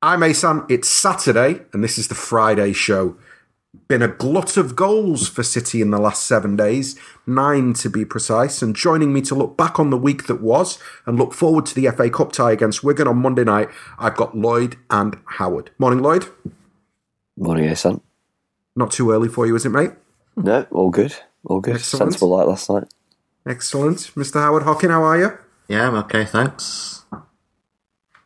I'm 0.00 0.20
Ahsan. 0.20 0.64
It's 0.70 0.88
Saturday, 0.88 1.62
and 1.72 1.82
this 1.82 1.98
is 1.98 2.06
the 2.06 2.14
Friday 2.14 2.72
show. 2.72 3.16
Been 3.88 4.00
a 4.00 4.06
glut 4.06 4.56
of 4.56 4.76
goals 4.76 5.28
for 5.28 5.42
City 5.42 5.82
in 5.82 5.90
the 5.90 5.98
last 5.98 6.22
seven 6.22 6.54
days, 6.54 6.96
nine 7.26 7.72
to 7.74 7.90
be 7.90 8.04
precise. 8.04 8.62
And 8.62 8.76
joining 8.76 9.12
me 9.12 9.22
to 9.22 9.34
look 9.34 9.56
back 9.56 9.80
on 9.80 9.90
the 9.90 9.96
week 9.96 10.28
that 10.28 10.40
was 10.40 10.78
and 11.04 11.18
look 11.18 11.34
forward 11.34 11.66
to 11.66 11.74
the 11.74 11.90
FA 11.90 12.10
Cup 12.10 12.30
tie 12.30 12.52
against 12.52 12.84
Wigan 12.84 13.08
on 13.08 13.16
Monday 13.16 13.42
night, 13.42 13.70
I've 13.98 14.14
got 14.14 14.38
Lloyd 14.38 14.76
and 14.88 15.18
Howard. 15.24 15.72
Morning, 15.80 16.00
Lloyd. 16.00 16.28
Morning, 17.36 17.64
Ahsan. 17.64 18.00
Not 18.76 18.92
too 18.92 19.10
early 19.10 19.28
for 19.28 19.48
you, 19.48 19.56
is 19.56 19.66
it, 19.66 19.70
mate? 19.70 19.90
No, 20.36 20.64
all 20.70 20.90
good. 20.90 21.16
All 21.44 21.60
good. 21.60 21.74
Excellent. 21.74 22.12
Sensible 22.12 22.36
like 22.36 22.46
last 22.46 22.70
night. 22.70 22.84
Excellent. 23.44 23.98
Mr. 24.14 24.34
Howard 24.34 24.62
Hockin, 24.62 24.90
how 24.90 25.02
are 25.02 25.18
you? 25.18 25.38
Yeah, 25.66 25.88
I'm 25.88 25.96
okay, 25.96 26.24
thanks. 26.24 27.04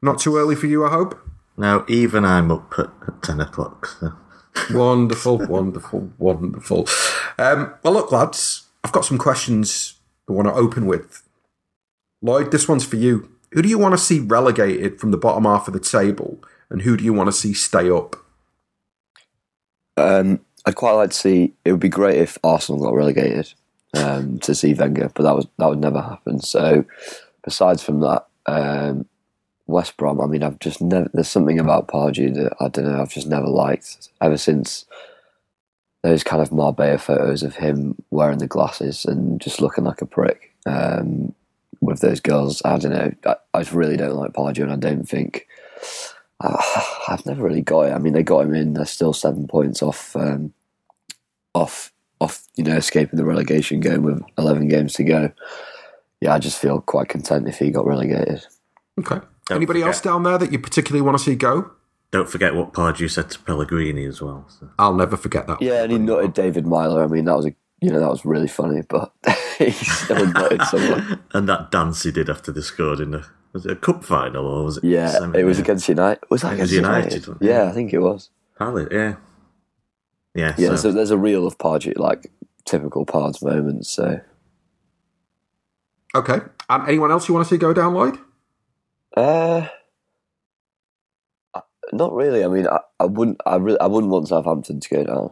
Not 0.03 0.19
too 0.19 0.37
early 0.37 0.55
for 0.55 0.67
you, 0.67 0.85
I 0.85 0.91
hope. 0.91 1.22
No, 1.57 1.85
even 1.89 2.25
I'm 2.25 2.51
up 2.51 2.73
at, 2.79 2.91
at 3.07 3.23
10 3.23 3.41
o'clock. 3.41 3.87
So. 4.01 4.13
wonderful, 4.71 5.39
wonderful, 5.39 6.13
wonderful. 6.19 6.87
Um, 7.39 7.75
well, 7.83 7.95
look, 7.95 8.13
lads, 8.13 8.69
I've 8.85 8.93
got 8.93 9.05
some 9.05 9.19
questions 9.19 9.95
I 10.29 10.33
want 10.33 10.49
to 10.49 10.55
open 10.55 10.87
with. 10.87 11.23
Lloyd, 12.21 12.51
this 12.51 12.69
one's 12.69 12.85
for 12.85 12.97
you. 12.97 13.31
Who 13.53 13.63
do 13.63 13.69
you 13.69 13.79
want 13.79 13.93
to 13.93 13.99
see 13.99 14.21
relegated 14.21 15.01
from 15.01 15.11
the 15.11 15.17
bottom 15.17 15.45
half 15.45 15.69
of 15.69 15.75
the 15.75 15.81
table, 15.81 16.43
and 16.71 16.83
who 16.83 16.97
do 16.97 17.05
you 17.05 17.13
want 17.13 17.29
to 17.29 17.33
see 17.33 17.53
stay 17.53 17.91
up? 17.91 18.17
Um, 19.97 20.41
I'd 20.65 20.77
quite 20.77 20.93
like 20.93 21.11
to 21.11 21.17
see. 21.17 21.53
It 21.65 21.73
would 21.73 21.81
be 21.81 21.89
great 21.89 22.19
if 22.19 22.39
Arsenal 22.43 22.83
got 22.83 22.95
relegated 22.95 23.53
um, 23.95 24.39
to 24.41 24.55
see 24.55 24.75
Wenger, 24.75 25.11
but 25.15 25.25
that 25.25 25.35
was 25.35 25.47
that 25.59 25.69
would 25.69 25.81
never 25.81 26.01
happen. 26.01 26.41
So, 26.41 26.85
besides 27.45 27.83
from 27.83 28.01
that, 28.01 28.27
um, 28.47 29.07
West 29.67 29.97
Brom. 29.97 30.21
I 30.21 30.27
mean, 30.27 30.43
I've 30.43 30.59
just 30.59 30.81
never. 30.81 31.11
There's 31.13 31.29
something 31.29 31.59
about 31.59 31.89
Pardew 31.89 32.35
that 32.35 32.55
I 32.61 32.69
don't 32.69 32.85
know. 32.85 33.01
I've 33.01 33.13
just 33.13 33.27
never 33.27 33.47
liked 33.47 34.09
ever 34.21 34.37
since 34.37 34.87
those 36.03 36.25
kind 36.25 36.43
of 36.43 36.53
Marbella 36.53 36.99
photos 36.99 37.43
of 37.43 37.57
him 37.57 37.95
wearing 38.11 38.39
the 38.39 38.47
glasses 38.47 39.05
and 39.05 39.41
just 39.41 39.61
looking 39.61 39.85
like 39.85 40.03
a 40.03 40.07
prick 40.07 40.53
um, 40.67 41.33
with 41.81 42.01
those 42.01 42.21
girls. 42.21 42.61
I 42.65 42.79
don't 42.79 42.93
know. 42.93 43.13
I, 43.25 43.37
I 43.55 43.63
really 43.73 43.97
don't 43.97 44.17
like 44.17 44.33
Pardew, 44.33 44.63
and 44.63 44.73
I 44.73 44.77
don't 44.77 45.09
think. 45.09 45.47
Uh, 46.41 46.61
I've 47.09 47.27
never 47.27 47.43
really 47.43 47.63
got 47.63 47.83
it. 47.83 47.93
I 47.93 47.99
mean, 47.99 48.13
they 48.13 48.23
got 48.23 48.45
him 48.47 48.55
in. 48.55 48.75
They're 48.75 48.85
still 48.87 49.13
seven 49.13 49.47
points 49.47 49.83
off, 49.83 50.17
um, 50.17 50.53
off, 51.55 51.93
off. 52.21 52.47
You 52.57 52.65
know, 52.65 52.77
escaping 52.77 53.17
the 53.17 53.25
relegation 53.25 53.81
game 53.81 54.03
with 54.03 54.23
eleven 54.37 54.69
games 54.69 54.95
to 54.95 55.05
go. 55.05 55.33
Yeah, 56.21 56.35
I 56.35 56.39
just 56.39 56.61
feel 56.61 56.81
quite 56.81 57.09
content 57.09 57.49
if 57.49 57.59
he 57.59 57.71
got 57.71 57.87
relegated. 57.87 58.47
Okay. 58.99 59.21
Don't 59.53 59.59
Anybody 59.59 59.81
forget. 59.81 59.95
else 59.95 60.01
down 60.01 60.23
there 60.23 60.39
that 60.39 60.53
you 60.53 60.59
particularly 60.59 61.03
want 61.03 61.19
to 61.19 61.25
see 61.25 61.35
go? 61.35 61.71
Don't 62.11 62.29
forget 62.29 62.55
what 62.55 62.73
Pardew 62.73 63.11
said 63.11 63.31
to 63.31 63.39
Pellegrini 63.39 64.05
as 64.05 64.21
well. 64.21 64.47
So. 64.49 64.69
I'll 64.79 64.95
never 64.95 65.17
forget 65.17 65.47
that. 65.47 65.63
Yeah, 65.63 65.83
and 65.83 65.93
he 65.93 65.99
nutted 65.99 66.35
David 66.35 66.67
Meyler. 66.67 67.03
I 67.03 67.07
mean, 67.07 67.25
that 67.25 67.37
was 67.37 67.47
a 67.47 67.55
you 67.81 67.91
know 67.91 68.01
that 68.01 68.11
was 68.11 68.25
really 68.25 68.49
funny, 68.49 68.83
but 68.89 69.13
he 69.59 69.71
still 69.71 70.27
nutted 70.27 70.65
someone. 70.67 71.21
And 71.33 71.49
that 71.49 71.71
dance 71.71 72.03
he 72.03 72.13
did 72.13 72.29
after 72.29 72.53
they 72.53 72.61
scored 72.61 73.01
in 73.01 73.13
the 73.13 73.25
was 73.53 73.67
it 73.67 73.73
a 73.73 73.77
cup 73.77 74.05
final 74.05 74.47
or 74.47 74.65
was 74.65 74.79
it? 74.79 74.85
Yeah, 74.85 75.31
it 75.35 75.45
was 75.45 75.59
against 75.59 75.89
United. 75.89 76.23
Was 76.31 76.43
that 76.43 76.55
against 76.55 76.73
United? 76.73 77.27
United? 77.27 77.45
Yeah, 77.45 77.65
I 77.65 77.73
think 77.73 77.93
it 77.93 77.99
was. 77.99 78.31
Probably, 78.57 78.87
yeah. 78.91 79.17
Yeah, 80.35 80.55
yeah. 80.57 80.69
So. 80.69 80.77
so 80.77 80.93
there's 80.93 81.11
a 81.11 81.19
reel 81.19 81.47
of 81.47 81.59
Pardew, 81.59 81.99
like 81.99 82.31
typical 82.65 83.05
Pards 83.05 83.43
moments. 83.43 83.91
So, 83.91 84.21
okay. 86.15 86.41
Um, 86.69 86.85
anyone 86.89 87.11
else 87.11 87.29
you 87.29 87.35
want 87.35 87.47
to 87.47 87.55
see 87.55 87.59
go 87.59 87.75
down, 87.75 87.95
Lloyd? 87.95 88.19
Uh, 89.17 89.67
not 91.93 92.13
really. 92.13 92.45
I 92.45 92.49
mean, 92.49 92.67
I, 92.67 92.81
I 93.01 93.05
wouldn't. 93.05 93.41
I 93.45 93.57
really, 93.57 93.81
I 93.81 93.87
wouldn't 93.87 94.13
want 94.13 94.29
Southampton 94.29 94.81
to 94.81 94.89
go 94.89 95.05
down. 95.05 95.31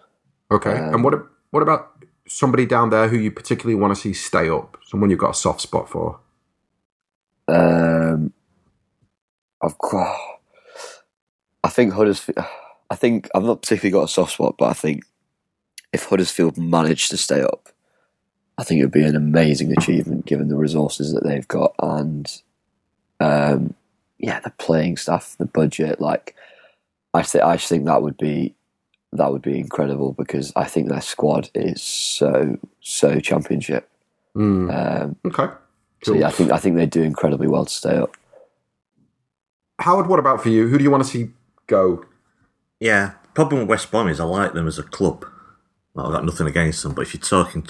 Okay. 0.51 0.73
Um, 0.73 0.95
and 0.95 1.05
what 1.05 1.15
what 1.51 1.63
about 1.63 1.91
somebody 2.29 2.67
down 2.67 2.91
there 2.91 3.09
who 3.09 3.17
you 3.17 3.31
particularly 3.31 3.81
want 3.81 3.95
to 3.95 4.01
see 4.01 4.13
stay 4.13 4.49
up? 4.49 4.77
Someone 4.85 5.11
you've 5.11 5.19
got 5.19 5.31
a 5.31 5.35
soft 5.35 5.61
spot 5.61 5.89
for? 5.89 6.21
Um, 7.49 8.33
I've 9.63 9.79
got. 9.79 10.17
I 11.65 11.69
think 11.69 11.93
Huddersfield. 11.93 12.45
I 12.91 12.97
think 12.97 13.29
I've 13.35 13.45
not 13.45 13.63
particularly 13.63 13.93
got 13.93 14.09
a 14.09 14.13
soft 14.13 14.33
spot, 14.33 14.57
but 14.59 14.67
I 14.67 14.73
think 14.73 15.05
if 15.93 16.05
Huddersfield 16.05 16.59
managed 16.59 17.11
to 17.11 17.17
stay 17.17 17.41
up, 17.41 17.69
I 18.59 18.65
think 18.65 18.81
it 18.81 18.85
would 18.85 18.93
be 18.93 19.05
an 19.05 19.17
amazing 19.17 19.73
achievement 19.73 20.27
given 20.27 20.49
the 20.49 20.57
resources 20.57 21.13
that 21.13 21.25
they've 21.25 21.47
got 21.49 21.75
and, 21.79 22.43
um, 23.21 23.75
yeah, 24.19 24.41
the 24.41 24.51
playing 24.51 24.97
staff, 24.97 25.37
the 25.39 25.47
budget. 25.47 26.01
Like, 26.01 26.35
I 27.15 27.23
think 27.23 27.45
I 27.45 27.57
think 27.57 27.87
that 27.87 28.03
would 28.03 28.17
be 28.17 28.55
that 29.13 29.33
would 29.33 29.43
be 29.43 29.59
incredible 29.59 30.13
because 30.13 30.53
I 30.57 30.65
think 30.65 30.89
their 30.89 31.01
squad 31.01 31.51
is 31.55 31.83
so 31.83 32.59
so 32.81 33.21
championship. 33.21 33.89
Mm. 34.37 35.03
Um, 35.03 35.17
okay. 35.27 35.47
Cool. 35.47 35.59
So 36.03 36.15
yeah, 36.15 36.29
I 36.29 36.31
think 36.31 36.51
I 36.51 36.59
think 36.59 36.77
they 36.77 36.87
do 36.87 37.03
incredibly 37.03 37.47
well 37.47 37.65
to 37.65 37.73
stay 37.73 37.97
up. 37.97 38.17
Howard, 39.81 40.09
what 40.09 40.19
about 40.19 40.43
for 40.43 40.51
you? 40.51 40.69
Who 40.69 40.79
do 40.79 40.85
you 40.85 40.91
want 40.91 41.05
to 41.05 41.09
see 41.09 41.31
go? 41.67 42.05
Yeah, 42.79 43.13
problem 43.35 43.61
with 43.61 43.69
West 43.69 43.91
Brom 43.91 44.09
is 44.09 44.21
I 44.21 44.25
like 44.25 44.53
them 44.53 44.67
as 44.67 44.79
a 44.79 44.83
club. 44.83 45.25
Well, 45.95 46.07
I've 46.07 46.13
got 46.13 46.25
nothing 46.25 46.47
against 46.47 46.83
them, 46.83 46.95
but 46.95 47.03
if 47.03 47.15
you're 47.15 47.21
talking 47.21 47.67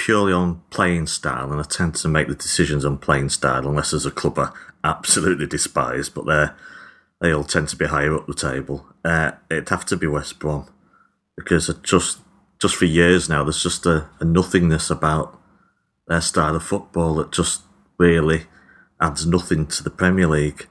purely 0.00 0.32
on 0.32 0.62
playing 0.70 1.06
style, 1.06 1.52
and 1.52 1.60
I 1.60 1.64
tend 1.64 1.94
to 1.96 2.08
make 2.08 2.26
the 2.26 2.34
decisions 2.34 2.86
on 2.86 2.96
playing 2.96 3.28
style 3.28 3.68
unless 3.68 3.90
there's 3.90 4.06
a 4.06 4.10
club 4.10 4.38
I 4.38 4.50
absolutely 4.82 5.46
despise, 5.46 6.08
but 6.08 6.24
they 6.24 6.46
they 7.20 7.32
all 7.32 7.44
tend 7.44 7.68
to 7.68 7.76
be 7.76 7.84
higher 7.84 8.14
up 8.16 8.26
the 8.26 8.32
table. 8.32 8.86
Uh, 9.04 9.32
it'd 9.50 9.68
have 9.68 9.84
to 9.86 9.96
be 9.98 10.06
West 10.06 10.38
Brom 10.38 10.66
because 11.36 11.70
just 11.82 12.20
just 12.58 12.76
for 12.76 12.86
years 12.86 13.28
now, 13.28 13.44
there's 13.44 13.62
just 13.62 13.84
a, 13.84 14.08
a 14.20 14.24
nothingness 14.24 14.88
about 14.88 15.38
their 16.08 16.22
style 16.22 16.56
of 16.56 16.62
football 16.62 17.16
that 17.16 17.30
just 17.30 17.62
really 17.98 18.46
adds 19.02 19.26
nothing 19.26 19.66
to 19.66 19.82
the 19.82 19.90
Premier 19.90 20.26
League. 20.26 20.66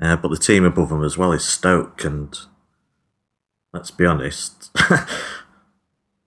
Uh, 0.00 0.16
but 0.16 0.28
the 0.28 0.36
team 0.36 0.64
above 0.64 0.88
them 0.88 1.04
as 1.04 1.16
well 1.16 1.30
is 1.30 1.44
Stoke, 1.44 2.04
and 2.04 2.36
let's 3.72 3.92
be 3.92 4.04
honest, 4.04 4.70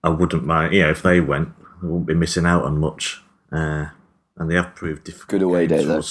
I 0.02 0.10
wouldn't 0.10 0.46
mind. 0.46 0.74
Yeah, 0.74 0.90
if 0.92 1.02
they 1.02 1.20
went, 1.20 1.50
they 1.82 1.88
wouldn't 1.88 2.08
be 2.08 2.14
missing 2.14 2.46
out 2.46 2.64
on 2.64 2.80
much. 2.80 3.22
Uh, 3.52 3.88
and 4.38 4.50
they 4.50 4.56
have 4.56 4.76
proved 4.76 5.04
difficult. 5.04 5.30
Good 5.30 5.42
away 5.42 5.68
day, 5.68 5.84
though. 5.84 6.02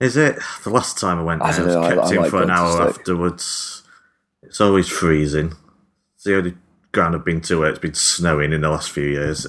Is 0.00 0.16
it? 0.16 0.38
The 0.62 0.70
last 0.70 0.98
time 0.98 1.18
I 1.18 1.22
went 1.22 1.42
there, 1.42 1.52
I, 1.52 1.60
was 1.60 1.88
kept 1.88 1.98
I, 1.98 2.08
I 2.08 2.10
in 2.10 2.16
like 2.22 2.30
for 2.30 2.42
an 2.42 2.50
hour 2.50 2.88
afterwards. 2.88 3.82
It's 4.42 4.60
always 4.60 4.88
freezing. 4.88 5.54
It's 6.14 6.24
the 6.24 6.36
only 6.36 6.54
ground 6.92 7.16
I've 7.16 7.24
been 7.24 7.40
to 7.42 7.58
where 7.58 7.70
it's 7.70 7.80
been 7.80 7.94
snowing 7.94 8.52
in 8.52 8.60
the 8.60 8.70
last 8.70 8.90
few 8.90 9.04
years. 9.04 9.46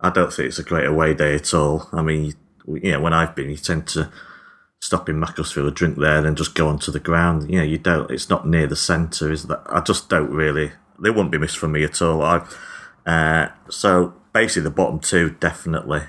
I 0.00 0.10
don't 0.10 0.32
think 0.32 0.48
it's 0.48 0.58
a 0.58 0.64
great 0.64 0.86
away 0.86 1.14
day 1.14 1.34
at 1.34 1.52
all. 1.54 1.88
I 1.92 2.02
mean, 2.02 2.34
you 2.66 2.92
know, 2.92 3.00
when 3.00 3.12
I've 3.12 3.36
been, 3.36 3.50
you 3.50 3.56
tend 3.56 3.86
to 3.88 4.10
stop 4.80 5.08
in 5.08 5.20
Macclesfield, 5.20 5.74
drink 5.74 5.98
there, 5.98 6.16
and 6.16 6.26
then 6.26 6.34
just 6.34 6.54
go 6.54 6.68
onto 6.68 6.90
the 6.90 6.98
ground. 6.98 7.50
You 7.50 7.58
know, 7.58 7.64
you 7.64 7.78
don't. 7.78 8.10
It's 8.10 8.30
not 8.30 8.48
near 8.48 8.66
the 8.66 8.76
centre, 8.76 9.30
is 9.30 9.44
that? 9.44 9.62
I 9.66 9.80
just 9.80 10.08
don't 10.08 10.30
really. 10.30 10.72
They 10.98 11.10
wouldn't 11.10 11.30
be 11.30 11.38
missed 11.38 11.58
from 11.58 11.72
me 11.72 11.84
at 11.84 12.00
all. 12.00 12.22
I, 12.22 12.46
uh, 13.06 13.48
so 13.68 14.14
basically, 14.32 14.62
the 14.62 14.70
bottom 14.70 14.98
two 14.98 15.30
definitely, 15.30 16.02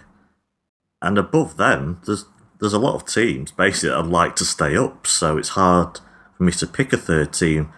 and 1.01 1.17
above 1.17 1.57
them, 1.57 2.01
there's 2.05 2.25
there's 2.59 2.73
a 2.73 2.79
lot 2.79 2.95
of 2.95 3.05
teams 3.05 3.51
basically 3.51 3.89
that 3.89 3.97
I'd 3.97 4.05
like 4.05 4.37
to 4.37 4.45
stay 4.45 4.77
up. 4.77 5.05
So 5.05 5.37
it's 5.37 5.49
hard 5.49 5.99
for 6.37 6.43
me 6.43 6.53
to 6.53 6.65
pick 6.65 6.93
a 6.93 6.97
third 6.97 7.33
team. 7.33 7.73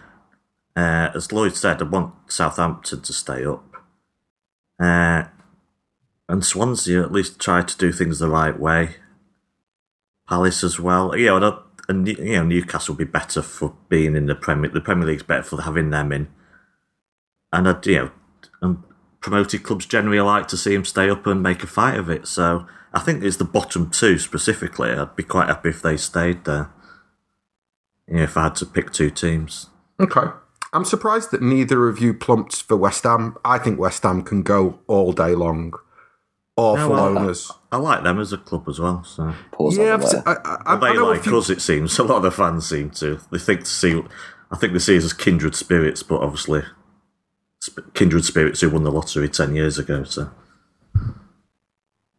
Uh, 0.76 1.10
as 1.14 1.32
Lloyd 1.32 1.56
said, 1.56 1.80
I 1.82 1.84
want 1.86 2.14
Southampton 2.28 3.00
to 3.00 3.12
stay 3.12 3.44
up. 3.44 3.64
Uh, 4.78 5.24
and 6.28 6.44
Swansea 6.44 7.02
at 7.02 7.10
least 7.10 7.40
try 7.40 7.62
to 7.62 7.78
do 7.78 7.92
things 7.92 8.18
the 8.18 8.28
right 8.28 8.58
way. 8.58 8.96
Palace 10.28 10.62
as 10.62 10.78
well. 10.78 11.16
You 11.16 11.40
know, 11.40 11.62
and, 11.88 12.06
you 12.06 12.36
know 12.36 12.44
Newcastle 12.44 12.94
will 12.94 13.04
be 13.04 13.10
better 13.10 13.42
for 13.42 13.74
being 13.88 14.14
in 14.14 14.26
the 14.26 14.34
Premier. 14.34 14.70
The 14.70 14.80
Premier 14.80 15.06
League's 15.06 15.22
better 15.22 15.42
for 15.42 15.62
having 15.62 15.90
them 15.90 16.12
in. 16.12 16.28
And 17.52 17.68
I'd 17.68 17.86
you 17.86 17.96
know, 17.96 18.10
promoted 19.26 19.64
clubs 19.64 19.86
generally 19.86 20.20
like 20.20 20.46
to 20.46 20.56
see 20.56 20.72
them 20.72 20.84
stay 20.84 21.10
up 21.10 21.26
and 21.26 21.42
make 21.42 21.64
a 21.64 21.66
fight 21.66 21.98
of 21.98 22.08
it. 22.08 22.28
So 22.28 22.64
I 22.92 23.00
think 23.00 23.24
it's 23.24 23.38
the 23.38 23.44
bottom 23.44 23.90
two 23.90 24.20
specifically. 24.20 24.90
I'd 24.90 25.16
be 25.16 25.24
quite 25.24 25.48
happy 25.48 25.70
if 25.70 25.82
they 25.82 25.96
stayed 25.96 26.44
there. 26.44 26.70
Yeah, 28.06 28.22
if 28.22 28.36
I 28.36 28.44
had 28.44 28.54
to 28.54 28.66
pick 28.66 28.92
two 28.92 29.10
teams. 29.10 29.66
Okay. 29.98 30.30
I'm 30.72 30.84
surprised 30.84 31.32
that 31.32 31.42
neither 31.42 31.88
of 31.88 31.98
you 31.98 32.14
plumped 32.14 32.62
for 32.62 32.76
West 32.76 33.02
Ham. 33.02 33.36
I 33.44 33.58
think 33.58 33.80
West 33.80 34.04
Ham 34.04 34.22
can 34.22 34.44
go 34.44 34.78
all 34.86 35.10
day 35.12 35.34
long 35.34 35.74
awful 36.56 36.94
no, 36.94 37.18
owners. 37.18 37.50
I, 37.72 37.76
I, 37.76 37.80
like 37.80 38.04
them 38.04 38.20
as 38.20 38.32
a 38.32 38.38
club 38.38 38.68
as 38.68 38.78
well. 38.78 39.02
So 39.02 39.34
Pause 39.50 39.78
yeah, 39.78 39.98
I, 40.24 40.62
I, 40.66 40.76
they 40.76 40.96
like 40.96 41.26
us. 41.26 41.50
It 41.50 41.60
seems 41.60 41.98
a 41.98 42.04
lot 42.04 42.18
of 42.18 42.22
the 42.22 42.30
fans 42.30 42.68
seem 42.68 42.90
to. 42.90 43.20
They 43.32 43.38
think 43.38 43.60
to 43.60 43.66
see. 43.66 44.00
I 44.52 44.56
think 44.56 44.72
they 44.72 44.78
see 44.78 44.96
us 44.96 45.04
as 45.04 45.12
kindred 45.12 45.56
spirits, 45.56 46.04
but 46.04 46.20
obviously, 46.20 46.62
kindred 47.94 48.24
spirits 48.24 48.60
who 48.60 48.70
won 48.70 48.84
the 48.84 48.92
lottery 48.92 49.28
ten 49.28 49.54
years 49.54 49.78
ago. 49.78 50.04
So 50.04 50.30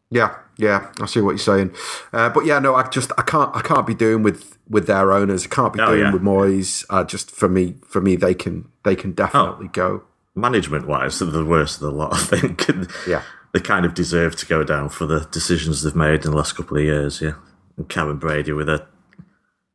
yeah, 0.09 0.35
Yeah, 0.57 0.89
I 1.01 1.05
see 1.05 1.21
what 1.21 1.31
you're 1.31 1.37
saying, 1.37 1.75
uh, 2.13 2.29
but 2.29 2.45
yeah, 2.45 2.59
no, 2.59 2.75
I 2.75 2.87
just 2.87 3.11
I 3.17 3.21
can't 3.21 3.55
I 3.55 3.61
can't 3.61 3.85
be 3.85 3.93
doing 3.93 4.23
with 4.23 4.57
with 4.69 4.87
their 4.87 5.11
owners. 5.11 5.45
I 5.45 5.49
can't 5.49 5.73
be 5.73 5.81
oh, 5.81 5.87
doing 5.87 5.99
yeah. 6.01 6.13
with 6.13 6.21
Moyes. 6.21 6.85
Uh, 6.89 7.03
just 7.03 7.29
for 7.29 7.49
me, 7.49 7.75
for 7.85 8.01
me, 8.01 8.15
they 8.15 8.33
can 8.33 8.69
they 8.83 8.95
can 8.95 9.11
definitely 9.11 9.67
oh, 9.67 9.71
go. 9.71 10.03
Management 10.35 10.87
wise, 10.87 11.19
they're 11.19 11.29
the 11.29 11.43
worst 11.43 11.75
of 11.75 11.81
the 11.81 11.91
lot. 11.91 12.13
I 12.13 12.19
think. 12.19 12.67
yeah, 13.07 13.23
they 13.53 13.59
kind 13.59 13.85
of 13.85 13.93
deserve 13.93 14.35
to 14.37 14.45
go 14.45 14.63
down 14.63 14.89
for 14.89 15.05
the 15.05 15.27
decisions 15.31 15.81
they've 15.81 15.95
made 15.95 16.25
in 16.25 16.31
the 16.31 16.37
last 16.37 16.55
couple 16.55 16.77
of 16.77 16.83
years. 16.83 17.21
Yeah, 17.21 17.33
and 17.75 17.89
Karren 17.89 18.19
Brady 18.19 18.53
with 18.53 18.69
a 18.69 18.87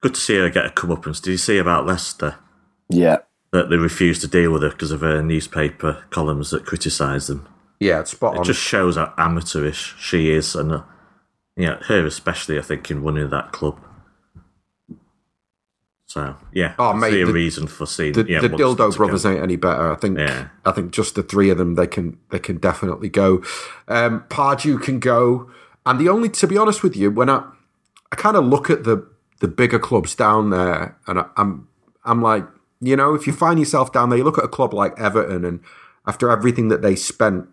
good 0.00 0.14
to 0.14 0.20
see 0.20 0.36
her 0.36 0.48
get 0.48 0.66
a 0.66 0.70
come 0.70 0.90
up. 0.90 1.04
And 1.04 1.14
did 1.20 1.30
you 1.30 1.36
see 1.36 1.58
about 1.58 1.86
Leicester? 1.86 2.36
Yeah, 2.88 3.18
that 3.52 3.68
they 3.68 3.76
refuse 3.76 4.18
to 4.20 4.28
deal 4.28 4.50
with 4.50 4.62
her 4.62 4.70
because 4.70 4.90
of 4.90 5.02
her 5.02 5.22
newspaper 5.22 6.04
columns 6.10 6.50
that 6.50 6.64
criticise 6.64 7.26
them. 7.26 7.46
Yeah, 7.78 8.00
it's 8.00 8.12
spot 8.12 8.36
on. 8.36 8.42
it 8.42 8.46
just 8.46 8.60
shows 8.60 8.96
how 8.96 9.12
amateurish 9.18 9.94
she 9.98 10.30
is, 10.30 10.54
and 10.54 10.72
uh, 10.72 10.82
yeah, 11.56 11.76
her 11.84 12.06
especially. 12.06 12.58
I 12.58 12.62
think 12.62 12.90
in 12.90 13.02
running 13.02 13.30
that 13.30 13.52
club. 13.52 13.78
So 16.06 16.36
yeah, 16.52 16.74
oh, 16.78 16.92
mate, 16.92 17.24
the, 17.24 17.32
reason 17.32 17.66
for 17.66 17.86
seeing 17.86 18.12
the, 18.12 18.26
yeah, 18.28 18.40
the 18.40 18.48
dildo 18.48 18.94
brothers 18.96 19.22
go. 19.24 19.32
ain't 19.32 19.42
any 19.42 19.56
better. 19.56 19.92
I 19.92 19.96
think. 19.96 20.18
Yeah. 20.18 20.48
I 20.64 20.72
think 20.72 20.92
just 20.92 21.14
the 21.14 21.22
three 21.22 21.50
of 21.50 21.58
them, 21.58 21.74
they 21.74 21.86
can 21.86 22.18
they 22.30 22.38
can 22.38 22.58
definitely 22.58 23.08
go. 23.08 23.42
Um, 23.88 24.24
Pardew 24.28 24.80
can 24.82 25.00
go, 25.00 25.50
and 25.84 25.98
the 25.98 26.08
only 26.08 26.28
to 26.28 26.46
be 26.46 26.56
honest 26.56 26.82
with 26.82 26.96
you, 26.96 27.10
when 27.10 27.28
I 27.28 27.44
I 28.12 28.16
kind 28.16 28.36
of 28.36 28.44
look 28.44 28.70
at 28.70 28.84
the 28.84 29.08
the 29.40 29.48
bigger 29.48 29.78
clubs 29.78 30.14
down 30.14 30.50
there, 30.50 30.96
and 31.06 31.18
I, 31.18 31.26
I'm 31.36 31.68
I'm 32.04 32.22
like, 32.22 32.46
you 32.82 32.96
know, 32.96 33.14
if 33.14 33.26
you 33.26 33.32
find 33.32 33.58
yourself 33.58 33.92
down 33.92 34.10
there, 34.10 34.18
you 34.18 34.24
look 34.24 34.38
at 34.38 34.44
a 34.44 34.48
club 34.48 34.74
like 34.74 34.98
Everton, 34.98 35.44
and 35.44 35.60
after 36.06 36.30
everything 36.30 36.68
that 36.68 36.82
they 36.82 36.96
spent 36.96 37.48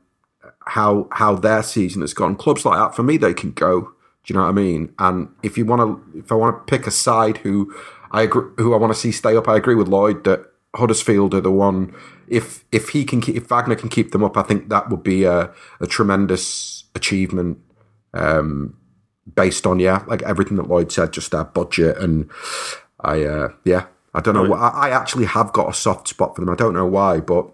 how 0.69 1.07
how 1.11 1.35
their 1.35 1.63
season 1.63 2.01
has 2.01 2.13
gone. 2.13 2.35
Clubs 2.35 2.65
like 2.65 2.77
that, 2.77 2.95
for 2.95 3.03
me, 3.03 3.17
they 3.17 3.33
can 3.33 3.51
go. 3.51 3.81
Do 3.81 4.33
you 4.33 4.35
know 4.35 4.43
what 4.43 4.49
I 4.49 4.53
mean? 4.53 4.93
And 4.99 5.29
if 5.43 5.57
you 5.57 5.65
want 5.65 5.81
to, 5.81 6.19
if 6.19 6.31
I 6.31 6.35
want 6.35 6.55
to 6.55 6.71
pick 6.71 6.85
a 6.85 6.91
side 6.91 7.37
who 7.37 7.73
I 8.11 8.23
agree, 8.23 8.51
who 8.57 8.73
I 8.73 8.77
want 8.77 8.93
to 8.93 8.99
see 8.99 9.11
stay 9.11 9.35
up, 9.35 9.47
I 9.47 9.55
agree 9.55 9.75
with 9.75 9.87
Lloyd 9.87 10.23
that 10.25 10.51
Huddersfield 10.75 11.33
are 11.33 11.41
the 11.41 11.51
one. 11.51 11.95
If 12.27 12.63
if 12.71 12.89
he 12.89 13.05
can, 13.05 13.21
keep, 13.21 13.35
if 13.35 13.49
Wagner 13.49 13.75
can 13.75 13.89
keep 13.89 14.11
them 14.11 14.23
up, 14.23 14.37
I 14.37 14.43
think 14.43 14.69
that 14.69 14.89
would 14.89 15.03
be 15.03 15.23
a, 15.23 15.51
a 15.79 15.87
tremendous 15.87 16.83
achievement. 16.95 17.59
Um, 18.13 18.75
based 19.35 19.67
on 19.67 19.79
yeah, 19.79 20.03
like 20.07 20.23
everything 20.23 20.57
that 20.57 20.67
Lloyd 20.67 20.91
said, 20.91 21.13
just 21.13 21.33
our 21.33 21.45
budget 21.45 21.97
and 21.97 22.29
I 22.99 23.23
uh, 23.23 23.49
yeah, 23.63 23.85
I 24.13 24.21
don't 24.21 24.33
know. 24.33 24.53
I, 24.53 24.69
I 24.69 24.89
actually 24.89 25.25
have 25.25 25.53
got 25.53 25.69
a 25.69 25.73
soft 25.73 26.07
spot 26.07 26.35
for 26.35 26.41
them. 26.41 26.49
I 26.49 26.55
don't 26.55 26.73
know 26.73 26.85
why, 26.85 27.19
but 27.19 27.47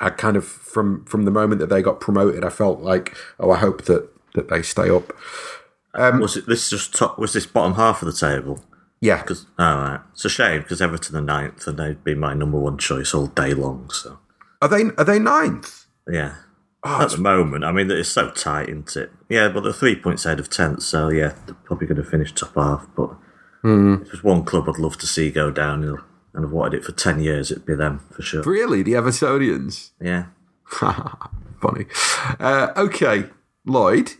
I 0.00 0.10
kind 0.10 0.36
of 0.36 0.44
from 0.44 1.04
from 1.04 1.24
the 1.24 1.30
moment 1.30 1.60
that 1.60 1.68
they 1.68 1.82
got 1.82 2.00
promoted, 2.00 2.44
I 2.44 2.50
felt 2.50 2.80
like, 2.80 3.16
oh, 3.38 3.50
I 3.50 3.58
hope 3.58 3.84
that 3.84 4.08
that 4.34 4.48
they 4.48 4.62
stay 4.62 4.90
up. 4.90 5.12
Um, 5.94 6.20
was 6.20 6.36
it 6.36 6.46
this 6.46 6.70
just 6.70 6.94
top? 6.94 7.18
Was 7.18 7.32
this 7.32 7.46
bottom 7.46 7.74
half 7.74 8.02
of 8.02 8.06
the 8.06 8.12
table? 8.12 8.62
Yeah. 9.00 9.22
Because 9.22 9.46
oh, 9.58 9.64
right. 9.64 10.00
it's 10.12 10.24
a 10.24 10.30
shame 10.30 10.62
because 10.62 10.82
Everton 10.82 11.16
are 11.16 11.20
ninth, 11.20 11.66
and 11.66 11.78
they'd 11.78 12.04
be 12.04 12.14
my 12.14 12.34
number 12.34 12.58
one 12.58 12.78
choice 12.78 13.14
all 13.14 13.28
day 13.28 13.54
long. 13.54 13.90
So 13.90 14.18
are 14.60 14.68
they? 14.68 14.84
Are 14.98 15.04
they 15.04 15.18
ninth? 15.18 15.86
Yeah. 16.10 16.36
Oh, 16.86 17.00
At 17.00 17.12
the 17.12 17.18
moment, 17.18 17.64
I 17.64 17.72
mean, 17.72 17.90
it's 17.90 18.10
so 18.10 18.30
tight, 18.30 18.68
isn't 18.68 18.94
it? 18.94 19.10
Yeah, 19.30 19.48
but 19.48 19.62
they're 19.62 19.72
three 19.72 19.96
points 19.96 20.26
ahead 20.26 20.38
of 20.38 20.50
tenth, 20.50 20.82
so 20.82 21.08
yeah, 21.08 21.32
they're 21.46 21.54
probably 21.64 21.86
going 21.86 22.02
to 22.02 22.04
finish 22.04 22.30
top 22.34 22.54
half. 22.56 22.86
But 22.94 23.16
mm. 23.64 24.02
if 24.02 24.08
there's 24.08 24.24
one 24.24 24.44
club 24.44 24.68
I'd 24.68 24.78
love 24.78 24.98
to 24.98 25.06
see 25.06 25.30
go 25.30 25.50
down, 25.50 25.82
and 25.82 26.44
I've 26.44 26.52
wanted 26.52 26.78
it 26.78 26.84
for 26.84 26.92
10 26.92 27.20
years, 27.20 27.50
it'd 27.50 27.66
be 27.66 27.74
them 27.74 28.00
for 28.10 28.22
sure. 28.22 28.42
Really? 28.42 28.82
The 28.82 28.92
Evertonians? 28.92 29.90
Yeah. 30.00 30.26
Funny. 31.60 31.86
Uh, 32.38 32.72
okay, 32.76 33.24
Lloyd, 33.64 34.12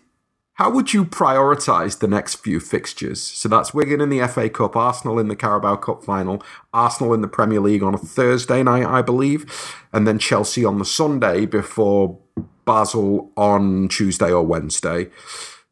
how 0.54 0.70
would 0.70 0.94
you 0.94 1.04
prioritise 1.04 1.98
the 1.98 2.06
next 2.06 2.36
few 2.36 2.60
fixtures? 2.60 3.20
So 3.20 3.48
that's 3.48 3.74
Wigan 3.74 4.00
in 4.00 4.08
the 4.08 4.26
FA 4.28 4.48
Cup, 4.48 4.76
Arsenal 4.76 5.18
in 5.18 5.26
the 5.26 5.34
Carabao 5.34 5.76
Cup 5.76 6.04
final, 6.04 6.42
Arsenal 6.72 7.12
in 7.12 7.22
the 7.22 7.28
Premier 7.28 7.60
League 7.60 7.82
on 7.82 7.94
a 7.94 7.98
Thursday 7.98 8.62
night, 8.62 8.86
I 8.86 9.02
believe, 9.02 9.76
and 9.92 10.06
then 10.06 10.18
Chelsea 10.18 10.64
on 10.64 10.78
the 10.78 10.84
Sunday 10.84 11.44
before 11.44 12.18
Basel 12.64 13.32
on 13.36 13.88
Tuesday 13.88 14.30
or 14.30 14.46
Wednesday. 14.46 15.10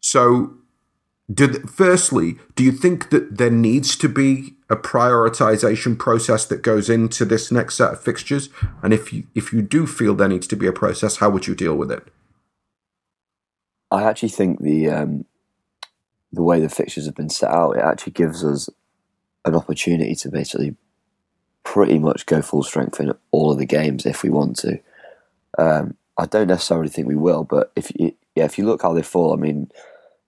So 0.00 0.52
firstly, 1.68 2.36
do 2.56 2.64
you 2.64 2.72
think 2.72 3.10
that 3.10 3.38
there 3.38 3.50
needs 3.50 3.96
to 3.96 4.08
be 4.08 4.54
a 4.68 4.76
prioritization 4.76 5.98
process 5.98 6.44
that 6.46 6.62
goes 6.62 6.90
into 6.90 7.24
this 7.24 7.52
next 7.52 7.76
set 7.76 7.92
of 7.92 8.02
fixtures? 8.02 8.48
And 8.82 8.92
if 8.92 9.12
you 9.12 9.24
if 9.34 9.52
you 9.52 9.62
do 9.62 9.86
feel 9.86 10.14
there 10.14 10.28
needs 10.28 10.46
to 10.48 10.56
be 10.56 10.66
a 10.66 10.72
process, 10.72 11.16
how 11.16 11.30
would 11.30 11.46
you 11.46 11.54
deal 11.54 11.74
with 11.74 11.90
it? 11.90 12.04
I 13.90 14.04
actually 14.04 14.30
think 14.30 14.60
the 14.60 14.88
um, 14.88 15.24
the 16.32 16.42
way 16.42 16.60
the 16.60 16.68
fixtures 16.68 17.06
have 17.06 17.14
been 17.14 17.28
set 17.28 17.50
out, 17.50 17.76
it 17.76 17.84
actually 17.84 18.12
gives 18.12 18.44
us 18.44 18.68
an 19.44 19.54
opportunity 19.54 20.14
to 20.14 20.30
basically 20.30 20.76
pretty 21.64 21.98
much 21.98 22.26
go 22.26 22.42
full 22.42 22.62
strength 22.62 23.00
in 23.00 23.12
all 23.30 23.52
of 23.52 23.58
the 23.58 23.66
games 23.66 24.06
if 24.06 24.22
we 24.22 24.30
want 24.30 24.56
to. 24.56 24.80
Um, 25.58 25.96
I 26.18 26.26
don't 26.26 26.48
necessarily 26.48 26.88
think 26.88 27.06
we 27.06 27.16
will, 27.16 27.44
but 27.44 27.72
if 27.76 27.92
you, 27.96 28.14
yeah, 28.34 28.44
if 28.44 28.58
you 28.58 28.66
look 28.66 28.82
how 28.82 28.92
they 28.92 29.02
fall, 29.02 29.32
I 29.32 29.36
mean 29.36 29.70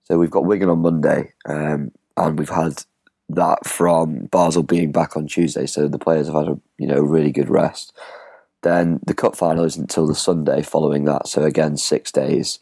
so 0.05 0.19
we've 0.19 0.31
got 0.31 0.45
Wigan 0.45 0.69
on 0.69 0.81
Monday, 0.81 1.33
um, 1.47 1.91
and 2.17 2.39
we've 2.39 2.49
had 2.49 2.83
that 3.31 3.67
from 3.67 4.27
Basel 4.27 4.63
being 4.63 4.93
back 4.93 5.17
on 5.17 5.27
Tuesday. 5.27 5.67
So 5.67 5.89
the 5.89 5.99
players 5.99 6.27
have 6.27 6.37
had 6.37 6.49
a 6.49 6.61
you 6.79 6.87
know 6.87 7.01
really 7.01 7.33
good 7.33 7.49
rest. 7.49 7.93
Then 8.63 9.01
the 9.07 9.15
cup 9.15 9.37
final 9.37 9.65
isn't 9.65 9.83
until 9.83 10.07
the 10.07 10.15
Sunday 10.15 10.63
following 10.63 11.05
that. 11.05 11.29
So 11.29 11.43
again, 11.43 11.77
six 11.77 12.11
days. 12.11 12.59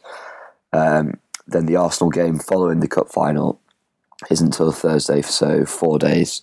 Um, 0.71 1.19
then 1.47 1.65
the 1.65 1.75
Arsenal 1.75 2.09
game 2.09 2.39
following 2.39 2.79
the 2.79 2.87
cup 2.87 3.09
final 3.09 3.59
isn't 4.29 4.47
until 4.47 4.71
Thursday, 4.71 5.21
so 5.21 5.65
four 5.65 5.99
days. 5.99 6.41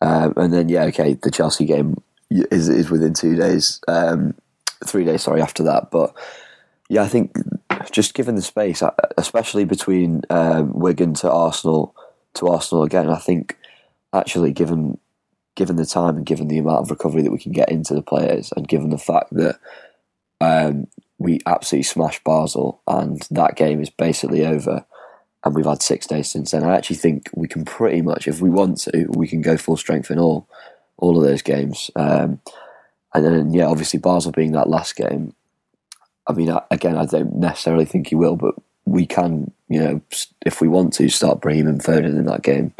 Um, 0.00 0.32
and 0.36 0.52
then 0.52 0.68
yeah, 0.68 0.84
okay, 0.84 1.14
the 1.14 1.30
Chelsea 1.30 1.64
game 1.64 2.02
is 2.30 2.68
is 2.68 2.90
within 2.90 3.14
two 3.14 3.36
days, 3.36 3.80
um, 3.88 4.34
three 4.84 5.04
days, 5.04 5.22
sorry, 5.22 5.42
after 5.42 5.62
that. 5.64 5.90
But 5.90 6.14
yeah, 6.88 7.02
I 7.02 7.08
think 7.08 7.36
just 7.92 8.14
given 8.14 8.34
the 8.34 8.42
space, 8.42 8.82
uh, 8.82 8.90
especially 9.16 9.64
between 9.64 10.22
um, 10.30 10.72
Wigan 10.72 11.14
to 11.14 11.30
Arsenal 11.30 11.94
to 12.34 12.48
Arsenal 12.48 12.84
again, 12.84 13.10
I 13.10 13.18
think 13.18 13.56
actually 14.12 14.52
given 14.52 14.98
given 15.54 15.76
the 15.76 15.84
time 15.84 16.16
and 16.16 16.26
given 16.26 16.48
the 16.48 16.58
amount 16.58 16.80
of 16.80 16.90
recovery 16.90 17.22
that 17.22 17.30
we 17.30 17.38
can 17.38 17.52
get 17.52 17.70
into 17.70 17.94
the 17.94 18.02
players, 18.02 18.52
and 18.56 18.66
given 18.66 18.90
the 18.90 18.98
fact 18.98 19.32
that 19.32 19.60
um, 20.40 20.86
we 21.18 21.38
absolutely 21.46 21.84
smashed 21.84 22.24
Basel 22.24 22.80
and 22.86 23.22
that 23.30 23.56
game 23.56 23.80
is 23.80 23.90
basically 23.90 24.44
over, 24.44 24.84
and 25.44 25.54
we've 25.54 25.66
had 25.66 25.82
six 25.82 26.06
days 26.06 26.30
since 26.30 26.50
then, 26.50 26.64
I 26.64 26.76
actually 26.76 26.96
think 26.96 27.28
we 27.34 27.48
can 27.48 27.64
pretty 27.64 28.00
much, 28.00 28.26
if 28.26 28.40
we 28.40 28.50
want 28.50 28.78
to, 28.78 29.06
we 29.10 29.28
can 29.28 29.42
go 29.42 29.56
full 29.56 29.76
strength 29.76 30.10
in 30.10 30.18
all 30.18 30.48
all 30.96 31.18
of 31.18 31.24
those 31.24 31.42
games. 31.42 31.90
Um, 31.96 32.40
and 33.14 33.24
then 33.24 33.52
yeah, 33.52 33.66
obviously 33.66 33.98
Basel 33.98 34.32
being 34.32 34.52
that 34.52 34.70
last 34.70 34.96
game, 34.96 35.34
I 36.26 36.32
mean, 36.32 36.56
again, 36.70 36.96
I 36.96 37.06
don't 37.06 37.36
necessarily 37.36 37.84
think 37.84 38.08
he 38.08 38.14
will, 38.14 38.36
but 38.36 38.54
we 38.84 39.06
can, 39.06 39.50
you 39.68 39.80
know, 39.80 40.00
if 40.44 40.60
we 40.60 40.68
want 40.68 40.92
to, 40.94 41.08
start 41.08 41.40
Brahim 41.40 41.66
and 41.66 41.82
Foden 41.82 42.18
in 42.18 42.26
that 42.26 42.42
game 42.42 42.72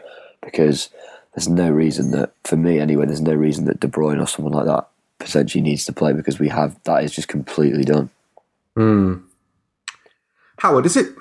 because 0.42 0.90
there's 1.34 1.48
no 1.48 1.70
reason 1.70 2.10
that, 2.12 2.32
for 2.44 2.56
me 2.56 2.78
anyway, 2.78 3.06
there's 3.06 3.20
no 3.20 3.34
reason 3.34 3.64
that 3.64 3.80
De 3.80 3.88
Bruyne 3.88 4.22
or 4.22 4.26
someone 4.26 4.52
like 4.52 4.66
that 4.66 4.88
potentially 5.18 5.62
needs 5.62 5.84
to 5.86 5.92
play 5.92 6.12
because 6.12 6.38
we 6.38 6.48
have 6.48 6.78
that 6.84 7.04
is 7.04 7.12
just 7.12 7.28
completely 7.28 7.84
done. 7.84 8.10
Hmm. 8.76 9.16
Howard, 10.58 10.86
is 10.86 10.96
it? 10.96 11.14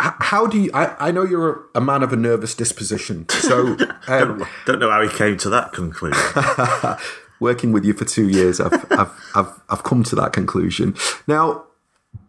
How 0.00 0.46
do 0.46 0.58
you? 0.58 0.70
I, 0.72 1.08
I 1.08 1.10
know 1.10 1.22
you're 1.22 1.66
a 1.74 1.80
man 1.80 2.02
of 2.02 2.12
a 2.12 2.16
nervous 2.16 2.54
disposition, 2.54 3.28
so 3.28 3.76
um, 4.08 4.38
don't, 4.38 4.48
don't 4.64 4.78
know 4.78 4.90
how 4.90 5.02
he 5.02 5.08
came 5.08 5.36
to 5.38 5.50
that 5.50 5.72
conclusion. 5.72 6.22
working 7.40 7.72
with 7.72 7.84
you 7.84 7.92
for 7.92 8.04
two 8.04 8.28
years, 8.28 8.60
I've, 8.60 8.72
I've, 8.92 9.30
I've, 9.34 9.60
I've 9.68 9.82
come 9.82 10.02
to 10.04 10.16
that 10.16 10.32
conclusion. 10.32 10.94
Now, 11.26 11.64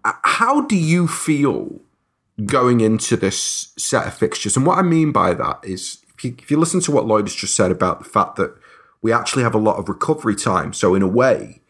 how 0.03 0.61
do 0.61 0.75
you 0.75 1.07
feel 1.07 1.79
going 2.45 2.81
into 2.81 3.17
this 3.17 3.73
set 3.77 4.07
of 4.07 4.13
fixtures? 4.13 4.55
And 4.55 4.65
what 4.65 4.77
I 4.77 4.81
mean 4.81 5.11
by 5.11 5.33
that 5.33 5.59
is, 5.63 6.03
if 6.15 6.23
you, 6.23 6.35
if 6.39 6.51
you 6.51 6.57
listen 6.57 6.79
to 6.81 6.91
what 6.91 7.05
Lloyd 7.05 7.25
has 7.25 7.35
just 7.35 7.55
said 7.55 7.71
about 7.71 7.99
the 7.99 8.09
fact 8.09 8.35
that 8.37 8.55
we 9.01 9.11
actually 9.11 9.43
have 9.43 9.55
a 9.55 9.59
lot 9.59 9.77
of 9.77 9.89
recovery 9.89 10.35
time, 10.35 10.73
so 10.73 10.95
in 10.95 11.01
a 11.01 11.07
way, 11.07 11.61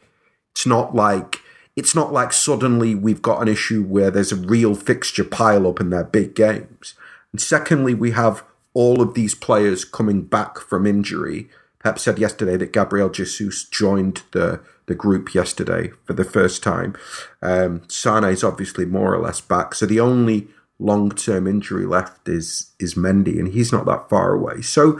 it's 0.51 0.65
not 0.65 0.95
like 0.95 1.41
it's 1.75 1.93
not 1.93 2.11
like 2.11 2.33
suddenly 2.33 2.95
we've 2.95 3.21
got 3.21 3.39
an 3.39 3.47
issue 3.47 3.83
where 3.83 4.09
there's 4.09 4.31
a 4.31 4.35
real 4.35 4.73
fixture 4.73 5.23
pile 5.23 5.67
up 5.67 5.79
in 5.79 5.91
their 5.91 6.03
big 6.03 6.33
games. 6.33 6.95
And 7.31 7.39
secondly, 7.39 7.93
we 7.93 8.11
have 8.11 8.43
all 8.73 8.99
of 8.99 9.13
these 9.13 9.35
players 9.35 9.85
coming 9.85 10.23
back 10.23 10.57
from 10.57 10.87
injury 10.87 11.49
Pep 11.87 11.97
said 11.97 12.19
yesterday 12.19 12.57
that 12.57 12.73
Gabriel 12.73 13.07
Jesus 13.07 13.63
joined 13.63 14.23
the 14.33 14.59
the 14.87 14.93
group 14.93 15.33
yesterday 15.33 15.91
for 16.03 16.11
the 16.11 16.25
first 16.25 16.61
time. 16.61 16.97
Um, 17.41 17.83
Sane 17.87 18.25
is 18.25 18.43
obviously 18.43 18.85
more 18.85 19.15
or 19.15 19.21
less 19.21 19.39
back, 19.39 19.73
so 19.73 19.85
the 19.85 20.01
only 20.01 20.49
long 20.79 21.11
term 21.11 21.47
injury 21.47 21.85
left 21.85 22.27
is 22.27 22.73
is 22.77 22.95
Mendy, 22.95 23.39
and 23.39 23.47
he's 23.47 23.71
not 23.71 23.85
that 23.85 24.09
far 24.09 24.33
away. 24.33 24.61
So, 24.61 24.99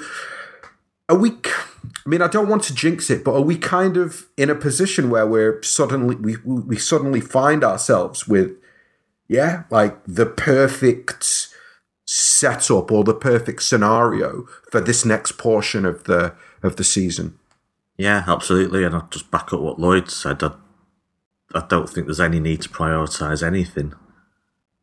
are 1.09 1.17
we? 1.17 1.31
I 2.05 2.09
mean, 2.09 2.21
I 2.21 2.29
don't 2.29 2.47
want 2.47 2.63
to 2.63 2.73
jinx 2.73 3.09
it, 3.09 3.25
but 3.25 3.35
are 3.35 3.41
we 3.41 3.57
kind 3.57 3.97
of 3.97 4.27
in 4.37 4.49
a 4.49 4.55
position 4.55 5.09
where 5.09 5.27
we're 5.27 5.61
suddenly 5.63 6.15
we 6.15 6.37
we 6.45 6.77
suddenly 6.77 7.19
find 7.19 7.65
ourselves 7.65 8.29
with 8.29 8.55
Yeah, 9.27 9.63
like 9.69 10.01
the 10.05 10.25
perfect 10.25 11.49
setup 12.05 12.93
or 12.93 13.03
the 13.03 13.13
perfect 13.13 13.61
scenario 13.61 14.47
for 14.71 14.79
this 14.79 15.03
next 15.03 15.33
portion 15.33 15.85
of 15.85 16.05
the 16.05 16.33
of 16.67 16.75
the 16.75 16.83
season. 16.83 17.39
Yeah, 17.97 18.23
absolutely. 18.27 18.83
And 18.83 18.93
I'll 18.93 19.07
just 19.09 19.31
back 19.31 19.51
up 19.51 19.61
what 19.61 19.79
Lloyd 19.79 20.11
said. 20.11 20.43
I, 20.43 20.51
I 21.53 21.65
don't 21.67 21.89
think 21.89 22.05
there's 22.05 22.19
any 22.19 22.39
need 22.39 22.61
to 22.61 22.69
prioritise 22.69 23.41
anything 23.45 23.93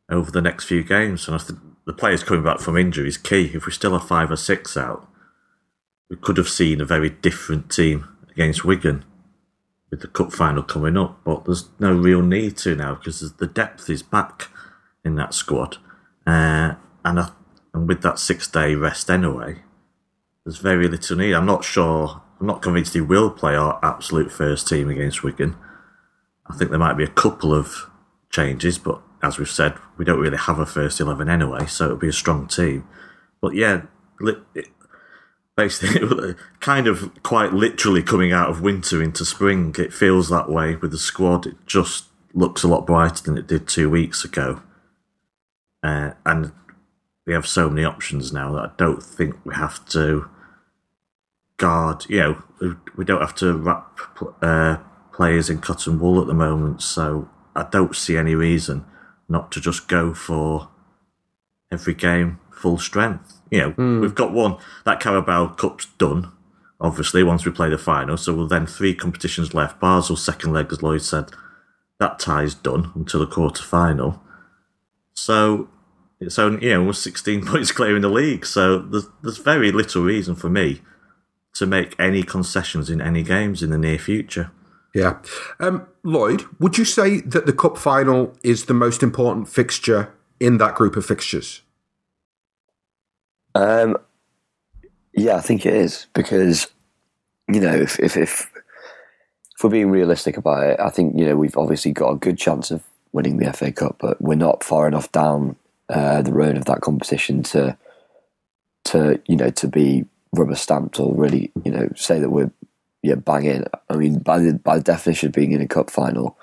over 0.08 0.30
the 0.30 0.42
next 0.42 0.64
few 0.64 0.82
games. 0.82 1.28
And 1.28 1.36
I 1.36 1.38
think 1.38 1.60
the 1.86 1.92
players 1.92 2.24
coming 2.24 2.44
back 2.44 2.58
from 2.58 2.76
injury 2.76 3.08
is 3.08 3.18
key. 3.18 3.52
If 3.54 3.66
we 3.66 3.72
still 3.72 3.92
have 3.92 4.08
five 4.08 4.30
or 4.30 4.36
six 4.36 4.76
out, 4.76 5.08
we 6.10 6.16
could 6.16 6.36
have 6.36 6.48
seen 6.48 6.80
a 6.80 6.84
very 6.84 7.10
different 7.10 7.70
team 7.70 8.08
against 8.30 8.64
Wigan 8.64 9.04
with 9.90 10.00
the 10.00 10.08
cup 10.08 10.32
final 10.32 10.62
coming 10.62 10.96
up. 10.96 11.20
But 11.24 11.44
there's 11.44 11.68
no 11.78 11.94
real 11.94 12.22
need 12.22 12.56
to 12.58 12.74
now 12.74 12.94
because 12.96 13.32
the 13.34 13.46
depth 13.46 13.88
is 13.88 14.02
back 14.02 14.48
in 15.04 15.14
that 15.16 15.34
squad. 15.34 15.76
Uh, 16.26 16.74
and, 17.04 17.20
I, 17.20 17.30
and 17.72 17.86
with 17.86 18.02
that 18.02 18.18
six 18.18 18.48
day 18.48 18.74
rest 18.74 19.10
anyway, 19.10 19.62
there's 20.44 20.58
very 20.58 20.88
little 20.88 21.16
need. 21.16 21.32
I'm 21.32 21.46
not 21.46 21.64
sure, 21.64 22.22
I'm 22.40 22.46
not 22.46 22.62
convinced 22.62 22.94
he 22.94 23.00
will 23.00 23.30
play 23.30 23.54
our 23.56 23.78
absolute 23.82 24.30
first 24.30 24.68
team 24.68 24.88
against 24.88 25.22
Wigan. 25.22 25.56
I 26.46 26.56
think 26.56 26.70
there 26.70 26.78
might 26.78 26.96
be 26.96 27.04
a 27.04 27.08
couple 27.08 27.54
of 27.54 27.90
changes, 28.30 28.78
but 28.78 29.00
as 29.22 29.38
we've 29.38 29.50
said, 29.50 29.74
we 29.96 30.04
don't 30.04 30.20
really 30.20 30.36
have 30.36 30.58
a 30.58 30.66
first 30.66 31.00
11 31.00 31.28
anyway, 31.28 31.66
so 31.66 31.86
it'll 31.86 31.96
be 31.96 32.08
a 32.08 32.12
strong 32.12 32.46
team. 32.46 32.86
But 33.40 33.54
yeah, 33.54 33.82
basically, 35.56 36.34
kind 36.60 36.86
of 36.86 37.22
quite 37.22 37.54
literally 37.54 38.02
coming 38.02 38.32
out 38.32 38.50
of 38.50 38.60
winter 38.60 39.02
into 39.02 39.24
spring, 39.24 39.74
it 39.78 39.94
feels 39.94 40.28
that 40.28 40.50
way 40.50 40.76
with 40.76 40.90
the 40.90 40.98
squad. 40.98 41.46
It 41.46 41.56
just 41.66 42.06
looks 42.34 42.62
a 42.62 42.68
lot 42.68 42.86
brighter 42.86 43.22
than 43.22 43.38
it 43.38 43.46
did 43.46 43.66
two 43.66 43.88
weeks 43.88 44.24
ago. 44.24 44.62
Uh, 45.82 46.12
and 46.26 46.52
we 47.26 47.32
have 47.32 47.46
so 47.46 47.70
many 47.70 47.84
options 47.84 48.32
now 48.32 48.52
that 48.52 48.62
I 48.62 48.70
don't 48.76 49.02
think 49.02 49.36
we 49.44 49.54
have 49.54 49.84
to 49.90 50.28
guard. 51.56 52.04
You 52.08 52.20
know, 52.20 52.76
we 52.96 53.04
don't 53.04 53.20
have 53.20 53.34
to 53.36 53.52
wrap 53.54 53.98
uh, 54.42 54.78
players 55.12 55.50
in 55.50 55.58
cotton 55.58 55.98
wool 55.98 56.20
at 56.20 56.26
the 56.26 56.34
moment, 56.34 56.82
so 56.82 57.28
I 57.54 57.64
don't 57.70 57.94
see 57.94 58.16
any 58.16 58.34
reason 58.34 58.84
not 59.28 59.50
to 59.52 59.60
just 59.60 59.88
go 59.88 60.12
for 60.12 60.68
every 61.72 61.94
game 61.94 62.38
full 62.50 62.78
strength. 62.78 63.40
You 63.50 63.58
know, 63.58 63.72
mm. 63.72 64.00
we've 64.00 64.14
got 64.14 64.32
one 64.32 64.56
that 64.84 65.00
Carabao 65.00 65.48
Cup's 65.54 65.86
done. 65.98 66.30
Obviously, 66.80 67.22
once 67.22 67.46
we 67.46 67.52
play 67.52 67.70
the 67.70 67.78
final, 67.78 68.16
so 68.16 68.34
we'll 68.34 68.48
then 68.48 68.66
three 68.66 68.94
competitions 68.94 69.54
left. 69.54 69.80
Basel 69.80 70.16
second 70.16 70.52
leg, 70.52 70.70
as 70.72 70.82
Lloyd 70.82 71.02
said, 71.02 71.30
that 71.98 72.18
tie's 72.18 72.54
done 72.54 72.90
until 72.94 73.20
the 73.20 73.26
quarter 73.26 73.62
final. 73.62 74.20
So 75.14 75.68
it's 76.20 76.38
only 76.38 76.66
you 76.66 76.74
know 76.74 76.84
we're 76.84 76.92
16 76.92 77.46
points 77.46 77.72
clear 77.72 77.96
in 77.96 78.02
the 78.02 78.08
league. 78.08 78.44
So 78.44 78.78
there's 78.78 79.06
there's 79.22 79.38
very 79.38 79.70
little 79.72 80.02
reason 80.02 80.34
for 80.34 80.50
me 80.50 80.82
to 81.54 81.66
make 81.66 81.98
any 81.98 82.22
concessions 82.22 82.90
in 82.90 83.00
any 83.00 83.22
games 83.22 83.62
in 83.62 83.70
the 83.70 83.78
near 83.78 83.98
future. 83.98 84.50
Yeah. 84.94 85.18
Um, 85.58 85.86
Lloyd, 86.02 86.44
would 86.60 86.78
you 86.78 86.84
say 86.84 87.20
that 87.20 87.46
the 87.46 87.52
cup 87.52 87.76
final 87.78 88.32
is 88.42 88.66
the 88.66 88.74
most 88.74 89.02
important 89.02 89.48
fixture 89.48 90.12
in 90.38 90.58
that 90.58 90.74
group 90.74 90.96
of 90.96 91.04
fixtures? 91.04 91.62
Um, 93.54 93.96
yeah, 95.12 95.36
I 95.36 95.40
think 95.40 95.64
it 95.64 95.74
is 95.74 96.06
because 96.12 96.68
you 97.48 97.60
know 97.60 97.74
if, 97.74 97.98
if 98.00 98.16
if 98.16 98.50
if 99.54 99.62
we're 99.62 99.70
being 99.70 99.90
realistic 99.90 100.36
about 100.36 100.66
it, 100.66 100.80
I 100.80 100.90
think 100.90 101.16
you 101.18 101.26
know 101.26 101.36
we've 101.36 101.56
obviously 101.56 101.92
got 101.92 102.10
a 102.10 102.16
good 102.16 102.38
chance 102.38 102.70
of 102.70 102.82
winning 103.12 103.38
the 103.38 103.52
FA 103.52 103.70
Cup, 103.70 103.96
but 104.00 104.20
we're 104.20 104.34
not 104.34 104.64
far 104.64 104.88
enough 104.88 105.10
down 105.12 105.56
uh, 105.88 106.22
the 106.22 106.32
road 106.32 106.56
of 106.56 106.64
that 106.64 106.80
competition 106.80 107.42
to 107.44 107.76
to 108.84 109.20
you 109.26 109.36
know 109.36 109.50
to 109.50 109.68
be 109.68 110.04
rubber 110.34 110.54
stamped 110.54 111.00
or 111.00 111.14
really 111.14 111.52
you 111.64 111.70
know 111.70 111.88
say 111.96 112.18
that 112.18 112.30
we're 112.30 112.50
yeah 113.02 113.14
bang 113.14 113.44
in. 113.44 113.64
I 113.88 113.96
mean 113.96 114.18
by 114.18 114.38
the 114.38 114.54
by 114.54 114.78
the 114.78 114.84
definition 114.84 115.28
of 115.28 115.34
being 115.34 115.52
in 115.52 115.60
a 115.60 115.68
cup 115.68 115.90
final, 115.90 116.36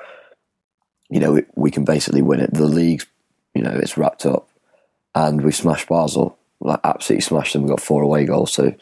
you 1.09 1.19
know 1.19 1.33
we, 1.33 1.43
we 1.55 1.71
can 1.71 1.85
basically 1.85 2.21
win 2.21 2.39
it. 2.39 2.53
The 2.53 2.65
league's 2.65 3.05
you 3.53 3.61
know 3.61 3.71
it's 3.71 3.97
wrapped 3.97 4.25
up, 4.25 4.49
and 5.15 5.41
we 5.41 5.51
smashed 5.51 5.87
Basel 5.87 6.37
like 6.61 6.79
absolutely 6.83 7.21
smashed 7.21 7.53
them. 7.53 7.63
We 7.63 7.69
got 7.69 7.81
four 7.81 8.01
away 8.01 8.25
goals, 8.25 8.53
so 8.53 8.73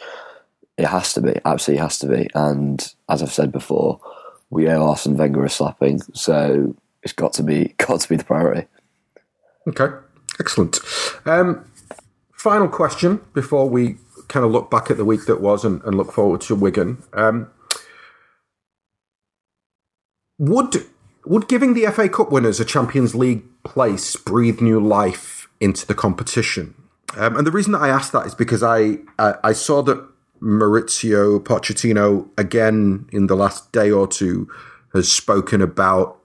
it 0.78 0.86
has 0.86 1.14
to 1.14 1.22
be 1.22 1.40
absolutely 1.46 1.82
has 1.82 1.98
to 2.00 2.08
be. 2.08 2.30
And 2.36 2.94
as 3.08 3.24
I've 3.24 3.34
said 3.34 3.52
before, 3.52 4.00
we 4.50 4.70
owe 4.70 4.88
Arsene 4.88 5.18
Wenger 5.18 5.46
a 5.46 5.50
slapping, 5.50 6.02
so 6.14 6.76
it's 7.04 7.14
got 7.14 7.34
to 7.34 7.44
be 7.44 7.76
got 7.78 8.02
to 8.02 8.10
be 8.10 8.18
the 8.18 8.24
priority. 8.24 8.68
Okay. 9.68 9.96
Excellent. 10.40 10.80
Um, 11.26 11.66
final 12.34 12.68
question 12.68 13.22
before 13.34 13.70
we 13.70 13.98
kind 14.30 14.46
of 14.46 14.52
look 14.52 14.72
back 14.72 14.90
at 14.90 14.98
the 14.98 15.06
week 15.06 15.26
that 15.26 15.42
was 15.42 15.66
and, 15.66 15.84
and 15.84 15.98
look 15.98 16.12
forward 16.14 16.42
to 16.42 16.56
Wigan. 16.56 17.04
Um, 17.14 17.50
would 20.38 20.86
would 21.26 21.50
giving 21.50 21.74
the 21.74 21.86
FA 21.88 22.08
Cup 22.08 22.32
winners 22.32 22.60
a 22.60 22.66
Champions 22.66 23.14
League 23.14 23.44
place 23.64 24.16
breathe 24.16 24.62
new 24.62 24.80
life 24.80 25.50
into 25.60 25.86
the 25.86 25.94
competition? 25.94 26.76
Um, 27.18 27.36
and 27.36 27.46
the 27.46 27.52
reason 27.52 27.74
that 27.74 27.82
I 27.82 27.90
asked 27.90 28.14
that 28.14 28.26
is 28.26 28.36
because 28.36 28.64
I, 28.64 29.00
I, 29.18 29.34
I 29.44 29.52
saw 29.52 29.82
that 29.84 30.08
Mauricio 30.42 31.44
Pochettino 31.44 32.30
again 32.38 33.10
in 33.12 33.28
the 33.28 33.36
last 33.36 33.72
day 33.72 33.92
or 33.92 34.08
two 34.08 34.50
has 34.94 35.12
spoken 35.12 35.62
about 35.62 36.20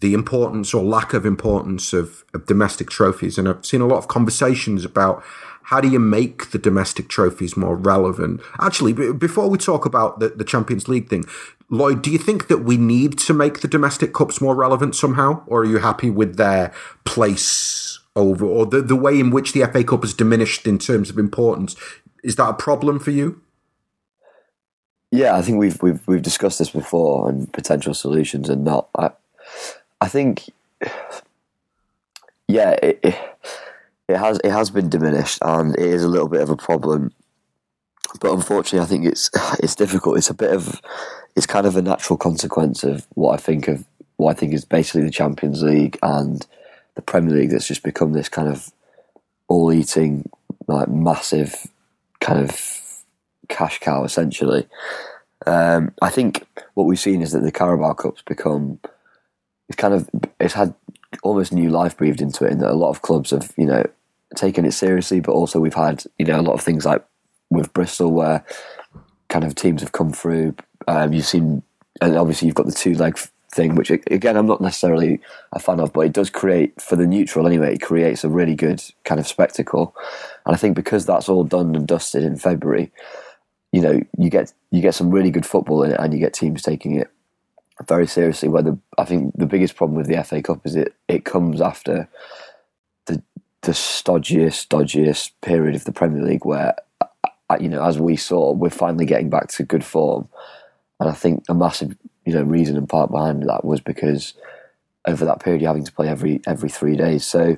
the 0.00 0.12
importance 0.12 0.74
or 0.74 0.84
lack 0.84 1.14
of 1.14 1.24
importance 1.24 1.92
of, 1.92 2.24
of 2.34 2.46
domestic 2.46 2.90
trophies. 2.90 3.38
And 3.38 3.48
I've 3.48 3.64
seen 3.64 3.80
a 3.80 3.86
lot 3.86 3.98
of 3.98 4.08
conversations 4.08 4.84
about 4.84 5.22
how 5.66 5.80
do 5.80 5.88
you 5.88 5.98
make 5.98 6.52
the 6.52 6.58
domestic 6.58 7.08
trophies 7.08 7.56
more 7.56 7.74
relevant? 7.74 8.40
Actually, 8.60 8.92
before 9.12 9.50
we 9.50 9.58
talk 9.58 9.84
about 9.84 10.20
the, 10.20 10.28
the 10.28 10.44
Champions 10.44 10.86
League 10.86 11.08
thing, 11.08 11.24
Lloyd, 11.68 12.02
do 12.02 12.10
you 12.12 12.18
think 12.18 12.46
that 12.46 12.58
we 12.58 12.76
need 12.76 13.18
to 13.18 13.34
make 13.34 13.60
the 13.60 13.66
domestic 13.68 14.14
cups 14.14 14.40
more 14.40 14.54
relevant 14.54 14.94
somehow? 14.94 15.42
Or 15.48 15.62
are 15.62 15.64
you 15.64 15.78
happy 15.78 16.08
with 16.08 16.36
their 16.36 16.72
place 17.04 17.98
over, 18.14 18.46
or 18.46 18.64
the, 18.64 18.80
the 18.80 18.94
way 18.94 19.18
in 19.18 19.30
which 19.30 19.54
the 19.54 19.66
FA 19.66 19.82
Cup 19.82 20.02
has 20.02 20.14
diminished 20.14 20.68
in 20.68 20.78
terms 20.78 21.10
of 21.10 21.18
importance? 21.18 21.74
Is 22.22 22.36
that 22.36 22.48
a 22.48 22.54
problem 22.54 23.00
for 23.00 23.10
you? 23.10 23.42
Yeah, 25.10 25.34
I 25.34 25.42
think 25.42 25.58
we've 25.58 25.82
we've 25.82 26.06
we've 26.06 26.22
discussed 26.22 26.60
this 26.60 26.70
before 26.70 27.28
and 27.28 27.52
potential 27.52 27.94
solutions 27.94 28.48
and 28.48 28.64
not. 28.64 28.88
I, 28.96 29.10
I 30.00 30.06
think, 30.06 30.44
yeah, 32.48 32.70
it, 32.82 33.35
it 34.08 34.16
has 34.16 34.38
it 34.44 34.50
has 34.50 34.70
been 34.70 34.88
diminished, 34.88 35.38
and 35.42 35.74
it 35.74 35.86
is 35.86 36.04
a 36.04 36.08
little 36.08 36.28
bit 36.28 36.42
of 36.42 36.50
a 36.50 36.56
problem. 36.56 37.12
But 38.20 38.32
unfortunately, 38.32 38.80
I 38.80 38.88
think 38.88 39.06
it's 39.06 39.30
it's 39.60 39.74
difficult. 39.74 40.18
It's 40.18 40.30
a 40.30 40.34
bit 40.34 40.52
of 40.52 40.80
it's 41.34 41.46
kind 41.46 41.66
of 41.66 41.76
a 41.76 41.82
natural 41.82 42.16
consequence 42.16 42.84
of 42.84 43.06
what 43.14 43.34
I 43.34 43.36
think 43.36 43.68
of 43.68 43.84
what 44.16 44.30
I 44.30 44.34
think 44.34 44.54
is 44.54 44.64
basically 44.64 45.02
the 45.02 45.10
Champions 45.10 45.62
League 45.62 45.98
and 46.02 46.46
the 46.94 47.02
Premier 47.02 47.36
League. 47.36 47.50
That's 47.50 47.68
just 47.68 47.82
become 47.82 48.12
this 48.12 48.28
kind 48.28 48.48
of 48.48 48.72
all-eating, 49.48 50.28
like 50.66 50.88
massive 50.88 51.66
kind 52.20 52.40
of 52.40 53.04
cash 53.48 53.78
cow, 53.78 54.04
essentially. 54.04 54.66
Um, 55.46 55.92
I 56.00 56.10
think 56.10 56.46
what 56.74 56.84
we've 56.84 56.98
seen 56.98 57.22
is 57.22 57.32
that 57.32 57.40
the 57.40 57.52
Carabao 57.52 57.92
Cup's 57.92 58.22
become 58.22 58.80
it's 59.68 59.76
kind 59.76 59.94
of 59.94 60.08
it's 60.40 60.54
had 60.54 60.74
almost 61.22 61.52
new 61.52 61.70
life 61.70 61.96
breathed 61.96 62.20
into 62.20 62.44
it 62.44 62.52
in 62.52 62.58
that 62.58 62.70
a 62.70 62.74
lot 62.74 62.90
of 62.90 63.02
clubs 63.02 63.30
have 63.30 63.52
you 63.56 63.66
know 63.66 63.84
taken 64.34 64.64
it 64.64 64.72
seriously, 64.72 65.20
but 65.20 65.32
also 65.32 65.60
we've 65.60 65.74
had 65.74 66.04
you 66.18 66.24
know 66.24 66.40
a 66.40 66.42
lot 66.42 66.54
of 66.54 66.62
things 66.62 66.84
like 66.84 67.04
with 67.50 67.72
Bristol 67.72 68.12
where 68.12 68.44
kind 69.28 69.44
of 69.44 69.54
teams 69.54 69.80
have 69.80 69.92
come 69.92 70.12
through. 70.12 70.54
Um, 70.88 71.12
you've 71.12 71.26
seen, 71.26 71.62
and 72.00 72.16
obviously 72.16 72.46
you've 72.46 72.54
got 72.54 72.66
the 72.66 72.72
two 72.72 72.94
leg 72.94 73.18
thing, 73.52 73.74
which 73.74 73.90
again 73.90 74.36
I'm 74.36 74.46
not 74.46 74.60
necessarily 74.60 75.20
a 75.52 75.58
fan 75.58 75.80
of, 75.80 75.92
but 75.92 76.00
it 76.00 76.12
does 76.12 76.30
create 76.30 76.80
for 76.80 76.96
the 76.96 77.06
neutral 77.06 77.46
anyway. 77.46 77.74
It 77.74 77.82
creates 77.82 78.24
a 78.24 78.28
really 78.28 78.54
good 78.54 78.82
kind 79.04 79.20
of 79.20 79.26
spectacle, 79.26 79.94
and 80.44 80.54
I 80.54 80.58
think 80.58 80.76
because 80.76 81.06
that's 81.06 81.28
all 81.28 81.44
done 81.44 81.74
and 81.74 81.86
dusted 81.86 82.22
in 82.22 82.36
February, 82.36 82.92
you 83.72 83.80
know 83.80 84.00
you 84.18 84.30
get 84.30 84.52
you 84.70 84.80
get 84.80 84.94
some 84.94 85.10
really 85.10 85.30
good 85.30 85.46
football 85.46 85.82
in 85.82 85.92
it, 85.92 86.00
and 86.00 86.12
you 86.12 86.20
get 86.20 86.34
teams 86.34 86.62
taking 86.62 86.96
it 86.96 87.10
very 87.86 88.06
seriously. 88.06 88.48
Where 88.48 88.62
the 88.62 88.78
I 88.98 89.04
think 89.04 89.34
the 89.36 89.46
biggest 89.46 89.76
problem 89.76 89.96
with 89.96 90.06
the 90.06 90.22
FA 90.22 90.42
Cup 90.42 90.64
is 90.64 90.76
it 90.76 90.94
it 91.08 91.24
comes 91.24 91.60
after 91.60 92.08
the 93.66 93.72
stodgiest, 93.72 94.68
dodgiest 94.68 95.32
period 95.42 95.74
of 95.74 95.84
the 95.84 95.92
Premier 95.92 96.22
League, 96.22 96.44
where 96.44 96.74
uh, 97.00 97.58
you 97.60 97.68
know, 97.68 97.82
as 97.82 97.98
we 97.98 98.16
saw, 98.16 98.52
we're 98.52 98.70
finally 98.70 99.04
getting 99.04 99.28
back 99.28 99.48
to 99.48 99.62
good 99.64 99.84
form, 99.84 100.28
and 100.98 101.10
I 101.10 101.12
think 101.12 101.44
a 101.48 101.54
massive 101.54 101.96
you 102.24 102.32
know 102.32 102.42
reason 102.42 102.76
and 102.76 102.88
part 102.88 103.10
behind 103.10 103.42
that 103.48 103.64
was 103.64 103.80
because 103.80 104.34
over 105.06 105.24
that 105.24 105.40
period 105.40 105.62
you're 105.62 105.68
having 105.68 105.84
to 105.84 105.92
play 105.92 106.08
every 106.08 106.40
every 106.46 106.68
three 106.68 106.96
days. 106.96 107.26
So 107.26 107.56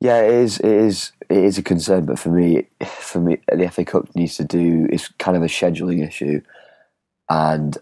yeah, 0.00 0.22
it 0.22 0.34
is 0.34 0.58
it 0.60 0.70
is 0.70 1.12
it 1.28 1.38
is 1.38 1.58
a 1.58 1.62
concern, 1.62 2.06
but 2.06 2.18
for 2.18 2.30
me, 2.30 2.68
for 2.84 3.20
me, 3.20 3.38
the 3.52 3.68
FA 3.68 3.84
Cup 3.84 4.14
needs 4.14 4.36
to 4.36 4.44
do 4.44 4.86
is 4.90 5.08
kind 5.18 5.36
of 5.36 5.42
a 5.42 5.46
scheduling 5.46 6.06
issue, 6.06 6.40
and 7.28 7.76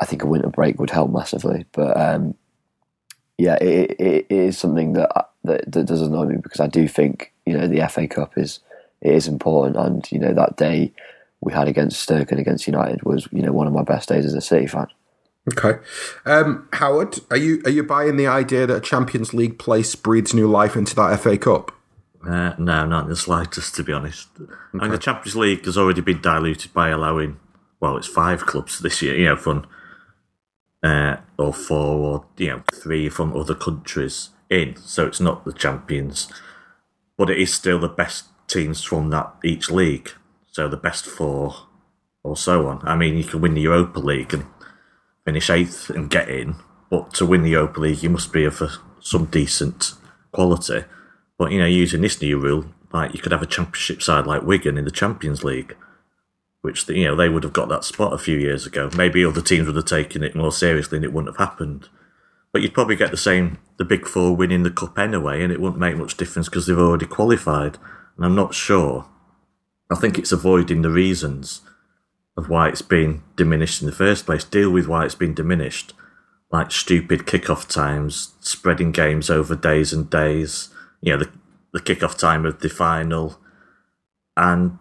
I 0.00 0.06
think 0.06 0.22
a 0.22 0.26
winter 0.26 0.48
break 0.48 0.78
would 0.78 0.90
help 0.90 1.10
massively. 1.10 1.66
But 1.72 2.00
um, 2.00 2.34
yeah, 3.36 3.54
it, 3.60 3.92
it, 4.00 4.26
it 4.28 4.32
is 4.32 4.58
something 4.58 4.94
that, 4.94 5.30
that 5.48 5.70
that 5.72 5.86
does 5.86 6.02
annoy 6.02 6.26
me 6.26 6.36
because 6.36 6.60
I 6.60 6.66
do 6.66 6.86
think 6.88 7.32
you 7.46 7.56
know 7.56 7.66
the 7.66 7.86
FA 7.88 8.06
Cup 8.06 8.38
is 8.38 8.60
it 9.00 9.12
is 9.12 9.28
important, 9.28 9.76
and 9.76 10.10
you 10.12 10.18
know 10.18 10.32
that 10.34 10.56
day 10.56 10.92
we 11.40 11.52
had 11.52 11.68
against 11.68 12.00
Stoke 12.00 12.30
and 12.30 12.40
against 12.40 12.66
United 12.66 13.02
was 13.02 13.28
you 13.32 13.42
know 13.42 13.52
one 13.52 13.66
of 13.66 13.72
my 13.72 13.82
best 13.82 14.08
days 14.08 14.24
as 14.24 14.34
a 14.34 14.40
City 14.40 14.66
fan. 14.66 14.86
Okay, 15.52 15.78
um, 16.26 16.68
Howard, 16.74 17.18
are 17.30 17.36
you 17.36 17.62
are 17.64 17.70
you 17.70 17.82
buying 17.82 18.16
the 18.16 18.26
idea 18.26 18.66
that 18.66 18.76
a 18.76 18.80
Champions 18.80 19.32
League 19.32 19.58
place 19.58 19.94
breathes 19.94 20.34
new 20.34 20.48
life 20.48 20.76
into 20.76 20.94
that 20.94 21.18
FA 21.20 21.38
Cup? 21.38 21.72
Uh, 22.26 22.54
no, 22.58 22.84
not 22.84 23.04
in 23.04 23.10
the 23.10 23.16
slightest, 23.16 23.74
to 23.76 23.84
be 23.84 23.92
honest. 23.92 24.28
Okay. 24.40 24.52
I 24.74 24.82
mean, 24.82 24.90
the 24.90 24.98
Champions 24.98 25.36
League 25.36 25.64
has 25.64 25.78
already 25.78 26.00
been 26.00 26.20
diluted 26.20 26.72
by 26.74 26.88
allowing, 26.88 27.38
well, 27.80 27.96
it's 27.96 28.08
five 28.08 28.44
clubs 28.44 28.80
this 28.80 29.00
year, 29.00 29.16
you 29.16 29.26
know, 29.26 29.36
from, 29.36 29.66
uh, 30.82 31.16
or 31.38 31.54
four, 31.54 31.96
or, 31.96 32.24
you 32.36 32.48
know, 32.48 32.62
three 32.72 33.08
from 33.08 33.36
other 33.36 33.54
countries 33.54 34.30
in. 34.50 34.76
So 34.76 35.06
it's 35.06 35.20
not 35.20 35.44
the 35.44 35.52
champions, 35.52 36.32
but 37.16 37.30
it 37.30 37.38
is 37.38 37.52
still 37.52 37.78
the 37.78 37.88
best 37.88 38.26
teams 38.46 38.82
from 38.82 39.10
that 39.10 39.34
each 39.44 39.70
league. 39.70 40.10
So 40.50 40.68
the 40.68 40.76
best 40.76 41.06
four, 41.06 41.68
or 42.22 42.36
so 42.36 42.66
on. 42.68 42.80
I 42.86 42.96
mean, 42.96 43.16
you 43.16 43.24
can 43.24 43.40
win 43.40 43.54
the 43.54 43.62
Europa 43.62 44.00
League 44.00 44.34
and 44.34 44.46
finish 45.24 45.50
eighth 45.50 45.90
and 45.90 46.10
get 46.10 46.28
in, 46.28 46.56
but 46.90 47.14
to 47.14 47.26
win 47.26 47.42
the 47.42 47.50
Europa 47.50 47.80
League, 47.80 48.02
you 48.02 48.10
must 48.10 48.32
be 48.32 48.44
of 48.44 48.60
a, 48.60 48.70
some 49.00 49.26
decent 49.26 49.94
quality. 50.32 50.84
But 51.36 51.52
you 51.52 51.58
know, 51.58 51.66
using 51.66 52.00
this 52.00 52.20
new 52.20 52.38
rule, 52.38 52.66
like 52.92 53.14
you 53.14 53.20
could 53.20 53.32
have 53.32 53.42
a 53.42 53.46
championship 53.46 54.02
side 54.02 54.26
like 54.26 54.42
Wigan 54.42 54.78
in 54.78 54.84
the 54.84 54.90
Champions 54.90 55.44
League, 55.44 55.76
which 56.62 56.88
you 56.88 57.04
know 57.04 57.16
they 57.16 57.28
would 57.28 57.44
have 57.44 57.52
got 57.52 57.68
that 57.68 57.84
spot 57.84 58.12
a 58.12 58.18
few 58.18 58.36
years 58.38 58.66
ago. 58.66 58.90
Maybe 58.96 59.24
other 59.24 59.42
teams 59.42 59.66
would 59.66 59.76
have 59.76 59.84
taken 59.84 60.22
it 60.22 60.34
more 60.34 60.52
seriously, 60.52 60.96
and 60.96 61.04
it 61.04 61.12
wouldn't 61.12 61.36
have 61.36 61.48
happened. 61.48 61.88
But 62.52 62.62
you'd 62.62 62.74
probably 62.74 62.96
get 62.96 63.10
the 63.10 63.16
same, 63.16 63.58
the 63.76 63.84
big 63.84 64.06
four 64.06 64.34
winning 64.34 64.62
the 64.62 64.70
cup 64.70 64.98
anyway, 64.98 65.42
and 65.42 65.52
it 65.52 65.60
wouldn't 65.60 65.80
make 65.80 65.96
much 65.96 66.16
difference 66.16 66.48
because 66.48 66.66
they've 66.66 66.78
already 66.78 67.06
qualified. 67.06 67.76
And 68.16 68.24
I'm 68.24 68.34
not 68.34 68.54
sure. 68.54 69.06
I 69.90 69.94
think 69.94 70.18
it's 70.18 70.32
avoiding 70.32 70.82
the 70.82 70.90
reasons 70.90 71.62
of 72.36 72.48
why 72.48 72.68
it's 72.68 72.82
been 72.82 73.22
diminished 73.36 73.82
in 73.82 73.86
the 73.86 73.92
first 73.94 74.26
place. 74.26 74.44
Deal 74.44 74.70
with 74.70 74.86
why 74.86 75.04
it's 75.04 75.14
been 75.14 75.34
diminished, 75.34 75.92
like 76.50 76.70
stupid 76.70 77.20
kickoff 77.20 77.68
times, 77.68 78.34
spreading 78.40 78.92
games 78.92 79.28
over 79.30 79.54
days 79.54 79.92
and 79.92 80.08
days 80.08 80.70
you 81.00 81.12
know 81.12 81.18
the 81.18 81.30
the 81.72 81.80
kickoff 81.80 82.16
time 82.16 82.46
of 82.46 82.60
the 82.60 82.68
final, 82.68 83.38
and 84.36 84.78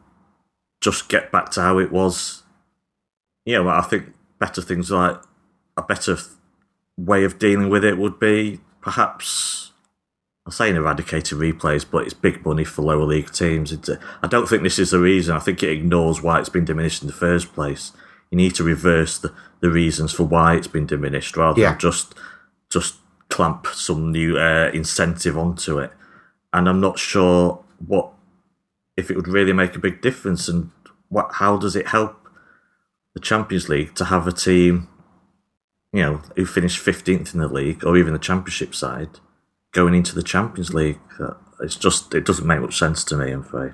just 0.81 1.09
get 1.09 1.31
back 1.31 1.51
to 1.51 1.62
how 1.62 1.79
it 1.79 1.91
was. 1.91 2.43
You 3.45 3.63
know, 3.63 3.69
I 3.69 3.81
think 3.81 4.13
better 4.39 4.62
things 4.62 4.89
like 4.89 5.17
a 5.75 5.81
better 5.81 6.17
way 6.97 7.23
of 7.23 7.39
dealing 7.39 7.69
with 7.69 7.83
it 7.83 7.97
would 7.97 8.19
be 8.19 8.59
perhaps. 8.81 9.71
I'm 10.45 10.51
saying 10.53 10.77
eradicated 10.77 11.37
replays, 11.37 11.85
but 11.89 12.05
it's 12.05 12.13
big 12.13 12.45
money 12.45 12.63
for 12.63 12.81
lower 12.81 13.03
league 13.03 13.33
teams. 13.33 13.77
I 14.23 14.27
don't 14.27 14.47
think 14.47 14.63
this 14.63 14.79
is 14.79 14.91
the 14.91 14.99
reason. 14.99 15.35
I 15.35 15.39
think 15.39 15.61
it 15.61 15.71
ignores 15.71 16.21
why 16.21 16.39
it's 16.39 16.47
been 16.47 16.63
diminished 16.63 17.01
in 17.01 17.07
the 17.07 17.13
first 17.13 17.53
place. 17.53 17.91
You 18.31 18.37
need 18.37 18.55
to 18.55 18.63
reverse 18.63 19.17
the, 19.17 19.33
the 19.59 19.69
reasons 19.69 20.13
for 20.13 20.23
why 20.23 20.55
it's 20.55 20.67
been 20.67 20.85
diminished 20.85 21.35
rather 21.35 21.59
yeah. 21.59 21.71
than 21.71 21.79
just 21.79 22.15
just 22.69 22.95
clamp 23.29 23.67
some 23.67 24.11
new 24.11 24.37
uh, 24.37 24.71
incentive 24.73 25.37
onto 25.37 25.79
it 25.79 25.91
and 26.53 26.67
I'm 26.67 26.79
not 26.79 26.97
sure 26.97 27.63
what 27.85 28.11
if 28.95 29.11
it 29.11 29.15
would 29.15 29.27
really 29.27 29.53
make 29.53 29.75
a 29.75 29.79
big 29.79 30.01
difference 30.01 30.47
and 30.47 30.71
what 31.09 31.33
how 31.33 31.57
does 31.57 31.75
it 31.75 31.87
help 31.87 32.27
the 33.13 33.19
Champions 33.19 33.69
League 33.69 33.95
to 33.95 34.05
have 34.05 34.27
a 34.27 34.31
team 34.31 34.87
you 35.97 36.03
know 36.03 36.21
who 36.35 36.45
finished 36.45 36.85
15th 36.85 37.33
in 37.33 37.39
the 37.39 37.47
league 37.47 37.83
or 37.83 37.97
even 37.97 38.13
the 38.13 38.19
championship 38.19 38.75
side 38.75 39.09
going 39.71 39.95
into 39.95 40.13
the 40.13 40.21
Champions 40.21 40.71
League 40.71 40.99
it's 41.59 41.75
just 41.75 42.13
it 42.13 42.23
doesn't 42.23 42.45
make 42.45 42.61
much 42.61 42.77
sense 42.77 43.03
to 43.05 43.17
me 43.17 43.31
I'm 43.31 43.41
afraid 43.41 43.73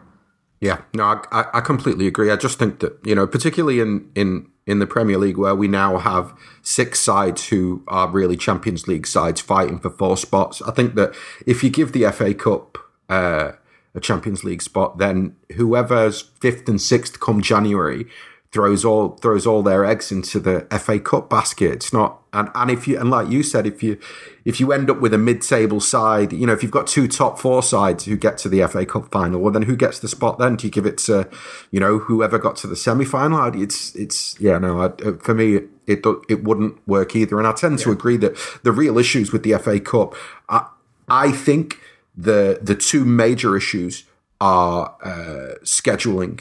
yeah 0.61 0.83
no 0.93 1.21
I, 1.33 1.45
I 1.55 1.59
completely 1.59 2.07
agree 2.07 2.31
I 2.31 2.37
just 2.37 2.57
think 2.57 2.79
that 2.79 2.97
you 3.03 3.13
know 3.13 3.27
particularly 3.27 3.81
in 3.81 4.09
in 4.15 4.49
in 4.65 4.79
the 4.79 4.87
Premier 4.87 5.17
League 5.17 5.37
where 5.37 5.53
we 5.53 5.67
now 5.67 5.97
have 5.97 6.33
six 6.61 7.01
sides 7.01 7.49
who 7.49 7.83
are 7.89 8.07
really 8.07 8.37
Champions 8.37 8.87
League 8.87 9.05
sides 9.05 9.41
fighting 9.41 9.77
for 9.77 9.89
four 9.89 10.15
spots. 10.15 10.61
I 10.61 10.71
think 10.71 10.95
that 10.95 11.13
if 11.45 11.61
you 11.65 11.69
give 11.69 11.91
the 11.91 12.09
FA 12.13 12.33
Cup 12.33 12.77
uh, 13.09 13.51
a 13.93 13.99
Champions 13.99 14.45
League 14.45 14.61
spot, 14.61 14.99
then 14.99 15.35
whoever's 15.57 16.21
fifth 16.39 16.69
and 16.69 16.81
sixth 16.81 17.19
come 17.19 17.41
January 17.41 18.05
throws 18.53 18.85
all 18.85 19.09
throws 19.17 19.47
all 19.47 19.63
their 19.63 19.83
eggs 19.83 20.11
into 20.11 20.39
the 20.39 20.65
FA 20.79 20.99
Cup 20.99 21.27
basket. 21.27 21.71
It's 21.71 21.91
not 21.91 22.21
and, 22.31 22.49
and 22.53 22.69
if 22.69 22.87
you 22.87 22.99
and 22.99 23.09
like 23.09 23.27
you 23.27 23.41
said, 23.41 23.65
if 23.65 23.81
you 23.81 23.97
if 24.45 24.59
you 24.59 24.71
end 24.71 24.91
up 24.91 25.01
with 25.01 25.13
a 25.13 25.17
mid 25.17 25.41
table 25.41 25.79
side, 25.79 26.31
you 26.31 26.45
know, 26.45 26.53
if 26.53 26.61
you've 26.61 26.71
got 26.71 26.85
two 26.85 27.07
top 27.07 27.39
four 27.39 27.63
sides 27.63 28.05
who 28.05 28.15
get 28.15 28.37
to 28.39 28.49
the 28.49 28.65
FA 28.67 28.85
Cup 28.85 29.11
final, 29.11 29.41
well 29.41 29.51
then 29.51 29.63
who 29.63 29.75
gets 29.75 29.99
the 29.99 30.07
spot 30.07 30.37
then? 30.37 30.55
Do 30.55 30.67
you 30.67 30.71
give 30.71 30.85
it 30.85 30.99
to, 30.99 31.27
you 31.71 31.79
know, 31.79 31.97
whoever 31.97 32.37
got 32.37 32.55
to 32.57 32.67
the 32.67 32.75
semi 32.75 33.05
final? 33.05 33.59
It's 33.59 33.95
it's 33.95 34.39
yeah, 34.39 34.59
no, 34.59 34.81
I, 34.81 34.85
uh, 34.85 35.17
for 35.19 35.33
me 35.33 35.61
it 35.87 36.05
it 36.29 36.43
wouldn't 36.43 36.87
work 36.87 37.15
either. 37.15 37.39
And 37.39 37.47
I 37.47 37.53
tend 37.53 37.79
yeah. 37.79 37.85
to 37.85 37.91
agree 37.91 38.17
that 38.17 38.37
the 38.61 38.71
real 38.71 38.99
issues 38.99 39.33
with 39.33 39.41
the 39.41 39.57
FA 39.57 39.79
Cup, 39.79 40.15
I 40.47 40.67
I 41.09 41.31
think 41.31 41.79
the 42.15 42.59
the 42.61 42.75
two 42.75 43.03
major 43.03 43.57
issues 43.57 44.03
are 44.39 44.95
uh, 45.03 45.55
scheduling 45.63 46.39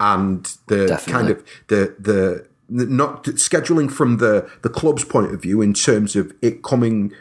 and 0.00 0.44
the 0.66 0.86
Definitely. 0.86 1.12
kind 1.12 1.30
of 1.30 1.44
the 1.68 1.94
the 1.98 2.48
not 2.68 3.24
scheduling 3.24 3.90
from 3.90 4.18
the 4.18 4.50
the 4.62 4.68
club's 4.68 5.04
point 5.04 5.32
of 5.32 5.42
view 5.42 5.62
in 5.62 5.74
terms 5.74 6.16
of 6.16 6.32
it 6.42 6.62
coming 6.62 7.12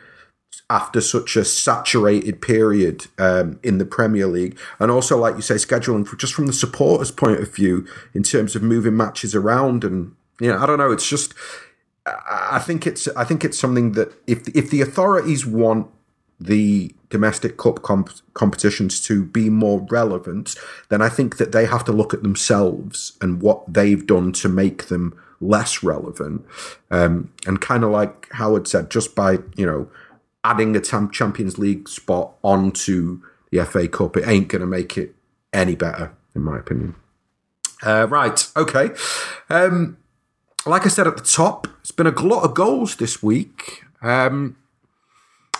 after 0.69 0.99
such 0.99 1.37
a 1.37 1.45
saturated 1.45 2.41
period 2.41 3.07
um, 3.17 3.57
in 3.63 3.77
the 3.77 3.85
Premier 3.85 4.27
League, 4.27 4.57
and 4.79 4.91
also 4.91 5.17
like 5.17 5.35
you 5.35 5.41
say, 5.41 5.55
scheduling 5.55 6.05
for, 6.05 6.17
just 6.17 6.33
from 6.33 6.45
the 6.47 6.53
supporters' 6.53 7.11
point 7.11 7.39
of 7.39 7.53
view 7.55 7.87
in 8.13 8.23
terms 8.23 8.55
of 8.55 8.61
moving 8.61 8.97
matches 8.97 9.33
around, 9.33 9.83
and 9.83 10.13
you 10.41 10.49
know, 10.49 10.57
I 10.57 10.65
don't 10.65 10.77
know, 10.77 10.91
it's 10.91 11.07
just. 11.07 11.33
I 12.09 12.59
think 12.59 12.87
it's 12.87 13.09
I 13.09 13.25
think 13.25 13.43
it's 13.43 13.59
something 13.59 13.91
that 13.93 14.13
if 14.27 14.47
if 14.55 14.69
the 14.69 14.79
authorities 14.79 15.45
want 15.45 15.87
the 16.39 16.93
domestic 17.09 17.57
cup 17.57 17.81
comp- 17.81 18.21
competitions 18.33 19.01
to 19.01 19.23
be 19.23 19.49
more 19.49 19.85
relevant, 19.89 20.55
then 20.89 21.01
I 21.01 21.09
think 21.09 21.37
that 21.37 21.51
they 21.51 21.65
have 21.65 21.83
to 21.85 21.91
look 21.91 22.13
at 22.13 22.23
themselves 22.23 23.17
and 23.21 23.41
what 23.41 23.71
they've 23.71 24.05
done 24.05 24.31
to 24.33 24.49
make 24.49 24.87
them 24.87 25.19
less 25.39 25.83
relevant. 25.83 26.45
Um, 26.91 27.31
and 27.45 27.61
kind 27.61 27.83
of 27.83 27.91
like 27.91 28.31
Howard 28.33 28.67
said, 28.67 28.91
just 28.91 29.15
by 29.15 29.39
you 29.55 29.65
know 29.65 29.89
adding 30.43 30.75
a 30.75 30.81
Champions 30.81 31.57
League 31.57 31.89
spot 31.89 32.33
onto 32.43 33.21
the 33.51 33.65
FA 33.65 33.87
Cup, 33.87 34.17
it 34.17 34.27
ain't 34.27 34.47
going 34.47 34.61
to 34.61 34.67
make 34.67 34.97
it 34.97 35.15
any 35.53 35.75
better, 35.75 36.13
in 36.35 36.43
my 36.43 36.57
opinion. 36.57 36.95
Uh, 37.83 38.07
right, 38.07 38.47
okay. 38.55 38.89
Um, 39.49 39.97
like 40.65 40.85
I 40.85 40.89
said 40.89 41.07
at 41.07 41.17
the 41.17 41.23
top, 41.23 41.67
it's 41.81 41.91
been 41.91 42.07
a 42.07 42.11
lot 42.11 42.43
of 42.43 42.53
goals 42.53 42.95
this 42.95 43.21
week. 43.21 43.83
Um, 44.01 44.57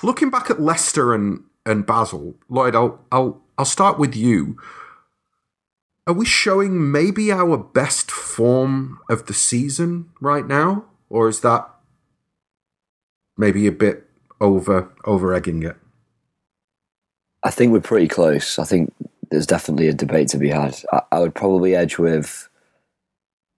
looking 0.04 0.30
back 0.30 0.50
at 0.50 0.62
Leicester 0.62 1.14
and 1.14 1.44
and 1.66 1.86
Basel, 1.86 2.36
Lloyd, 2.50 2.76
I'll 2.76 3.04
I'll 3.12 3.42
I'll 3.58 3.66
start 3.66 4.00
with 4.00 4.16
you. 4.16 4.58
Are 6.06 6.14
we 6.14 6.26
showing 6.26 6.92
maybe 6.92 7.32
our 7.32 7.58
best 7.58 8.10
form 8.10 9.00
of 9.10 9.26
the 9.26 9.34
season 9.34 10.10
right 10.22 10.48
now, 10.48 10.86
or 11.10 11.28
is 11.28 11.42
that 11.42 11.70
maybe 13.38 13.68
a 13.68 13.72
bit 13.72 14.10
over 14.40 14.92
over 15.04 15.34
egging 15.34 15.64
it? 15.64 15.76
I 17.44 17.52
think 17.52 17.72
we're 17.72 17.82
pretty 17.82 18.08
close. 18.08 18.60
I 18.60 18.64
think 18.64 18.94
there's 19.30 19.48
definitely 19.48 19.88
a 19.88 19.94
debate 19.94 20.30
to 20.30 20.38
be 20.38 20.50
had. 20.50 20.80
I, 20.92 21.02
I 21.12 21.20
would 21.20 21.36
probably 21.36 21.76
edge 21.76 21.98
with 21.98 22.48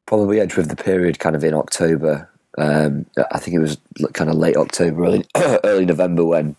probably 0.06 0.40
edge 0.40 0.58
with 0.58 0.70
the 0.70 0.76
period 0.76 1.20
kind 1.20 1.36
of 1.36 1.44
in 1.44 1.54
October 1.54 2.29
um, 2.58 3.06
I 3.32 3.40
think 3.40 3.56
it 3.56 3.60
was 3.60 3.78
kind 4.14 4.30
of 4.30 4.36
late 4.36 4.58
October, 4.58 5.06
early, 5.06 5.26
early 5.64 5.86
November 5.86 6.26
when 6.26 6.56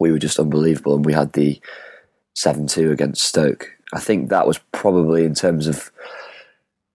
we 0.00 0.10
were 0.10 0.18
just 0.18 0.38
unbelievable, 0.38 0.96
and 0.96 1.04
we 1.04 1.12
had 1.12 1.32
the 1.32 1.60
seven 2.34 2.66
two 2.66 2.90
against 2.90 3.22
Stoke. 3.22 3.70
I 3.92 4.00
think 4.00 4.30
that 4.30 4.46
was 4.46 4.58
probably 4.72 5.24
in 5.24 5.34
terms 5.34 5.66
of 5.66 5.90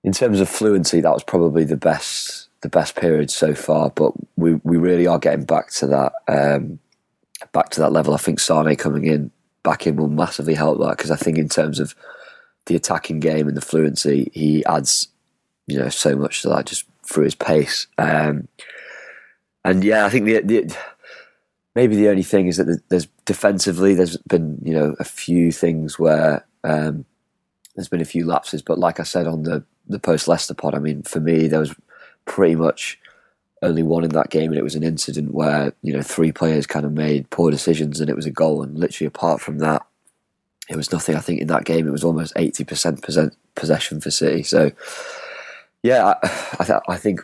in 0.03 0.13
terms 0.13 0.39
of 0.39 0.49
fluency, 0.49 1.01
that 1.01 1.13
was 1.13 1.23
probably 1.23 1.63
the 1.63 1.77
best 1.77 2.47
the 2.61 2.69
best 2.69 2.95
period 2.95 3.29
so 3.31 3.53
far. 3.53 3.89
But 3.89 4.13
we 4.35 4.55
we 4.63 4.77
really 4.77 5.07
are 5.07 5.19
getting 5.19 5.45
back 5.45 5.71
to 5.73 5.87
that 5.87 6.13
um, 6.27 6.79
back 7.51 7.69
to 7.71 7.81
that 7.81 7.91
level. 7.91 8.13
I 8.13 8.17
think 8.17 8.39
Sane 8.39 8.75
coming 8.75 9.05
in 9.05 9.31
back 9.63 9.85
in 9.85 9.95
will 9.95 10.07
massively 10.07 10.53
help 10.53 10.79
that 10.79 10.97
because 10.97 11.11
I 11.11 11.17
think 11.17 11.37
in 11.37 11.49
terms 11.49 11.79
of 11.79 11.95
the 12.67 12.75
attacking 12.75 13.19
game 13.19 13.47
and 13.47 13.57
the 13.57 13.61
fluency, 13.61 14.31
he 14.33 14.65
adds 14.65 15.07
you 15.67 15.77
know 15.77 15.89
so 15.89 16.15
much 16.15 16.41
to 16.41 16.49
that. 16.49 16.65
Just 16.65 16.85
through 17.07 17.25
his 17.25 17.35
pace. 17.35 17.87
Um, 17.97 18.47
and 19.63 19.83
yeah, 19.83 20.05
I 20.05 20.09
think 20.09 20.25
the, 20.25 20.41
the, 20.41 20.77
maybe 21.75 21.95
the 21.95 22.09
only 22.09 22.23
thing 22.23 22.47
is 22.47 22.57
that 22.57 22.81
there's 22.89 23.07
defensively 23.25 23.93
there's 23.93 24.17
been 24.17 24.59
you 24.63 24.73
know 24.73 24.95
a 24.99 25.03
few 25.03 25.51
things 25.51 25.99
where 25.99 26.45
um, 26.63 27.05
there's 27.75 27.89
been 27.89 28.01
a 28.01 28.05
few 28.05 28.25
lapses, 28.25 28.61
but 28.61 28.79
like 28.79 28.99
I 28.99 29.03
said 29.03 29.27
on 29.27 29.43
the 29.43 29.63
the 29.87 29.99
post 29.99 30.27
Leicester 30.27 30.53
pod, 30.53 30.75
I 30.75 30.79
mean 30.79 31.03
for 31.03 31.19
me 31.19 31.47
there 31.47 31.59
was 31.59 31.75
pretty 32.25 32.55
much 32.55 32.99
only 33.61 33.83
one 33.83 34.03
in 34.03 34.11
that 34.11 34.29
game, 34.29 34.51
and 34.51 34.59
it 34.59 34.63
was 34.63 34.75
an 34.75 34.83
incident 34.83 35.33
where 35.33 35.73
you 35.81 35.93
know 35.93 36.01
three 36.01 36.31
players 36.31 36.67
kind 36.67 36.85
of 36.85 36.93
made 36.93 37.29
poor 37.29 37.51
decisions, 37.51 37.99
and 37.99 38.09
it 38.09 38.15
was 38.15 38.25
a 38.25 38.31
goal. 38.31 38.63
And 38.63 38.77
literally, 38.77 39.07
apart 39.07 39.41
from 39.41 39.59
that, 39.59 39.85
it 40.69 40.75
was 40.75 40.91
nothing. 40.91 41.15
I 41.15 41.19
think 41.19 41.41
in 41.41 41.47
that 41.47 41.65
game, 41.65 41.87
it 41.87 41.91
was 41.91 42.03
almost 42.03 42.33
eighty 42.35 42.63
percent 42.63 43.03
possession 43.55 44.01
for 44.01 44.11
City. 44.11 44.43
So, 44.43 44.71
yeah, 45.83 46.05
I, 46.05 46.15
I, 46.59 46.63
th- 46.63 46.79
I 46.87 46.97
think 46.97 47.21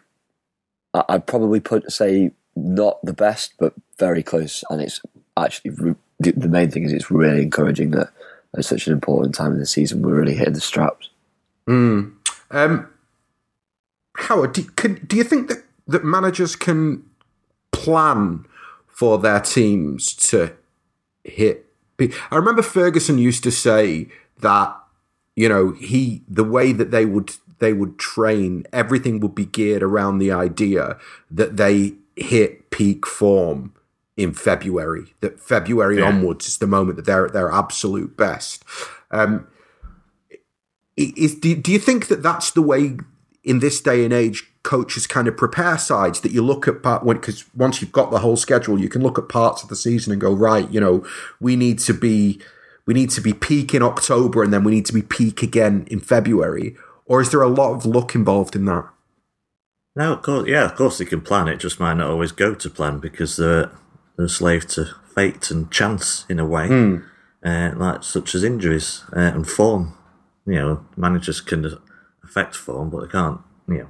I'd 0.94 1.26
probably 1.26 1.60
put 1.60 1.92
say 1.92 2.32
not 2.56 3.04
the 3.04 3.14
best, 3.14 3.54
but 3.60 3.74
very 3.98 4.24
close. 4.24 4.64
And 4.70 4.82
it's 4.82 5.02
actually 5.38 5.96
the 6.20 6.50
main 6.50 6.70
thing 6.70 6.84
is 6.84 6.94
it's 6.94 7.12
really 7.12 7.42
encouraging 7.42 7.92
that 7.92 8.10
at 8.56 8.66
such 8.66 8.88
an 8.88 8.94
important 8.94 9.36
time 9.36 9.54
in 9.54 9.60
the 9.60 9.66
season 9.66 10.02
we're 10.02 10.20
really 10.20 10.36
hitting 10.36 10.54
the 10.54 10.62
straps. 10.62 11.10
Mm. 11.68 12.14
Um, 12.52 12.88
Howard, 14.18 14.54
do, 14.54 14.64
can, 14.64 14.96
do 15.08 15.16
you 15.16 15.24
think 15.24 15.50
that, 15.50 15.64
that 15.88 16.04
managers 16.04 16.56
can 16.56 17.04
plan 17.72 18.46
for 18.88 19.18
their 19.18 19.40
teams 19.40 20.14
to 20.14 20.54
hit? 21.24 21.66
I 22.00 22.36
remember 22.36 22.62
Ferguson 22.62 23.18
used 23.18 23.44
to 23.44 23.52
say 23.52 24.08
that 24.40 24.78
you 25.36 25.48
know 25.48 25.72
he 25.72 26.22
the 26.28 26.44
way 26.44 26.74
that 26.74 26.92
they 26.92 27.06
would 27.06 27.32
they 27.60 27.74
would 27.74 27.98
train 27.98 28.66
everything 28.74 29.20
would 29.20 29.36
be 29.36 29.46
geared 29.46 29.84
around 29.84 30.18
the 30.18 30.32
idea 30.32 30.98
that 31.32 31.58
they 31.58 31.94
hit 32.16 32.70
peak 32.70 33.06
form 33.06 33.74
in 34.16 34.34
February. 34.34 35.14
That 35.22 35.40
February 35.40 35.98
yeah. 35.98 36.06
onwards 36.06 36.48
is 36.48 36.58
the 36.58 36.68
moment 36.68 36.98
that 36.98 37.06
they're 37.06 37.26
at 37.26 37.34
their 37.34 37.52
absolute 37.52 38.16
best. 38.16 38.64
Um, 39.12 39.48
is 40.96 41.36
do, 41.36 41.56
do 41.56 41.72
you 41.72 41.80
think 41.80 42.08
that 42.08 42.22
that's 42.22 42.52
the 42.52 42.62
way 42.62 42.98
in 43.44 43.60
this 43.60 43.82
day 43.82 44.04
and 44.04 44.14
age 44.14 44.50
coaches 44.64 45.06
kind 45.06 45.28
of 45.28 45.36
prepare 45.36 45.78
sides 45.78 46.22
that 46.22 46.32
you 46.32 46.42
look 46.42 46.68
at 46.68 46.82
part 46.82 47.04
when 47.04 47.18
because 47.18 47.46
once 47.56 47.82
you've 47.82 47.92
got 47.92 48.12
the 48.12 48.20
whole 48.20 48.38
schedule 48.38 48.80
you 48.80 48.88
can 48.88 49.02
look 49.04 49.20
at 49.20 49.28
parts 49.28 49.62
of 49.62 49.70
the 49.70 49.76
season 49.76 50.14
and 50.14 50.22
go 50.22 50.32
right 50.34 50.72
you 50.72 50.80
know 50.80 51.06
we 51.42 51.56
need 51.56 51.78
to 51.80 51.94
be 51.94 52.40
we 52.86 52.94
need 52.94 53.10
to 53.10 53.20
be 53.20 53.34
peak 53.34 53.74
in 53.74 53.84
october 53.84 54.42
and 54.42 54.54
then 54.54 54.64
we 54.64 54.72
need 54.72 54.86
to 54.86 54.94
be 54.94 55.02
peak 55.02 55.44
again 55.44 55.86
in 55.88 56.00
february 56.00 56.78
or 57.06 57.22
is 57.22 57.32
there 57.32 57.42
a 57.42 57.48
lot 57.48 57.74
of 57.74 57.86
luck 57.86 58.16
involved 58.16 58.56
in 58.56 58.66
that 58.66 58.88
no 59.96 60.14
of 60.14 60.22
course 60.22 60.48
yeah 60.48 60.66
of 60.66 60.76
course 60.76 60.98
they 60.98 61.06
can 61.06 61.22
plan 61.22 61.48
it 61.48 61.58
just 61.58 61.80
might 61.80 61.96
not 61.96 62.10
always 62.10 62.32
go 62.32 62.54
to 62.54 62.70
plan 62.70 63.00
because 63.00 63.38
they're, 63.38 63.72
they're 64.16 64.26
a 64.26 64.30
slave 64.30 64.68
to 64.68 64.86
fate 65.14 65.52
and 65.52 65.72
chance 65.72 66.26
in 66.30 66.40
a 66.40 66.46
way 66.46 66.68
mm. 66.68 67.04
uh, 67.44 67.72
like 67.76 68.04
such 68.04 68.34
as 68.34 68.44
injuries 68.44 69.04
uh, 69.16 69.20
and 69.20 69.48
form 69.48 69.98
you 70.46 70.56
know 70.56 70.86
managers 70.98 71.40
can 71.42 71.78
affect 72.34 72.56
form, 72.56 72.90
but 72.90 73.02
they 73.02 73.12
can't, 73.12 73.40
you 73.68 73.78
know, 73.78 73.90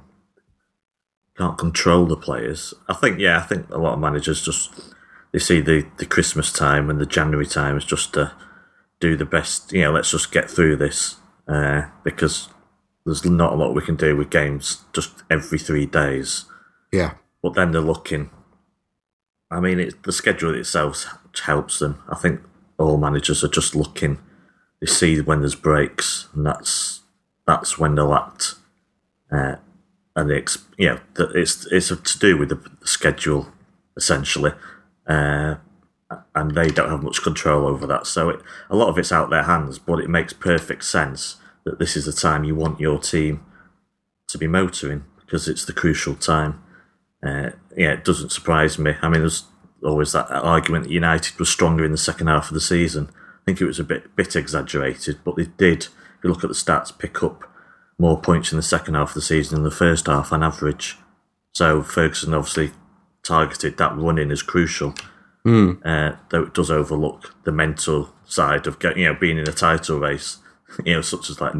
can't 1.36 1.58
control 1.58 2.06
the 2.06 2.16
players. 2.16 2.74
I 2.88 2.94
think, 2.94 3.18
yeah, 3.18 3.38
I 3.38 3.42
think 3.42 3.70
a 3.70 3.78
lot 3.78 3.94
of 3.94 4.00
managers 4.00 4.44
just 4.44 4.94
they 5.32 5.38
see 5.38 5.60
the, 5.60 5.86
the 5.96 6.06
Christmas 6.06 6.52
time 6.52 6.90
and 6.90 7.00
the 7.00 7.06
January 7.06 7.46
time 7.46 7.76
as 7.76 7.84
just 7.84 8.12
to 8.14 8.32
do 9.00 9.16
the 9.16 9.24
best. 9.24 9.72
You 9.72 9.82
know, 9.82 9.92
let's 9.92 10.10
just 10.10 10.30
get 10.30 10.50
through 10.50 10.76
this 10.76 11.16
uh, 11.48 11.84
because 12.02 12.50
there's 13.04 13.24
not 13.24 13.52
a 13.52 13.56
lot 13.56 13.74
we 13.74 13.82
can 13.82 13.96
do 13.96 14.16
with 14.16 14.30
games 14.30 14.84
just 14.92 15.22
every 15.30 15.58
three 15.58 15.86
days. 15.86 16.46
Yeah, 16.92 17.14
but 17.42 17.54
then 17.54 17.72
they're 17.72 17.80
looking. 17.80 18.30
I 19.50 19.60
mean, 19.60 19.78
it, 19.78 20.02
the 20.02 20.12
schedule 20.12 20.54
itself 20.54 21.06
helps 21.44 21.78
them. 21.78 22.02
I 22.08 22.16
think 22.16 22.40
all 22.78 22.96
managers 22.96 23.44
are 23.44 23.48
just 23.48 23.74
looking. 23.74 24.18
They 24.80 24.86
see 24.86 25.20
when 25.20 25.40
there's 25.40 25.54
breaks, 25.54 26.28
and 26.34 26.46
that's 26.46 27.02
that's 27.46 27.78
when 27.78 27.94
they'll 27.94 28.14
act. 28.14 28.54
Uh, 29.30 29.56
and 30.16 30.30
it's 30.30 30.58
you 30.78 30.88
know 30.88 31.00
it's 31.34 31.66
it's 31.66 31.88
to 31.88 32.18
do 32.18 32.38
with 32.38 32.48
the 32.48 32.86
schedule 32.86 33.48
essentially, 33.96 34.52
uh, 35.06 35.56
and 36.34 36.54
they 36.54 36.68
don't 36.68 36.90
have 36.90 37.02
much 37.02 37.22
control 37.22 37.66
over 37.66 37.86
that. 37.86 38.06
So 38.06 38.30
it, 38.30 38.40
a 38.70 38.76
lot 38.76 38.88
of 38.88 38.98
it's 38.98 39.12
out 39.12 39.30
their 39.30 39.42
hands, 39.42 39.78
but 39.78 40.00
it 40.00 40.08
makes 40.08 40.32
perfect 40.32 40.84
sense 40.84 41.36
that 41.64 41.78
this 41.78 41.96
is 41.96 42.04
the 42.06 42.12
time 42.12 42.44
you 42.44 42.54
want 42.54 42.80
your 42.80 42.98
team 42.98 43.44
to 44.28 44.38
be 44.38 44.46
motoring 44.46 45.04
because 45.20 45.48
it's 45.48 45.64
the 45.64 45.72
crucial 45.72 46.14
time. 46.14 46.62
Uh, 47.24 47.50
yeah, 47.76 47.92
it 47.92 48.04
doesn't 48.04 48.32
surprise 48.32 48.78
me. 48.78 48.94
I 49.00 49.08
mean, 49.08 49.20
there's 49.20 49.44
always 49.82 50.12
that 50.12 50.30
argument 50.30 50.84
that 50.84 50.92
United 50.92 51.38
was 51.38 51.48
stronger 51.48 51.84
in 51.84 51.92
the 51.92 51.98
second 51.98 52.26
half 52.26 52.48
of 52.48 52.54
the 52.54 52.60
season. 52.60 53.10
I 53.12 53.44
think 53.44 53.60
it 53.60 53.66
was 53.66 53.80
a 53.80 53.84
bit 53.84 54.14
bit 54.16 54.36
exaggerated, 54.36 55.20
but 55.24 55.36
they 55.36 55.46
did 55.56 55.84
if 55.84 56.24
you 56.24 56.30
look 56.30 56.44
at 56.44 56.48
the 56.48 56.54
stats, 56.54 56.96
pick 56.96 57.22
up 57.22 57.50
more 57.98 58.20
points 58.20 58.52
in 58.52 58.56
the 58.56 58.62
second 58.62 58.94
half 58.94 59.10
of 59.10 59.14
the 59.14 59.20
season 59.20 59.56
than 59.56 59.64
the 59.64 59.70
first 59.70 60.06
half 60.06 60.32
on 60.32 60.42
average. 60.42 60.96
So 61.52 61.82
Ferguson 61.82 62.34
obviously 62.34 62.72
targeted 63.22 63.76
that 63.76 63.96
running 63.96 64.30
as 64.30 64.42
crucial. 64.42 64.94
Mm. 65.46 65.84
Uh, 65.84 66.16
though 66.30 66.44
it 66.44 66.54
does 66.54 66.70
overlook 66.70 67.34
the 67.44 67.52
mental 67.52 68.14
side 68.24 68.66
of 68.66 68.78
getting, 68.78 69.02
you 69.02 69.12
know, 69.12 69.18
being 69.18 69.36
in 69.36 69.48
a 69.48 69.52
title 69.52 69.98
race, 69.98 70.38
you 70.84 70.94
know, 70.94 71.02
such 71.02 71.30
as 71.30 71.36
that, 71.36 71.54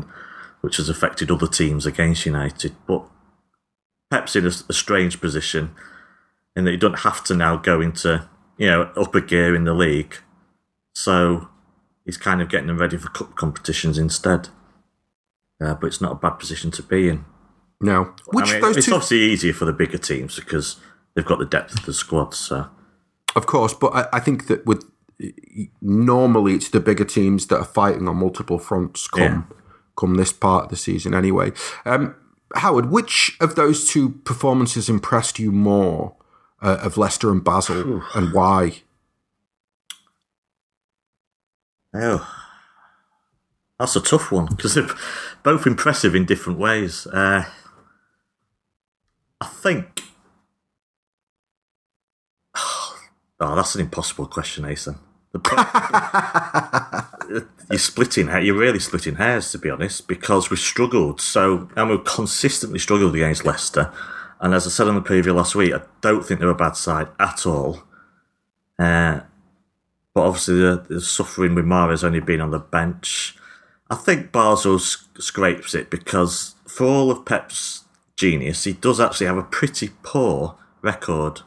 which 0.60 0.78
has 0.78 0.88
affected 0.88 1.30
other 1.30 1.46
teams 1.46 1.86
against 1.86 2.26
United. 2.26 2.74
But 2.86 3.06
Pep's 4.10 4.36
in 4.36 4.44
a, 4.44 4.52
a 4.68 4.72
strange 4.72 5.20
position 5.20 5.74
in 6.56 6.64
that 6.64 6.70
he 6.70 6.76
doesn't 6.76 7.00
have 7.00 7.24
to 7.24 7.34
now 7.34 7.56
go 7.56 7.80
into, 7.80 8.28
you 8.56 8.66
know, 8.66 8.90
upper 8.96 9.20
gear 9.20 9.54
in 9.54 9.64
the 9.64 9.74
league. 9.74 10.16
So 10.94 11.48
he's 12.04 12.16
kind 12.16 12.40
of 12.40 12.48
getting 12.48 12.68
them 12.68 12.78
ready 12.78 12.96
for 12.96 13.08
cup 13.08 13.34
competitions 13.36 13.98
instead. 13.98 14.48
Uh, 15.60 15.74
but 15.74 15.86
it's 15.86 16.00
not 16.00 16.12
a 16.12 16.16
bad 16.16 16.38
position 16.38 16.70
to 16.72 16.82
be 16.82 17.08
in. 17.08 17.24
No, 17.80 18.14
which 18.28 18.48
I 18.48 18.52
mean, 18.52 18.60
those 18.62 18.76
it's 18.76 18.86
two... 18.86 18.94
obviously 18.94 19.18
easier 19.18 19.52
for 19.52 19.64
the 19.64 19.72
bigger 19.72 19.98
teams 19.98 20.36
because 20.36 20.76
they've 21.14 21.24
got 21.24 21.38
the 21.38 21.44
depth 21.44 21.78
of 21.78 21.84
the 21.84 21.92
squad. 21.92 22.34
So, 22.34 22.68
of 23.36 23.46
course, 23.46 23.74
but 23.74 23.94
I, 23.94 24.06
I 24.14 24.20
think 24.20 24.46
that 24.46 24.64
with 24.64 24.84
normally 25.80 26.54
it's 26.54 26.68
the 26.68 26.80
bigger 26.80 27.04
teams 27.04 27.46
that 27.46 27.58
are 27.58 27.64
fighting 27.64 28.08
on 28.08 28.16
multiple 28.16 28.58
fronts 28.58 29.06
come 29.08 29.22
yeah. 29.22 29.56
come 29.96 30.14
this 30.14 30.32
part 30.32 30.64
of 30.64 30.70
the 30.70 30.76
season. 30.76 31.14
Anyway, 31.14 31.52
um, 31.84 32.16
Howard, 32.54 32.90
which 32.90 33.36
of 33.40 33.54
those 33.54 33.88
two 33.88 34.10
performances 34.10 34.88
impressed 34.88 35.38
you 35.38 35.52
more 35.52 36.16
uh, 36.62 36.78
of 36.82 36.96
Leicester 36.96 37.30
and 37.30 37.44
Basel, 37.44 38.02
and 38.14 38.32
why? 38.32 38.82
Oh, 41.94 42.28
that's 43.78 43.96
a 43.96 44.00
tough 44.00 44.32
one 44.32 44.46
because 44.46 44.74
they're 44.74 44.88
both 45.42 45.66
impressive 45.66 46.14
in 46.14 46.24
different 46.24 46.58
ways. 46.58 47.06
Uh, 47.06 47.44
I 49.40 49.46
think. 49.46 50.03
Oh, 53.40 53.56
that's 53.56 53.74
an 53.74 53.80
impossible 53.80 54.26
question, 54.26 54.64
Ahsan. 54.64 54.98
you're 57.70 57.78
splitting 57.78 58.28
hair. 58.28 58.40
You're 58.40 58.56
really 58.56 58.78
splitting 58.78 59.16
hairs, 59.16 59.50
to 59.52 59.58
be 59.58 59.70
honest, 59.70 60.06
because 60.06 60.50
we 60.50 60.56
struggled 60.56 61.20
so, 61.20 61.68
and 61.76 61.90
we've 61.90 62.04
consistently 62.04 62.78
struggled 62.78 63.16
against 63.16 63.44
Leicester. 63.44 63.92
And 64.40 64.54
as 64.54 64.66
I 64.66 64.70
said 64.70 64.88
on 64.88 64.94
the 64.94 65.00
preview 65.00 65.34
last 65.34 65.54
week, 65.54 65.74
I 65.74 65.80
don't 66.00 66.24
think 66.24 66.38
they're 66.38 66.50
a 66.50 66.54
bad 66.54 66.76
side 66.76 67.08
at 67.18 67.46
all. 67.46 67.82
Uh, 68.78 69.20
but 70.12 70.26
obviously, 70.26 70.60
the, 70.60 70.84
the 70.88 71.00
suffering 71.00 71.54
with 71.54 71.64
Mahrez 71.64 72.04
only 72.04 72.20
been 72.20 72.40
on 72.40 72.50
the 72.50 72.60
bench. 72.60 73.36
I 73.90 73.96
think 73.96 74.32
Basel 74.32 74.78
scrapes 74.78 75.74
it 75.74 75.90
because 75.90 76.54
for 76.66 76.86
all 76.86 77.10
of 77.10 77.24
Pep's 77.24 77.84
genius, 78.16 78.64
he 78.64 78.72
does 78.72 79.00
actually 79.00 79.26
have 79.26 79.36
a 79.36 79.42
pretty 79.42 79.90
poor 80.02 80.56
record 80.82 81.40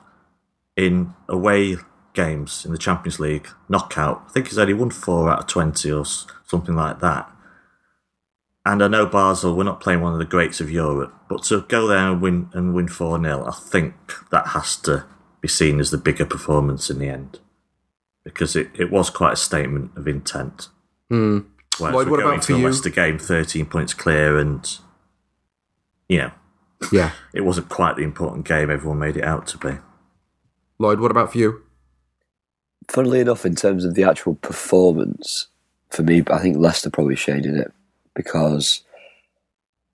in 0.78 1.14
away 1.28 1.76
games 2.14 2.66
in 2.66 2.72
the 2.72 2.78
Champions 2.78 3.20
League 3.20 3.48
knockout. 3.68 4.24
I 4.28 4.32
think 4.32 4.48
he's 4.48 4.58
only 4.58 4.74
won 4.74 4.92
four 4.92 5.30
out 5.30 5.40
of 5.40 5.48
20 5.48 5.92
or 5.92 6.06
something 6.46 6.76
like 6.76 7.00
that. 7.02 7.30
And 8.66 8.84
I 8.84 8.88
know 8.88 9.06
Basel, 9.06 9.56
we're 9.56 9.64
not 9.64 9.80
playing 9.80 10.02
one 10.02 10.14
of 10.14 10.20
the 10.20 10.26
greats 10.26 10.60
of 10.60 10.70
Europe, 10.70 11.14
but 11.30 11.44
to 11.44 11.62
go 11.62 11.88
there 11.88 12.12
and 12.12 12.22
win 12.22 12.50
and 12.54 12.74
win 12.74 12.88
4 12.88 13.22
0, 13.22 13.46
I 13.46 13.52
think 13.52 13.96
that 14.30 14.48
has 14.48 14.76
to 14.78 15.06
be 15.42 15.48
seen 15.48 15.80
as 15.80 15.92
the 15.92 15.98
bigger 15.98 16.26
performance 16.26 16.90
in 16.90 17.00
the 17.00 17.08
end 17.08 17.40
because 18.26 18.58
it, 18.58 18.70
it 18.78 18.92
was 18.92 19.10
quite 19.10 19.34
a 19.34 19.38
statement 19.38 19.92
of 19.96 20.06
intent. 20.06 20.68
Mm. 21.10 21.46
Whereas 21.78 21.96
Lloyd, 21.96 22.10
what 22.10 22.20
about 22.20 22.44
for 22.44 22.54
the 22.54 22.60
you? 22.60 22.66
Leicester 22.66 22.90
game, 22.90 23.18
thirteen 23.18 23.68
points 23.68 23.94
clear, 23.94 24.38
and 24.38 24.70
you 26.10 26.18
know, 26.18 26.32
yeah, 26.92 27.12
it 27.34 27.42
wasn't 27.42 27.70
quite 27.70 27.96
the 27.96 28.04
important 28.04 28.46
game 28.46 28.70
everyone 28.70 29.00
made 29.00 29.16
it 29.16 29.24
out 29.24 29.48
to 29.48 29.58
be. 29.58 29.78
Lloyd, 30.80 31.00
what 31.00 31.12
about 31.12 31.32
for 31.32 31.38
you? 31.38 31.64
Funnily 32.88 33.20
enough, 33.20 33.46
in 33.46 33.56
terms 33.56 33.84
of 33.84 33.96
the 33.96 34.04
actual 34.04 34.36
performance, 34.36 35.48
for 35.90 36.04
me, 36.04 36.24
I 36.30 36.40
think 36.40 36.58
Leicester 36.58 36.90
probably 36.90 37.16
shaded 37.16 37.56
it 37.56 37.74
because 38.14 38.84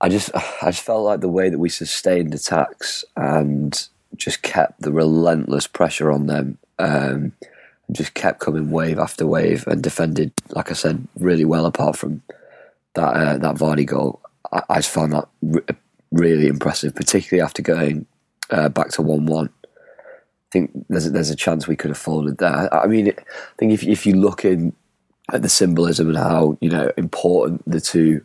I 0.02 0.10
just 0.10 0.30
I 0.36 0.72
just 0.72 0.82
felt 0.82 1.06
like 1.06 1.22
the 1.22 1.30
way 1.30 1.50
that 1.50 1.60
we 1.60 1.69
sustained 1.69 2.34
attacks 2.34 3.06
and 3.15 3.88
just 4.15 4.41
kept 4.41 4.82
the 4.82 4.91
relentless 4.91 5.67
pressure 5.67 6.12
on 6.12 6.28
them. 6.28 6.58
Um, 6.80 7.34
just 7.91 8.13
kept 8.13 8.39
coming 8.39 8.72
wave 8.72 8.98
after 8.98 9.28
wave 9.28 9.67
and 9.67 9.84
defended, 9.84 10.32
like 10.50 10.72
I 10.72 10.74
said, 10.74 11.08
really 11.19 11.46
well. 11.46 11.65
Apart 11.65 11.98
from 11.98 12.22
that 12.96 13.10
uh, 13.10 13.38
that 13.38 13.56
Vardy 13.56 13.86
goal, 13.86 14.19
I, 14.52 14.62
I 14.69 14.76
just 14.78 14.89
found 14.89 15.13
that 15.13 15.28
re- 15.41 15.62
really 16.12 16.48
impressive, 16.48 16.96
particularly 16.96 17.43
after 17.43 17.62
going 17.62 18.06
uh, 18.50 18.69
back 18.69 18.89
to 18.91 19.02
one 19.02 19.26
one. 19.26 19.50
Think 20.54 20.86
there's 20.88 21.08
a, 21.08 21.10
there's 21.10 21.32
a 21.32 21.36
chance 21.36 21.68
we 21.68 21.76
could 21.76 21.89
have 21.89 21.98
folded 21.98 22.38
there. 22.38 22.72
I 22.72 22.86
mean, 22.86 23.10
I 23.10 23.24
think 23.58 23.74
if 23.74 23.84
if 23.84 24.06
you 24.06 24.13
look 24.13 24.46
in 24.46 24.72
at 25.32 25.42
the 25.42 25.50
symbolism 25.50 26.10
and 26.10 26.18
how 26.18 26.60
you 26.62 26.70
know 26.70 26.92
important 26.96 27.63
the 27.66 27.82
two 27.82 28.22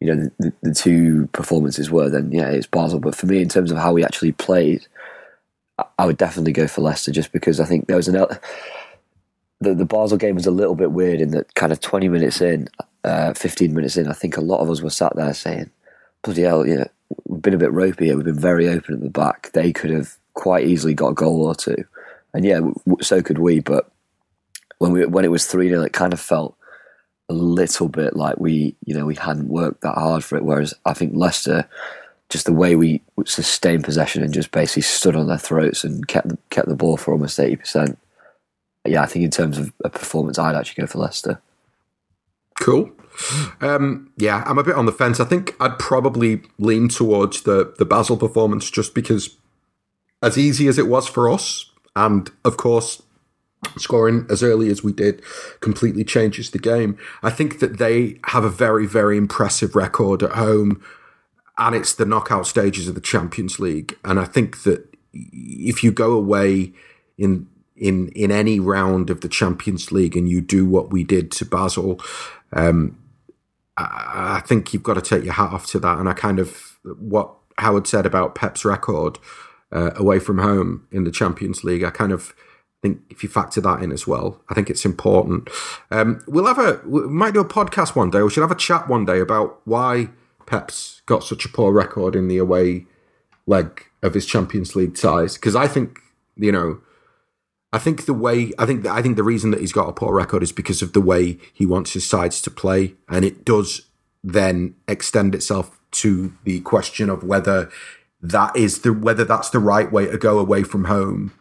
you 0.00 0.06
know 0.06 0.30
the, 0.38 0.52
the, 0.62 0.74
two 0.74 1.28
performances 1.32 1.90
were, 1.90 2.08
then 2.08 2.32
yeah, 2.32 2.48
it's 2.48 2.66
Basel. 2.66 3.00
But 3.00 3.14
for 3.14 3.26
me, 3.26 3.42
in 3.42 3.50
terms 3.50 3.70
of 3.70 3.76
how 3.76 3.92
we 3.92 4.02
actually 4.02 4.32
played, 4.32 4.86
I 5.98 6.06
would 6.06 6.16
definitely 6.16 6.52
go 6.52 6.66
for 6.66 6.80
Leicester 6.80 7.12
just 7.12 7.32
because 7.32 7.60
I 7.60 7.66
think 7.66 7.86
there 7.86 7.96
was 7.96 8.08
an 8.08 8.16
the 9.60 9.74
the 9.74 9.84
Basel 9.84 10.16
game 10.16 10.36
was 10.36 10.46
a 10.46 10.50
little 10.50 10.74
bit 10.74 10.92
weird 10.92 11.20
in 11.20 11.32
that 11.32 11.54
kind 11.54 11.70
of 11.70 11.80
twenty 11.80 12.08
minutes 12.08 12.40
in, 12.40 12.68
uh, 13.04 13.34
fifteen 13.34 13.74
minutes 13.74 13.98
in, 13.98 14.08
I 14.08 14.14
think 14.14 14.38
a 14.38 14.40
lot 14.40 14.60
of 14.60 14.70
us 14.70 14.80
were 14.80 14.90
sat 14.90 15.14
there 15.14 15.34
saying, 15.34 15.70
"Bloody 16.22 16.42
hell, 16.42 16.66
yeah, 16.66 16.86
we've 17.26 17.42
been 17.42 17.54
a 17.54 17.58
bit 17.58 17.72
ropey 17.72 18.06
here. 18.06 18.16
We've 18.16 18.24
been 18.24 18.38
very 18.38 18.68
open 18.68 18.94
at 18.94 19.02
the 19.02 19.10
back. 19.10 19.52
They 19.52 19.72
could 19.72 19.90
have 19.90 20.16
quite 20.34 20.66
easily 20.66 20.94
got 20.94 21.08
a 21.08 21.14
goal 21.14 21.46
or 21.46 21.54
two, 21.54 21.84
and 22.34 22.44
yeah, 22.44 22.60
so 23.00 23.22
could 23.22 23.38
we. 23.38 23.60
But 23.60 23.90
when 24.78 24.92
we 24.92 25.06
when 25.06 25.24
it 25.24 25.30
was 25.30 25.46
three 25.46 25.68
0 25.68 25.82
it 25.82 25.92
kind 25.92 26.12
of 26.12 26.20
felt 26.20 26.56
a 27.28 27.32
little 27.32 27.88
bit 27.88 28.16
like 28.16 28.38
we, 28.38 28.76
you 28.84 28.94
know, 28.94 29.06
we 29.06 29.14
hadn't 29.14 29.48
worked 29.48 29.80
that 29.82 29.94
hard 29.94 30.24
for 30.24 30.36
it. 30.36 30.44
Whereas 30.44 30.74
I 30.84 30.92
think 30.92 31.12
Leicester, 31.14 31.68
just 32.28 32.46
the 32.46 32.52
way 32.52 32.76
we 32.76 33.00
sustained 33.24 33.84
possession 33.84 34.22
and 34.22 34.34
just 34.34 34.50
basically 34.50 34.82
stood 34.82 35.16
on 35.16 35.28
their 35.28 35.38
throats 35.38 35.84
and 35.84 36.06
kept 36.08 36.32
kept 36.50 36.68
the 36.68 36.74
ball 36.74 36.96
for 36.96 37.12
almost 37.12 37.38
eighty 37.40 37.56
percent. 37.56 37.98
Yeah, 38.84 39.02
I 39.02 39.06
think 39.06 39.24
in 39.24 39.30
terms 39.30 39.58
of 39.58 39.72
a 39.84 39.90
performance, 39.90 40.38
I'd 40.38 40.56
actually 40.56 40.82
go 40.82 40.86
for 40.88 40.98
Leicester. 40.98 41.40
Cool. 42.60 42.90
Um, 43.60 44.10
yeah, 44.16 44.42
I'm 44.46 44.58
a 44.58 44.64
bit 44.64 44.74
on 44.74 44.86
the 44.86 44.92
fence. 44.92 45.20
I 45.20 45.24
think 45.24 45.54
I'd 45.60 45.78
probably 45.78 46.42
lean 46.58 46.88
towards 46.88 47.42
the 47.42 47.74
the 47.78 47.84
Basel 47.84 48.16
performance 48.16 48.70
just 48.70 48.94
because, 48.94 49.36
as 50.22 50.38
easy 50.38 50.68
as 50.68 50.78
it 50.78 50.86
was 50.86 51.08
for 51.08 51.28
us, 51.30 51.70
and 51.94 52.30
of 52.44 52.56
course 52.56 53.02
scoring 53.78 54.26
as 54.28 54.42
early 54.42 54.68
as 54.68 54.82
we 54.82 54.92
did 54.92 55.22
completely 55.60 56.04
changes 56.04 56.50
the 56.50 56.58
game. 56.58 56.98
I 57.22 57.30
think 57.30 57.60
that 57.60 57.78
they 57.78 58.18
have 58.26 58.44
a 58.44 58.50
very, 58.50 58.86
very 58.86 59.16
impressive 59.16 59.76
record 59.76 60.22
at 60.22 60.32
home, 60.32 60.82
and 61.58 61.74
it's 61.74 61.94
the 61.94 62.06
knockout 62.06 62.46
stages 62.46 62.88
of 62.88 62.94
the 62.94 63.00
Champions 63.00 63.58
League. 63.60 63.96
And 64.04 64.18
I 64.18 64.24
think 64.24 64.62
that 64.64 64.88
if 65.12 65.84
you 65.84 65.92
go 65.92 66.12
away 66.12 66.72
in 67.18 67.46
in 67.76 68.08
in 68.08 68.30
any 68.30 68.60
round 68.60 69.10
of 69.10 69.20
the 69.20 69.28
Champions 69.28 69.92
League 69.92 70.16
and 70.16 70.28
you 70.28 70.40
do 70.40 70.66
what 70.66 70.90
we 70.90 71.04
did 71.04 71.30
to 71.32 71.44
Basel, 71.44 72.00
um, 72.52 72.98
I, 73.76 74.38
I 74.38 74.40
think 74.40 74.72
you've 74.72 74.82
got 74.82 74.94
to 74.94 75.02
take 75.02 75.24
your 75.24 75.34
hat 75.34 75.52
off 75.52 75.66
to 75.68 75.78
that. 75.80 75.98
And 75.98 76.08
I 76.08 76.14
kind 76.14 76.38
of 76.38 76.78
what 76.98 77.34
Howard 77.58 77.86
said 77.86 78.06
about 78.06 78.34
Pep's 78.34 78.64
record 78.64 79.18
uh, 79.72 79.90
away 79.96 80.18
from 80.18 80.38
home 80.38 80.86
in 80.90 81.04
the 81.04 81.10
Champions 81.10 81.64
League. 81.64 81.82
I 81.82 81.90
kind 81.90 82.12
of 82.12 82.34
think 82.82 83.00
if 83.10 83.22
you 83.22 83.28
factor 83.28 83.60
that 83.60 83.82
in 83.82 83.92
as 83.92 84.06
well, 84.06 84.42
I 84.48 84.54
think 84.54 84.68
it's 84.68 84.84
important. 84.84 85.48
Um, 85.90 86.22
we'll 86.26 86.46
have 86.46 86.58
a 86.58 86.80
we 86.86 87.02
might 87.02 87.34
do 87.34 87.40
a 87.40 87.48
podcast 87.48 87.96
one 87.96 88.10
day. 88.10 88.22
We 88.22 88.30
should 88.30 88.42
have 88.42 88.50
a 88.50 88.56
chat 88.56 88.88
one 88.88 89.04
day 89.04 89.20
about 89.20 89.60
why 89.64 90.10
Pep's 90.46 91.02
got 91.06 91.24
such 91.24 91.44
a 91.44 91.48
poor 91.48 91.72
record 91.72 92.14
in 92.16 92.28
the 92.28 92.38
away 92.38 92.86
leg 93.46 93.84
of 94.02 94.14
his 94.14 94.26
Champions 94.26 94.76
League 94.76 94.96
ties. 94.96 95.34
Because 95.34 95.56
I 95.56 95.68
think 95.68 96.00
you 96.36 96.52
know, 96.52 96.80
I 97.72 97.78
think 97.78 98.06
the 98.06 98.14
way 98.14 98.52
I 98.58 98.66
think 98.66 98.84
I 98.86 99.00
think 99.02 99.16
the 99.16 99.22
reason 99.22 99.50
that 99.52 99.60
he's 99.60 99.72
got 99.72 99.88
a 99.88 99.92
poor 99.92 100.14
record 100.14 100.42
is 100.42 100.52
because 100.52 100.82
of 100.82 100.92
the 100.92 101.00
way 101.00 101.38
he 101.52 101.66
wants 101.66 101.92
his 101.92 102.06
sides 102.06 102.42
to 102.42 102.50
play, 102.50 102.94
and 103.08 103.24
it 103.24 103.44
does 103.44 103.82
then 104.24 104.74
extend 104.86 105.34
itself 105.34 105.78
to 105.90 106.32
the 106.44 106.60
question 106.60 107.10
of 107.10 107.22
whether 107.22 107.70
that 108.22 108.56
is 108.56 108.80
the 108.80 108.92
whether 108.92 109.24
that's 109.24 109.50
the 109.50 109.58
right 109.58 109.90
way 109.90 110.06
to 110.06 110.16
go 110.16 110.38
away 110.38 110.62
from 110.62 110.84
home. 110.84 111.32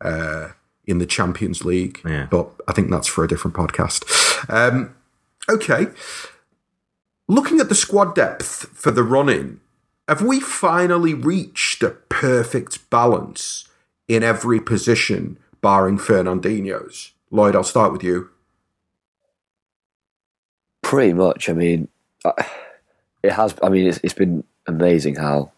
Uh, 0.00 0.50
in 0.90 0.98
the 0.98 1.06
Champions 1.06 1.64
League. 1.64 2.00
Yeah. 2.04 2.26
But 2.30 2.50
I 2.68 2.72
think 2.72 2.90
that's 2.90 3.06
for 3.06 3.24
a 3.24 3.28
different 3.28 3.56
podcast. 3.56 4.04
Um, 4.48 4.94
okay. 5.48 5.88
Looking 7.28 7.60
at 7.60 7.68
the 7.68 7.74
squad 7.74 8.14
depth 8.14 8.66
for 8.74 8.90
the 8.90 9.04
run 9.04 9.28
in, 9.28 9.60
have 10.08 10.22
we 10.22 10.40
finally 10.40 11.14
reached 11.14 11.82
a 11.82 11.90
perfect 11.90 12.90
balance 12.90 13.68
in 14.08 14.24
every 14.24 14.58
position, 14.58 15.38
barring 15.60 15.98
Fernandinho's? 15.98 17.12
Lloyd, 17.30 17.54
I'll 17.54 17.62
start 17.62 17.92
with 17.92 18.02
you. 18.02 18.30
Pretty 20.82 21.12
much. 21.12 21.48
I 21.48 21.52
mean, 21.52 21.86
it 23.22 23.32
has. 23.32 23.54
I 23.62 23.68
mean, 23.68 23.86
it's, 23.86 24.00
it's 24.02 24.14
been 24.14 24.42
amazing 24.66 25.14
how 25.14 25.52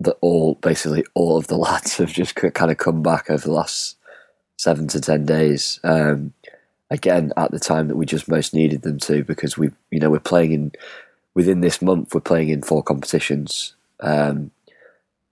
the 0.00 0.12
all 0.20 0.54
basically 0.56 1.04
all 1.14 1.36
of 1.36 1.46
the 1.46 1.56
lads 1.68 1.96
have 1.96 2.12
just 2.12 2.34
kind 2.34 2.70
of 2.70 2.78
come 2.78 3.02
back 3.02 3.30
over 3.30 3.44
the 3.44 3.52
last 3.52 3.96
seven 4.56 4.88
to 4.88 5.00
ten 5.00 5.24
days. 5.24 5.80
Um, 5.84 6.32
again, 6.90 7.32
at 7.36 7.50
the 7.50 7.58
time 7.58 7.88
that 7.88 7.96
we 7.96 8.06
just 8.06 8.28
most 8.28 8.54
needed 8.54 8.82
them 8.82 8.98
to, 9.00 9.24
because 9.24 9.58
we, 9.58 9.70
you 9.90 9.98
know, 9.98 10.10
we're 10.10 10.20
playing 10.20 10.52
in 10.52 10.72
within 11.34 11.60
this 11.60 11.82
month. 11.82 12.14
We're 12.14 12.20
playing 12.20 12.48
in 12.48 12.62
four 12.62 12.82
competitions. 12.82 13.74
Um, 14.00 14.50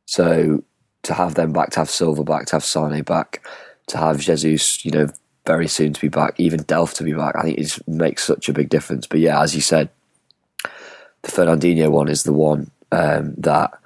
so 0.07 0.62
to 1.03 1.14
have 1.14 1.35
them 1.35 1.53
back, 1.53 1.70
to 1.70 1.81
have 1.81 1.90
Silva 1.90 2.24
back, 2.24 2.46
to 2.46 2.57
have 2.57 2.64
Sane 2.64 3.03
back, 3.03 3.46
to 3.88 3.98
have 3.98 4.18
Jesus, 4.20 4.85
you 4.85 4.90
know, 4.90 5.09
very 5.46 5.68
soon 5.68 5.92
to 5.92 6.00
be 6.00 6.09
back, 6.09 6.35
even 6.38 6.61
Delph 6.61 6.94
to 6.94 7.05
be 7.05 7.12
back, 7.12 7.37
I 7.37 7.42
think 7.42 7.59
it 7.59 7.79
makes 7.87 8.24
such 8.24 8.48
a 8.48 8.53
big 8.53 8.70
difference. 8.70 9.07
But 9.07 9.20
yeah, 9.20 9.42
as 9.42 9.55
you 9.55 9.61
said, 9.61 9.90
the 10.62 11.31
Fernandinho 11.31 11.90
one 11.90 12.09
is 12.09 12.22
the 12.22 12.33
one 12.33 12.70
um, 12.92 13.35
that, 13.38 13.79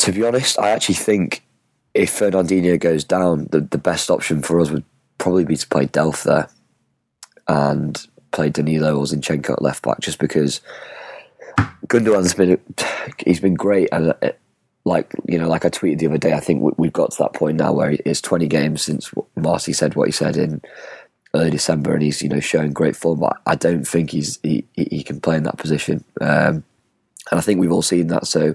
to 0.00 0.12
be 0.12 0.24
honest, 0.24 0.58
I 0.58 0.70
actually 0.70 0.94
think 0.94 1.44
if 1.92 2.18
Fernandinho 2.18 2.80
goes 2.80 3.04
down, 3.04 3.48
the, 3.50 3.60
the 3.60 3.78
best 3.78 4.10
option 4.10 4.40
for 4.40 4.58
us 4.60 4.70
would 4.70 4.84
probably 5.18 5.44
be 5.44 5.56
to 5.56 5.68
play 5.68 5.86
Delph 5.86 6.22
there 6.22 6.48
and 7.46 8.06
play 8.30 8.48
Danilo 8.48 8.96
or 8.96 9.04
Zinchenko 9.04 9.50
at 9.50 9.62
left 9.62 9.82
back, 9.82 10.00
just 10.00 10.18
because 10.18 10.62
Gundogan's 11.86 12.32
been 12.32 12.58
he's 13.18 13.40
been 13.40 13.54
great 13.54 13.90
and 13.92 14.14
uh, 14.22 14.30
like 14.86 15.12
you 15.26 15.38
know, 15.38 15.48
like 15.48 15.66
I 15.66 15.68
tweeted 15.68 15.98
the 15.98 16.06
other 16.06 16.18
day, 16.18 16.32
I 16.32 16.40
think 16.40 16.78
we've 16.78 16.92
got 16.92 17.10
to 17.10 17.22
that 17.22 17.34
point 17.34 17.58
now 17.58 17.72
where 17.72 17.98
it's 18.06 18.22
20 18.22 18.46
games 18.46 18.82
since 18.82 19.12
Marcy 19.36 19.74
said 19.74 19.94
what 19.94 20.08
he 20.08 20.12
said 20.12 20.38
in 20.38 20.62
early 21.34 21.50
December, 21.50 21.92
and 21.92 22.02
he's 22.02 22.22
you 22.22 22.30
know 22.30 22.40
showing 22.40 22.72
great 22.72 22.96
form. 22.96 23.20
But 23.20 23.36
I 23.44 23.54
don't 23.54 23.86
think 23.86 24.10
he's 24.10 24.38
he, 24.42 24.64
he 24.72 25.02
can 25.02 25.20
play 25.20 25.36
in 25.36 25.42
that 25.42 25.58
position, 25.58 26.02
um, 26.22 26.64
and 27.30 27.38
I 27.38 27.40
think 27.42 27.60
we've 27.60 27.70
all 27.70 27.82
seen 27.82 28.06
that. 28.06 28.26
So 28.26 28.54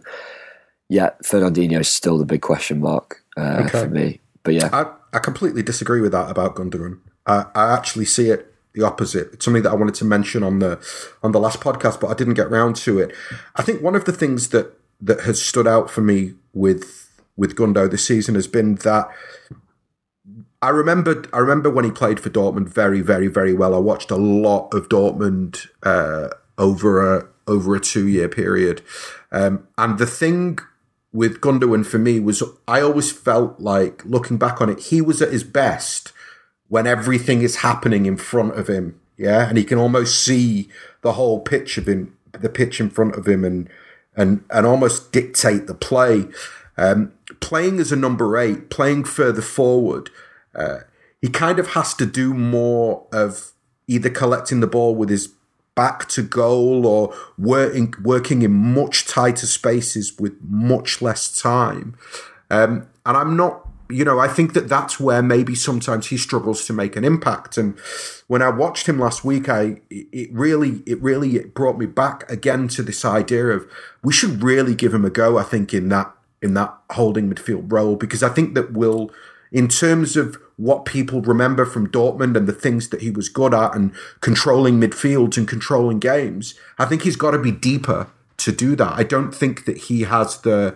yeah, 0.89 1.11
Fernandinho 1.23 1.79
is 1.79 1.87
still 1.87 2.17
the 2.17 2.25
big 2.25 2.41
question 2.41 2.79
mark 2.81 3.23
uh, 3.37 3.63
okay. 3.65 3.81
for 3.81 3.89
me. 3.89 4.19
But 4.43 4.53
yeah, 4.53 4.69
I, 4.71 5.17
I 5.17 5.19
completely 5.19 5.63
disagree 5.63 6.01
with 6.01 6.11
that 6.11 6.29
about 6.29 6.55
Gundogan. 6.55 6.99
I, 7.25 7.45
I 7.55 7.73
actually 7.73 8.05
see 8.05 8.29
it 8.29 8.53
the 8.73 8.85
opposite. 8.85 9.33
It's 9.33 9.45
something 9.45 9.63
that 9.63 9.71
I 9.71 9.75
wanted 9.75 9.95
to 9.95 10.05
mention 10.05 10.43
on 10.43 10.59
the 10.59 10.79
on 11.23 11.31
the 11.31 11.39
last 11.39 11.59
podcast, 11.61 11.99
but 11.99 12.07
I 12.07 12.13
didn't 12.13 12.35
get 12.35 12.51
round 12.51 12.75
to 12.77 12.99
it. 12.99 13.15
I 13.55 13.63
think 13.63 13.81
one 13.81 13.95
of 13.95 14.05
the 14.05 14.11
things 14.11 14.49
that 14.49 14.77
that 15.01 15.21
has 15.21 15.41
stood 15.41 15.67
out 15.67 15.89
for 15.89 16.01
me 16.01 16.33
with 16.53 17.09
with 17.37 17.55
Gundo 17.55 17.89
this 17.89 18.05
season 18.05 18.35
has 18.35 18.47
been 18.47 18.75
that 18.75 19.09
I 20.61 20.69
remember 20.69 21.25
I 21.33 21.39
remember 21.39 21.69
when 21.69 21.85
he 21.85 21.91
played 21.91 22.19
for 22.19 22.29
Dortmund 22.29 22.69
very 22.69 23.01
very 23.01 23.27
very 23.27 23.53
well. 23.53 23.73
I 23.73 23.79
watched 23.79 24.11
a 24.11 24.17
lot 24.17 24.73
of 24.73 24.89
Dortmund 24.89 25.67
uh, 25.83 26.29
over 26.57 27.15
a 27.15 27.27
over 27.47 27.75
a 27.75 27.79
two 27.79 28.07
year 28.07 28.27
period, 28.27 28.81
um, 29.31 29.67
and 29.77 29.97
the 29.97 30.07
thing 30.07 30.59
with 31.15 31.39
Gundogan 31.39 31.85
for 31.85 31.97
me 31.97 32.19
was 32.19 32.43
I 32.67 32.81
always 32.81 33.09
felt 33.09 33.59
like 33.59 34.03
looking 34.03 34.37
back 34.37 34.59
on 34.59 34.69
it, 34.69 34.79
he 34.79 35.01
was 35.01 35.21
at 35.21 35.31
his 35.31 35.45
best 35.45 36.11
when 36.67 36.85
everything 36.85 37.41
is 37.41 37.57
happening 37.57 38.05
in 38.05 38.17
front 38.17 38.59
of 38.59 38.67
him. 38.67 38.99
Yeah. 39.17 39.47
And 39.47 39.57
he 39.57 39.63
can 39.63 39.77
almost 39.77 40.21
see 40.21 40.67
the 41.01 41.13
whole 41.13 41.39
pitch 41.39 41.77
of 41.77 41.87
him, 41.87 42.17
the 42.33 42.49
pitch 42.49 42.81
in 42.81 42.89
front 42.89 43.15
of 43.15 43.27
him 43.27 43.45
and, 43.45 43.69
and, 44.17 44.43
and 44.49 44.67
almost 44.67 45.13
dictate 45.13 45.67
the 45.67 45.73
play. 45.73 46.25
Um, 46.77 47.13
playing 47.39 47.79
as 47.79 47.93
a 47.93 47.95
number 47.95 48.37
eight, 48.37 48.69
playing 48.69 49.05
further 49.05 49.41
forward, 49.41 50.09
uh, 50.53 50.79
he 51.21 51.29
kind 51.29 51.59
of 51.59 51.69
has 51.69 51.93
to 51.93 52.05
do 52.05 52.33
more 52.33 53.07
of 53.13 53.53
either 53.87 54.09
collecting 54.09 54.59
the 54.59 54.67
ball 54.67 54.93
with 54.93 55.09
his 55.09 55.33
back 55.75 56.07
to 56.07 56.23
goal 56.23 56.87
or 56.87 57.13
working 57.37 57.93
working 58.01 58.41
in 58.41 58.51
much 58.51 59.05
tighter 59.05 59.45
spaces 59.45 60.17
with 60.17 60.33
much 60.41 61.01
less 61.01 61.39
time. 61.39 61.95
Um, 62.49 62.87
and 63.05 63.17
I'm 63.17 63.35
not, 63.35 63.67
you 63.89 64.05
know, 64.05 64.19
I 64.19 64.27
think 64.27 64.53
that 64.53 64.69
that's 64.69 64.99
where 64.99 65.21
maybe 65.21 65.53
sometimes 65.53 66.07
he 66.07 66.17
struggles 66.17 66.65
to 66.65 66.73
make 66.73 66.95
an 66.95 67.03
impact. 67.03 67.57
And 67.57 67.77
when 68.27 68.41
I 68.41 68.49
watched 68.49 68.87
him 68.87 68.99
last 68.99 69.25
week, 69.25 69.49
I 69.49 69.81
it 69.89 70.31
really 70.31 70.81
it 70.85 71.01
really 71.01 71.39
brought 71.39 71.77
me 71.77 71.85
back 71.85 72.29
again 72.31 72.67
to 72.69 72.81
this 72.81 73.03
idea 73.03 73.47
of 73.47 73.69
we 74.01 74.13
should 74.13 74.41
really 74.41 74.75
give 74.75 74.93
him 74.93 75.05
a 75.05 75.09
go. 75.09 75.37
I 75.37 75.43
think 75.43 75.73
in 75.73 75.89
that 75.89 76.11
in 76.41 76.53
that 76.53 76.75
holding 76.91 77.33
midfield 77.33 77.71
role 77.71 77.95
because 77.95 78.23
I 78.23 78.29
think 78.29 78.53
that 78.55 78.71
will 78.73 79.11
in 79.55 79.69
terms 79.69 80.17
of 80.17 80.37
what 80.57 80.83
people 80.83 81.21
remember 81.21 81.65
from 81.65 81.89
Dortmund 81.89 82.35
and 82.35 82.45
the 82.45 82.51
things 82.51 82.89
that 82.89 83.01
he 83.01 83.09
was 83.09 83.29
good 83.29 83.53
at 83.53 83.73
and 83.73 83.93
controlling 84.19 84.81
midfields 84.81 85.37
and 85.37 85.47
controlling 85.47 85.97
games, 85.97 86.55
I 86.77 86.83
think 86.83 87.03
he's 87.03 87.15
got 87.15 87.31
to 87.31 87.39
be 87.39 87.53
deeper 87.53 88.07
to 88.35 88.51
do 88.51 88.75
that. 88.75 88.91
I 88.91 89.03
don't 89.03 89.33
think 89.33 89.63
that 89.63 89.77
he 89.77 90.01
has 90.01 90.41
the 90.41 90.75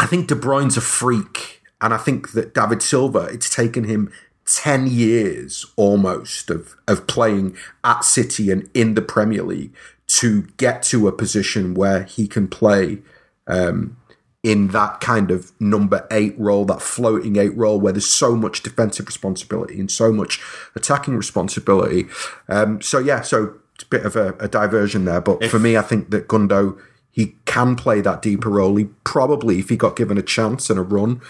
I 0.00 0.06
think 0.06 0.26
De 0.26 0.34
Bruyne's 0.34 0.76
a 0.76 0.80
freak, 0.80 1.62
and 1.80 1.94
I 1.94 1.96
think 1.96 2.32
that 2.32 2.54
David 2.54 2.82
Silva. 2.82 3.28
It's 3.32 3.48
taken 3.48 3.84
him 3.84 4.12
10 4.46 4.88
years 4.88 5.64
almost 5.76 6.50
of, 6.50 6.74
of 6.88 7.06
playing 7.06 7.56
at 7.84 8.04
City 8.04 8.50
and 8.50 8.68
in 8.74 8.94
the 8.94 9.02
Premier 9.02 9.44
League 9.44 9.72
to 10.08 10.42
get 10.56 10.82
to 10.84 11.06
a 11.06 11.12
position 11.12 11.74
where 11.74 12.02
he 12.02 12.26
can 12.26 12.48
play 12.48 12.98
um, 13.46 13.96
in 14.44 14.68
that 14.68 15.00
kind 15.00 15.30
of 15.30 15.50
number 15.58 16.06
eight 16.10 16.38
role, 16.38 16.66
that 16.66 16.82
floating 16.82 17.36
eight 17.36 17.56
role, 17.56 17.80
where 17.80 17.94
there's 17.94 18.06
so 18.06 18.36
much 18.36 18.62
defensive 18.62 19.06
responsibility 19.06 19.80
and 19.80 19.90
so 19.90 20.12
much 20.12 20.38
attacking 20.76 21.16
responsibility. 21.16 22.06
Um, 22.48 22.80
so, 22.82 22.98
yeah, 22.98 23.22
so 23.22 23.54
it's 23.74 23.84
a 23.84 23.88
bit 23.88 24.04
of 24.04 24.16
a, 24.16 24.34
a 24.34 24.46
diversion 24.46 25.06
there. 25.06 25.22
But 25.22 25.42
if, 25.42 25.50
for 25.50 25.58
me, 25.58 25.78
I 25.78 25.82
think 25.82 26.10
that 26.10 26.28
Gundo, 26.28 26.78
he 27.10 27.34
can 27.46 27.74
play 27.74 28.02
that 28.02 28.20
deeper 28.20 28.50
role. 28.50 28.76
He 28.76 28.84
probably, 29.02 29.58
if 29.58 29.70
he 29.70 29.76
got 29.76 29.96
given 29.96 30.18
a 30.18 30.22
chance 30.22 30.68
and 30.68 30.78
a 30.78 30.82
run, 30.82 31.22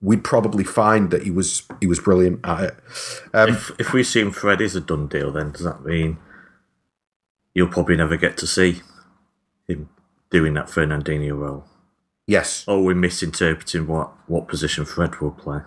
we'd 0.00 0.24
probably 0.24 0.64
find 0.64 1.10
that 1.12 1.22
he 1.22 1.30
was 1.30 1.62
he 1.80 1.86
was 1.86 2.00
brilliant 2.00 2.40
at 2.44 2.64
it. 2.64 2.76
Um, 3.32 3.50
if 3.50 3.70
if 3.78 3.92
we 3.92 4.00
assume 4.00 4.32
Fred 4.32 4.60
is 4.60 4.74
a 4.74 4.80
done 4.80 5.06
deal, 5.06 5.30
then 5.30 5.52
does 5.52 5.62
that 5.62 5.84
mean 5.84 6.18
you'll 7.54 7.68
probably 7.68 7.96
never 7.96 8.16
get 8.16 8.36
to 8.38 8.46
see 8.46 8.82
him 9.68 9.88
doing 10.30 10.54
that 10.54 10.66
Fernandinho 10.66 11.38
role? 11.38 11.64
Yes. 12.26 12.64
Or 12.66 12.82
we're 12.82 12.94
misinterpreting 12.94 13.86
what, 13.86 14.12
what 14.28 14.48
position 14.48 14.84
Fred 14.84 15.20
will 15.20 15.30
play. 15.30 15.60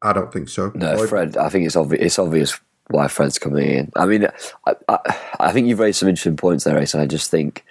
I 0.00 0.12
don't 0.12 0.32
think 0.32 0.48
so. 0.48 0.72
No, 0.74 1.06
Fred. 1.06 1.36
I 1.36 1.48
think 1.48 1.66
it's 1.66 1.76
obvious. 1.76 2.04
It's 2.04 2.18
obvious 2.18 2.58
why 2.88 3.08
Fred's 3.08 3.38
coming 3.38 3.68
in. 3.68 3.92
I 3.96 4.06
mean, 4.06 4.26
I, 4.66 4.74
I, 4.88 4.98
I 5.40 5.52
think 5.52 5.66
you've 5.66 5.78
raised 5.78 5.98
some 5.98 6.08
interesting 6.08 6.36
points 6.36 6.64
there, 6.64 6.78
Ace. 6.78 6.94
And 6.94 7.02
I 7.02 7.06
just 7.06 7.30
think 7.30 7.64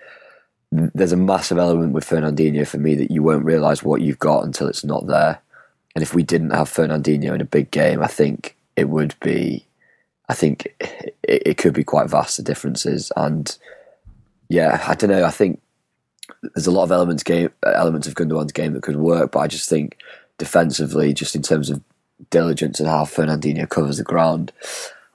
there's 0.72 1.12
a 1.12 1.18
massive 1.18 1.58
element 1.58 1.94
with 1.94 2.08
Fernandinho 2.08 2.66
for 2.66 2.78
me 2.78 2.96
that 2.96 3.12
you 3.12 3.22
won't 3.22 3.46
realise 3.46 3.84
what 3.84 4.02
you've 4.02 4.20
got 4.20 4.46
until 4.46 4.68
it's 4.68 4.86
not 4.86 5.08
there. 5.08 5.42
And 5.96 6.02
if 6.02 6.16
we 6.16 6.24
didn't 6.24 6.52
have 6.52 6.70
Fernandinho 6.70 7.34
in 7.34 7.42
a 7.42 7.46
big 7.46 7.72
game, 7.72 8.02
I 8.02 8.08
think 8.08 8.56
it 8.78 8.88
would 8.88 9.14
be, 9.22 9.66
I 10.30 10.34
think 10.34 10.74
it, 10.80 11.16
it 11.24 11.58
could 11.58 11.74
be 11.74 11.84
quite 11.84 12.10
vast 12.10 12.38
the 12.38 12.44
differences. 12.44 13.12
And 13.18 13.58
yeah, 14.48 14.82
I 14.88 14.96
don't 14.96 15.10
know. 15.10 15.26
I 15.26 15.32
think 15.32 15.62
there's 16.42 16.68
a 16.68 16.72
lot 16.72 16.84
of 16.84 16.92
elements 16.92 17.24
game 17.24 17.52
elements 17.66 18.08
of 18.08 18.16
Gundogan's 18.16 18.52
game 18.52 18.74
that 18.74 18.84
could 18.84 18.98
work, 18.98 19.32
but 19.32 19.40
I 19.40 19.48
just 19.48 19.70
think 19.70 19.98
defensively, 20.38 21.14
just 21.14 21.36
in 21.36 21.42
terms 21.42 21.70
of 21.70 21.82
diligence 22.30 22.80
and 22.80 22.90
how 22.90 23.04
Fernandinho 23.04 23.68
covers 23.68 23.98
the 23.98 24.04
ground, 24.04 24.52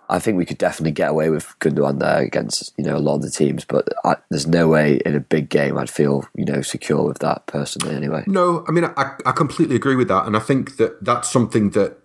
I 0.08 0.18
think 0.18 0.36
we 0.36 0.46
could 0.46 0.58
definitely 0.58 0.92
get 0.92 1.10
away 1.10 1.30
with 1.30 1.58
Gundogan 1.60 1.98
there 1.98 2.20
against 2.20 2.72
you 2.76 2.84
know 2.84 2.96
a 2.96 2.98
lot 2.98 3.16
of 3.16 3.22
the 3.22 3.30
teams, 3.30 3.64
but 3.64 3.88
I, 4.04 4.16
there's 4.30 4.46
no 4.46 4.68
way 4.68 5.00
in 5.04 5.14
a 5.14 5.20
big 5.20 5.48
game 5.48 5.78
I'd 5.78 5.90
feel 5.90 6.26
you 6.34 6.44
know 6.44 6.62
secure 6.62 7.04
with 7.04 7.18
that 7.20 7.46
personally. 7.46 7.94
Anyway, 7.94 8.24
no, 8.26 8.64
I 8.68 8.72
mean 8.72 8.84
I, 8.84 9.14
I 9.24 9.32
completely 9.32 9.76
agree 9.76 9.96
with 9.96 10.08
that, 10.08 10.26
and 10.26 10.36
I 10.36 10.40
think 10.40 10.76
that 10.76 11.04
that's 11.04 11.30
something 11.30 11.70
that 11.70 11.98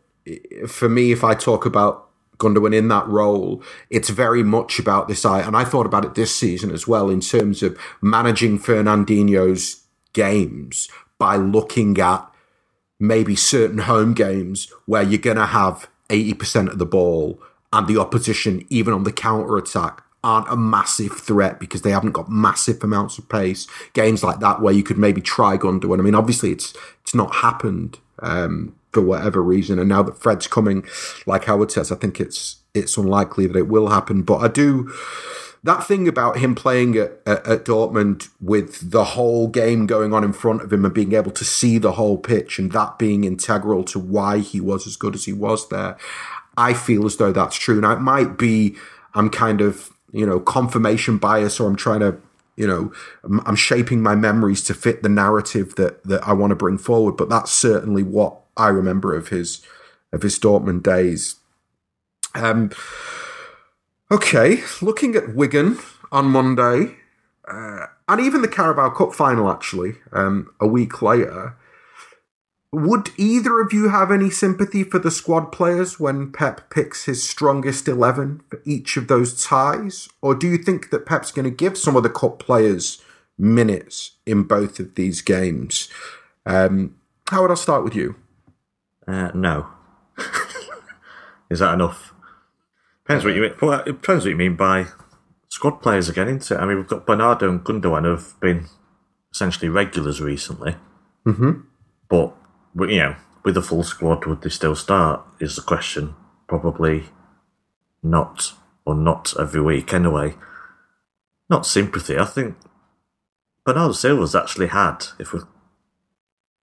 for 0.68 0.90
me, 0.90 1.12
if 1.12 1.24
I 1.24 1.34
talk 1.34 1.66
about 1.66 2.11
Gundogan 2.42 2.76
in 2.76 2.88
that 2.88 3.08
role, 3.08 3.64
it's 3.90 4.10
very 4.10 4.44
much 4.44 4.80
about 4.80 5.08
this. 5.08 5.24
I 5.26 5.42
and 5.42 5.56
I 5.56 5.64
thought 5.64 5.86
about 5.86 6.06
it 6.06 6.16
this 6.16 6.36
season 6.36 6.72
as 6.72 6.88
well 6.88 7.10
in 7.10 7.22
terms 7.22 7.62
of 7.62 7.78
managing 8.02 8.60
Fernandinho's 8.60 9.84
games 10.14 10.90
by 11.18 11.36
looking 11.36 11.98
at 12.00 12.28
maybe 13.00 13.36
certain 13.36 13.80
home 13.80 14.14
games 14.14 14.72
where 14.86 15.04
you're 15.04 15.20
going 15.20 15.38
to 15.38 15.46
have 15.46 15.88
80% 16.10 16.72
of 16.72 16.78
the 16.78 16.86
ball 16.86 17.42
and 17.72 17.88
the 17.88 18.00
opposition, 18.00 18.66
even 18.70 18.94
on 18.94 19.04
the 19.04 19.12
counter 19.12 19.58
attack, 19.58 20.04
aren't 20.24 20.50
a 20.50 20.56
massive 20.56 21.14
threat 21.14 21.60
because 21.60 21.82
they 21.82 21.92
haven't 21.92 22.12
got 22.12 22.30
massive 22.30 22.84
amounts 22.84 23.18
of 23.18 23.28
pace. 23.30 23.68
Games 23.94 24.24
like 24.24 24.40
that 24.40 24.62
where 24.62 24.74
you 24.74 24.84
could 24.84 24.98
maybe 24.98 25.22
try 25.22 25.58
Gundogan. 25.58 26.00
I 26.00 26.04
mean, 26.04 26.16
obviously 26.16 26.52
it's 26.52 26.76
it's 27.02 27.16
not 27.16 27.36
happened 27.36 27.98
um, 28.20 28.76
for 28.92 29.02
whatever 29.02 29.42
reason, 29.42 29.80
and 29.80 29.90
now 29.90 30.04
that 30.04 30.18
Fred's 30.18 30.48
coming, 30.48 30.86
like 31.26 31.46
Howard 31.46 31.72
says, 31.72 31.92
I 31.92 31.96
think 31.96 32.20
it's 32.20 32.58
it's 32.74 32.98
unlikely 32.98 33.48
that 33.48 33.58
it 33.58 33.68
will 33.68 33.90
happen. 33.90 34.22
But 34.24 34.38
I 34.38 34.48
do 34.48 34.92
that 35.64 35.86
thing 35.86 36.08
about 36.08 36.38
him 36.38 36.56
playing 36.56 36.96
at, 36.98 37.20
at, 37.26 37.46
at, 37.48 37.66
Dortmund 37.66 38.30
with 38.40 38.92
the 38.92 39.04
whole 39.04 39.48
game 39.48 39.86
going 39.86 40.14
on 40.14 40.24
in 40.24 40.34
front 40.34 40.64
of 40.64 40.74
him 40.74 40.86
and 40.86 40.94
being 40.94 41.14
able 41.14 41.32
to 41.32 41.46
see 41.46 41.78
the 41.78 41.94
whole 41.94 42.18
pitch 42.18 42.58
and 42.58 42.72
that 42.72 42.98
being 42.98 43.24
integral 43.24 43.84
to 43.84 44.00
why 44.00 44.40
he 44.40 44.60
was 44.60 44.88
as 44.88 44.96
good 44.96 45.14
as 45.14 45.26
he 45.26 45.34
was 45.34 45.70
there. 45.70 45.98
I 46.58 46.74
feel 46.74 47.06
as 47.06 47.18
though 47.18 47.32
that's 47.32 47.58
true. 47.58 47.80
Now, 47.80 47.92
it 47.92 48.00
might 48.00 48.38
be 48.38 48.76
I'm 49.14 49.30
kind 49.30 49.62
of, 49.62 49.92
you 50.12 50.26
know, 50.26 50.40
confirmation 50.40 51.18
bias 51.18 51.60
or 51.60 51.68
I'm 51.70 51.76
trying 51.76 52.00
to, 52.00 52.18
you 52.56 52.68
know, 52.68 52.92
I'm 53.46 53.56
shaping 53.56 54.02
my 54.02 54.16
memories 54.16 54.64
to 54.66 54.74
fit 54.74 55.04
the 55.04 55.10
narrative 55.10 55.76
that, 55.76 56.04
that 56.06 56.28
I 56.28 56.34
want 56.34 56.52
to 56.52 56.56
bring 56.56 56.78
forward. 56.78 57.18
But 57.18 57.30
that's 57.30 57.52
certainly 57.52 58.04
what 58.04 58.42
I 58.58 58.68
remember 58.68 59.16
of 59.16 59.30
his, 59.30 59.62
of 60.12 60.22
his 60.22 60.40
Dortmund 60.40 60.84
days. 60.84 61.38
Um, 62.34 62.72
okay, 64.10 64.64
looking 64.82 65.16
at 65.16 65.36
Wigan 65.36 65.80
on 66.12 66.26
Monday, 66.26 66.98
uh, 67.48 67.88
and 68.08 68.22
even 68.22 68.42
the 68.42 68.48
Carabao 68.48 68.90
Cup 68.92 69.14
final 69.14 69.50
actually, 69.50 69.96
um, 70.14 70.54
a 70.60 70.68
week 70.68 71.02
later, 71.02 71.56
would 72.74 73.10
either 73.18 73.60
of 73.60 73.74
you 73.74 73.90
have 73.90 74.12
any 74.12 74.30
sympathy 74.30 74.84
for 74.84 74.98
the 74.98 75.12
squad 75.12 75.52
players 75.52 76.00
when 76.00 76.32
Pep 76.32 76.70
picks 76.70 77.04
his 77.06 77.28
strongest 77.28 77.88
11 77.88 78.42
for 78.50 78.62
each 78.64 78.96
of 78.96 79.08
those 79.08 79.44
ties? 79.44 80.08
Or 80.22 80.34
do 80.34 80.48
you 80.48 80.58
think 80.58 80.90
that 80.90 81.06
Pep's 81.06 81.32
going 81.32 81.44
to 81.44 81.52
give 81.52 81.78
some 81.78 81.98
of 81.98 82.04
the 82.04 82.10
cup 82.10 82.40
players 82.40 83.02
minutes 83.38 84.12
in 84.26 84.44
both 84.44 84.80
of 84.80 84.96
these 84.96 85.22
games? 85.22 85.90
Um, 86.46 86.96
how 87.30 87.42
would 87.42 87.52
I 87.52 87.56
start 87.56 87.84
with 87.84 87.96
you? 87.96 88.16
Uh, 89.08 89.32
no. 89.34 89.68
Is 91.50 91.60
that 91.60 91.74
enough? 91.74 92.14
Depends 93.04 93.26
what 93.26 93.36
you 93.36 93.42
mean. 93.42 93.54
Well, 93.62 93.80
it 93.82 93.86
depends 93.86 94.24
what 94.24 94.32
you 94.32 94.38
mean 94.38 94.56
by 94.56 94.88
squad 95.50 95.82
players 95.82 96.08
again, 96.08 96.30
isn't 96.30 96.56
it? 96.56 96.62
I 96.62 96.66
mean, 96.66 96.78
we've 96.78 96.88
got 96.88 97.06
Bernardo 97.06 97.50
and 97.50 97.64
Gundogan 97.64 98.06
have 98.06 98.40
been 98.40 98.68
essentially 99.34 99.70
regulars 99.70 100.22
recently. 100.22 100.76
Mm-hmm. 101.26 101.62
But 102.08 102.36
but 102.74 102.90
you 102.90 103.00
know, 103.00 103.16
with 103.44 103.58
a 103.58 103.62
full 103.62 103.84
squad, 103.84 104.26
would 104.26 104.42
they 104.42 104.50
still 104.50 104.76
start? 104.76 105.26
Is 105.40 105.56
the 105.56 105.62
question. 105.62 106.16
Probably 106.48 107.06
not, 108.04 108.54
or 108.86 108.96
not 108.96 109.34
every 109.40 109.62
week 109.62 109.94
anyway. 109.94 110.36
Not 111.50 111.66
sympathy. 111.66 112.18
I 112.18 112.26
think 112.26 112.56
Bernardo 113.66 113.94
Silva's 113.94 114.36
actually 114.36 114.68
had. 114.68 115.06
If 115.20 115.34
we, 115.34 115.42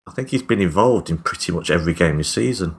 I 0.08 0.12
think 0.12 0.30
he's 0.30 0.44
been 0.44 0.62
involved 0.62 1.10
in 1.10 1.18
pretty 1.18 1.52
much 1.52 1.70
every 1.70 1.94
game 1.94 2.18
this 2.18 2.30
season. 2.30 2.76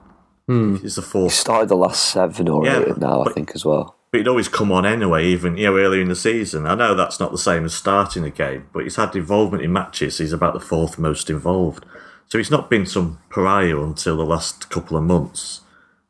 Hmm. 0.47 0.77
He's 0.77 0.95
the 0.95 1.01
fourth. 1.01 1.33
He 1.33 1.37
started 1.37 1.69
the 1.69 1.75
last 1.75 2.11
seven 2.11 2.47
or 2.47 2.65
yeah, 2.65 2.79
eight 2.79 2.97
now, 2.97 3.23
but, 3.23 3.31
I 3.31 3.33
think, 3.33 3.51
as 3.53 3.65
well. 3.65 3.95
But 4.11 4.19
he'd 4.19 4.27
always 4.27 4.47
come 4.47 4.71
on 4.71 4.85
anyway, 4.85 5.25
even 5.25 5.57
you 5.57 5.65
know 5.65 5.77
earlier 5.77 6.01
in 6.01 6.07
the 6.07 6.15
season. 6.15 6.65
I 6.65 6.75
know 6.75 6.95
that's 6.95 7.19
not 7.19 7.31
the 7.31 7.37
same 7.37 7.65
as 7.65 7.73
starting 7.73 8.23
a 8.23 8.29
game, 8.29 8.69
but 8.71 8.83
he's 8.83 8.95
had 8.95 9.15
involvement 9.15 9.63
in 9.63 9.73
matches. 9.73 10.19
He's 10.19 10.31
about 10.31 10.53
the 10.53 10.61
fourth 10.61 10.97
most 10.97 11.29
involved. 11.29 11.85
So 12.29 12.37
he's 12.37 12.51
not 12.51 12.69
been 12.69 12.85
some 12.85 13.19
pariah 13.29 13.79
until 13.81 14.17
the 14.17 14.25
last 14.25 14.69
couple 14.69 14.97
of 14.97 15.03
months. 15.03 15.61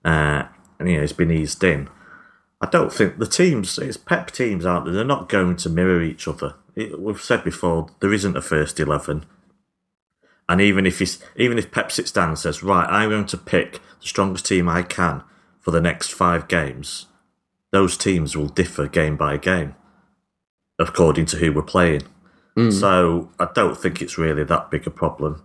Uh, 0.06 0.44
and, 0.80 0.90
you 0.90 0.96
know, 0.96 1.02
he's 1.02 1.14
been 1.14 1.32
eased 1.32 1.64
in. 1.64 1.90
I 2.60 2.68
don't 2.68 2.92
think 2.92 3.18
the 3.18 3.28
teams, 3.28 3.78
it's 3.78 3.98
Pep 3.98 4.32
teams, 4.32 4.66
aren't 4.66 4.86
they? 4.86 4.92
They're 4.92 5.04
not 5.04 5.30
going 5.30 5.58
to 5.58 5.70
mirror 5.70 6.02
each 6.02 6.28
other. 6.28 6.56
It, 6.76 7.00
we've 7.00 7.22
said 7.22 7.44
before, 7.44 7.90
there 8.00 8.14
isn't 8.14 8.38
a 8.38 8.42
first 8.42 8.80
11. 8.80 9.26
And 10.50 10.62
even 10.62 10.86
if 10.86 11.00
he's, 11.00 11.22
even 11.36 11.58
if 11.58 11.72
Pep 11.72 11.92
sits 11.92 12.12
down 12.12 12.30
and 12.30 12.40
says, 12.40 12.64
right, 12.64 12.88
I'm 12.90 13.10
going 13.10 13.26
to 13.26 13.38
pick 13.38 13.82
the 14.00 14.08
strongest 14.08 14.46
team 14.46 14.70
I 14.70 14.82
can 14.84 15.24
for 15.60 15.72
the 15.72 15.82
next 15.82 16.14
five 16.14 16.48
games, 16.48 17.08
those 17.72 17.98
teams 17.98 18.38
will 18.38 18.48
differ 18.48 18.88
game 18.88 19.18
by 19.18 19.38
game 19.38 19.76
according 20.80 21.26
to 21.26 21.38
who 21.38 21.52
we're 21.52 21.64
playing. 21.64 22.04
Mm. 22.56 22.72
So 22.72 23.32
I 23.40 23.50
don't 23.54 23.78
think 23.78 24.02
it's 24.02 24.18
really 24.18 24.44
that 24.44 24.72
big 24.72 24.88
a 24.88 24.92
problem 24.92 25.44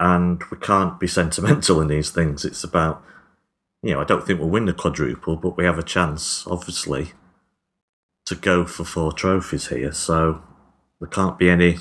and 0.00 0.42
we 0.50 0.56
can't 0.58 0.98
be 0.98 1.06
sentimental 1.20 1.80
in 1.80 1.88
these 1.88 2.10
things. 2.10 2.44
It's 2.44 2.64
about, 2.64 3.02
you 3.82 3.94
know, 3.94 4.00
I 4.00 4.04
don't 4.04 4.26
think 4.26 4.40
we'll 4.40 4.48
win 4.48 4.66
the 4.66 4.72
quadruple, 4.72 5.36
but 5.36 5.56
we 5.56 5.64
have 5.64 5.78
a 5.78 5.82
chance, 5.82 6.46
obviously, 6.46 7.12
to 8.26 8.34
go 8.34 8.64
for 8.64 8.84
four 8.84 9.12
trophies 9.12 9.68
here. 9.68 9.92
So 9.92 10.42
there 11.00 11.08
can't 11.08 11.38
be 11.38 11.48
any 11.48 11.78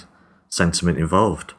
sentiment 0.49 0.97
involved. 0.97 1.53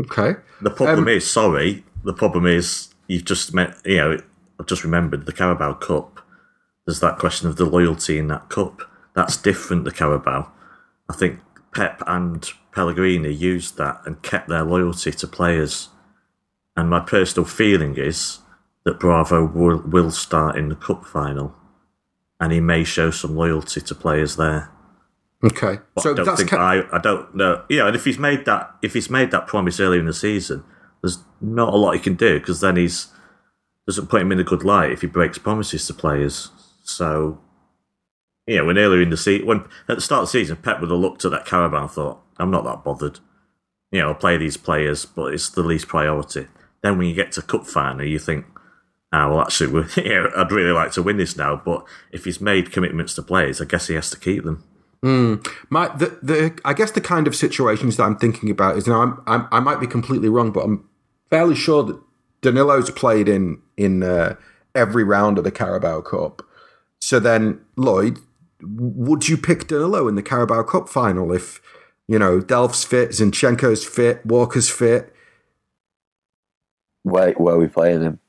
Okay. 0.00 0.34
The 0.60 0.70
problem 0.70 1.04
um, 1.04 1.08
is, 1.08 1.30
sorry, 1.30 1.84
the 2.04 2.12
problem 2.12 2.46
is 2.46 2.94
you've 3.06 3.24
just 3.24 3.54
met, 3.54 3.76
you 3.84 3.96
know, 3.96 4.18
I've 4.58 4.66
just 4.66 4.84
remembered 4.84 5.26
the 5.26 5.32
Carabao 5.32 5.74
Cup. 5.74 6.20
There's 6.86 7.00
that 7.00 7.18
question 7.18 7.48
of 7.48 7.56
the 7.56 7.64
loyalty 7.64 8.18
in 8.18 8.28
that 8.28 8.48
cup. 8.48 8.82
That's 9.14 9.36
different, 9.36 9.84
the 9.84 9.92
Carabao. 9.92 10.50
I 11.08 11.14
think 11.14 11.40
Pep 11.74 12.02
and 12.06 12.48
Pellegrini 12.72 13.32
used 13.32 13.76
that 13.76 14.00
and 14.04 14.22
kept 14.22 14.48
their 14.48 14.64
loyalty 14.64 15.12
to 15.12 15.26
players. 15.26 15.88
And 16.76 16.88
my 16.88 17.00
personal 17.00 17.46
feeling 17.46 17.96
is 17.96 18.38
that 18.84 19.00
Bravo 19.00 19.44
will, 19.44 19.82
will 19.82 20.10
start 20.10 20.56
in 20.56 20.68
the 20.68 20.76
cup 20.76 21.04
final, 21.04 21.54
and 22.38 22.52
he 22.52 22.60
may 22.60 22.84
show 22.84 23.10
some 23.10 23.36
loyalty 23.36 23.80
to 23.80 23.94
players 23.94 24.36
there. 24.36 24.70
Okay, 25.42 25.78
but 25.94 26.02
so 26.02 26.12
I 26.12 26.14
don't 26.14 26.36
think 26.36 26.52
I, 26.52 26.82
I 26.92 26.98
don't 26.98 27.34
know. 27.34 27.64
You 27.68 27.78
know, 27.78 27.86
and 27.86 27.96
if 27.96 28.04
he's 28.04 28.18
made 28.18 28.44
that 28.44 28.76
if 28.82 28.92
he's 28.92 29.08
made 29.08 29.30
that 29.30 29.46
promise 29.46 29.80
earlier 29.80 30.00
in 30.00 30.06
the 30.06 30.12
season, 30.12 30.64
there's 31.02 31.18
not 31.40 31.72
a 31.72 31.76
lot 31.76 31.94
he 31.94 32.00
can 32.00 32.14
do 32.14 32.38
because 32.38 32.60
then 32.60 32.76
he's 32.76 33.08
doesn't 33.86 34.08
put 34.08 34.20
him 34.20 34.32
in 34.32 34.40
a 34.40 34.44
good 34.44 34.64
light 34.64 34.92
if 34.92 35.00
he 35.00 35.06
breaks 35.06 35.38
promises 35.38 35.86
to 35.86 35.94
players. 35.94 36.50
So, 36.84 37.40
you 38.46 38.58
know, 38.58 38.66
when 38.66 38.78
earlier 38.78 39.00
in 39.00 39.10
the 39.10 39.16
season, 39.16 39.46
when 39.46 39.64
at 39.88 39.96
the 39.96 40.00
start 40.00 40.22
of 40.22 40.28
the 40.28 40.32
season, 40.32 40.56
Pep 40.56 40.80
would 40.80 40.90
have 40.90 40.98
looked 40.98 41.24
at 41.24 41.30
that 41.30 41.46
Carabao 41.46 41.82
and 41.82 41.90
thought, 41.90 42.20
"I'm 42.36 42.50
not 42.50 42.64
that 42.64 42.84
bothered." 42.84 43.20
You 43.90 44.00
know, 44.00 44.08
I'll 44.08 44.14
play 44.14 44.36
these 44.36 44.56
players, 44.56 45.06
but 45.06 45.32
it's 45.32 45.48
the 45.48 45.62
least 45.62 45.88
priority. 45.88 46.46
Then 46.82 46.98
when 46.98 47.08
you 47.08 47.14
get 47.14 47.32
to 47.32 47.42
cup 47.42 47.66
final, 47.66 48.06
you 48.06 48.18
think, 48.18 48.46
ah, 49.12 49.28
well, 49.28 49.40
actually, 49.40 49.86
yeah, 49.96 50.28
I'd 50.36 50.52
really 50.52 50.72
like 50.72 50.92
to 50.92 51.02
win 51.02 51.16
this 51.16 51.36
now. 51.36 51.56
But 51.56 51.84
if 52.12 52.24
he's 52.24 52.40
made 52.40 52.72
commitments 52.72 53.14
to 53.14 53.22
players, 53.22 53.60
I 53.60 53.64
guess 53.64 53.88
he 53.88 53.94
has 53.94 54.10
to 54.10 54.18
keep 54.18 54.44
them. 54.44 54.64
Mm. 55.04 55.46
My 55.70 55.88
the 55.96 56.18
the 56.22 56.58
I 56.64 56.74
guess 56.74 56.90
the 56.90 57.00
kind 57.00 57.26
of 57.26 57.34
situations 57.34 57.96
that 57.96 58.04
I'm 58.04 58.16
thinking 58.16 58.50
about 58.50 58.76
is 58.76 58.86
now 58.86 59.00
I'm, 59.00 59.22
I'm 59.26 59.48
i 59.50 59.60
might 59.60 59.80
be 59.80 59.86
completely 59.86 60.28
wrong, 60.28 60.50
but 60.50 60.60
I'm 60.60 60.88
fairly 61.30 61.54
sure 61.54 61.82
that 61.84 61.98
Danilo's 62.42 62.90
played 62.90 63.28
in 63.28 63.62
in 63.76 64.02
uh, 64.02 64.36
every 64.74 65.04
round 65.04 65.38
of 65.38 65.44
the 65.44 65.50
Carabao 65.50 66.02
Cup. 66.02 66.42
So 67.00 67.18
then, 67.18 67.60
Lloyd, 67.76 68.18
would 68.62 69.26
you 69.26 69.38
pick 69.38 69.68
Danilo 69.68 70.06
in 70.06 70.16
the 70.16 70.22
Carabao 70.22 70.64
Cup 70.64 70.88
final 70.88 71.32
if 71.32 71.62
you 72.06 72.18
know 72.18 72.40
Delph's 72.40 72.84
fit, 72.84 73.10
Zinchenko's 73.10 73.86
fit, 73.86 74.24
Walker's 74.26 74.68
fit? 74.68 75.14
Where 77.04 77.32
where 77.32 77.54
are 77.54 77.58
we 77.58 77.68
playing 77.68 78.02
him? 78.02 78.20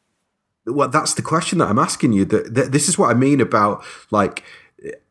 Well, 0.66 0.88
that's 0.88 1.16
the 1.16 1.22
question 1.22 1.58
that 1.58 1.70
I'm 1.70 1.80
asking 1.80 2.14
you. 2.14 2.24
That, 2.24 2.54
that 2.54 2.72
this 2.72 2.88
is 2.88 2.98
what 2.98 3.10
I 3.10 3.14
mean 3.14 3.42
about 3.42 3.84
like 4.10 4.44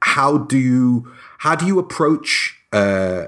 how 0.03 0.39
do 0.39 0.59
you 0.59 1.13
how 1.41 1.55
do 1.55 1.67
you 1.67 1.79
approach 1.79 2.59
uh, 2.73 3.27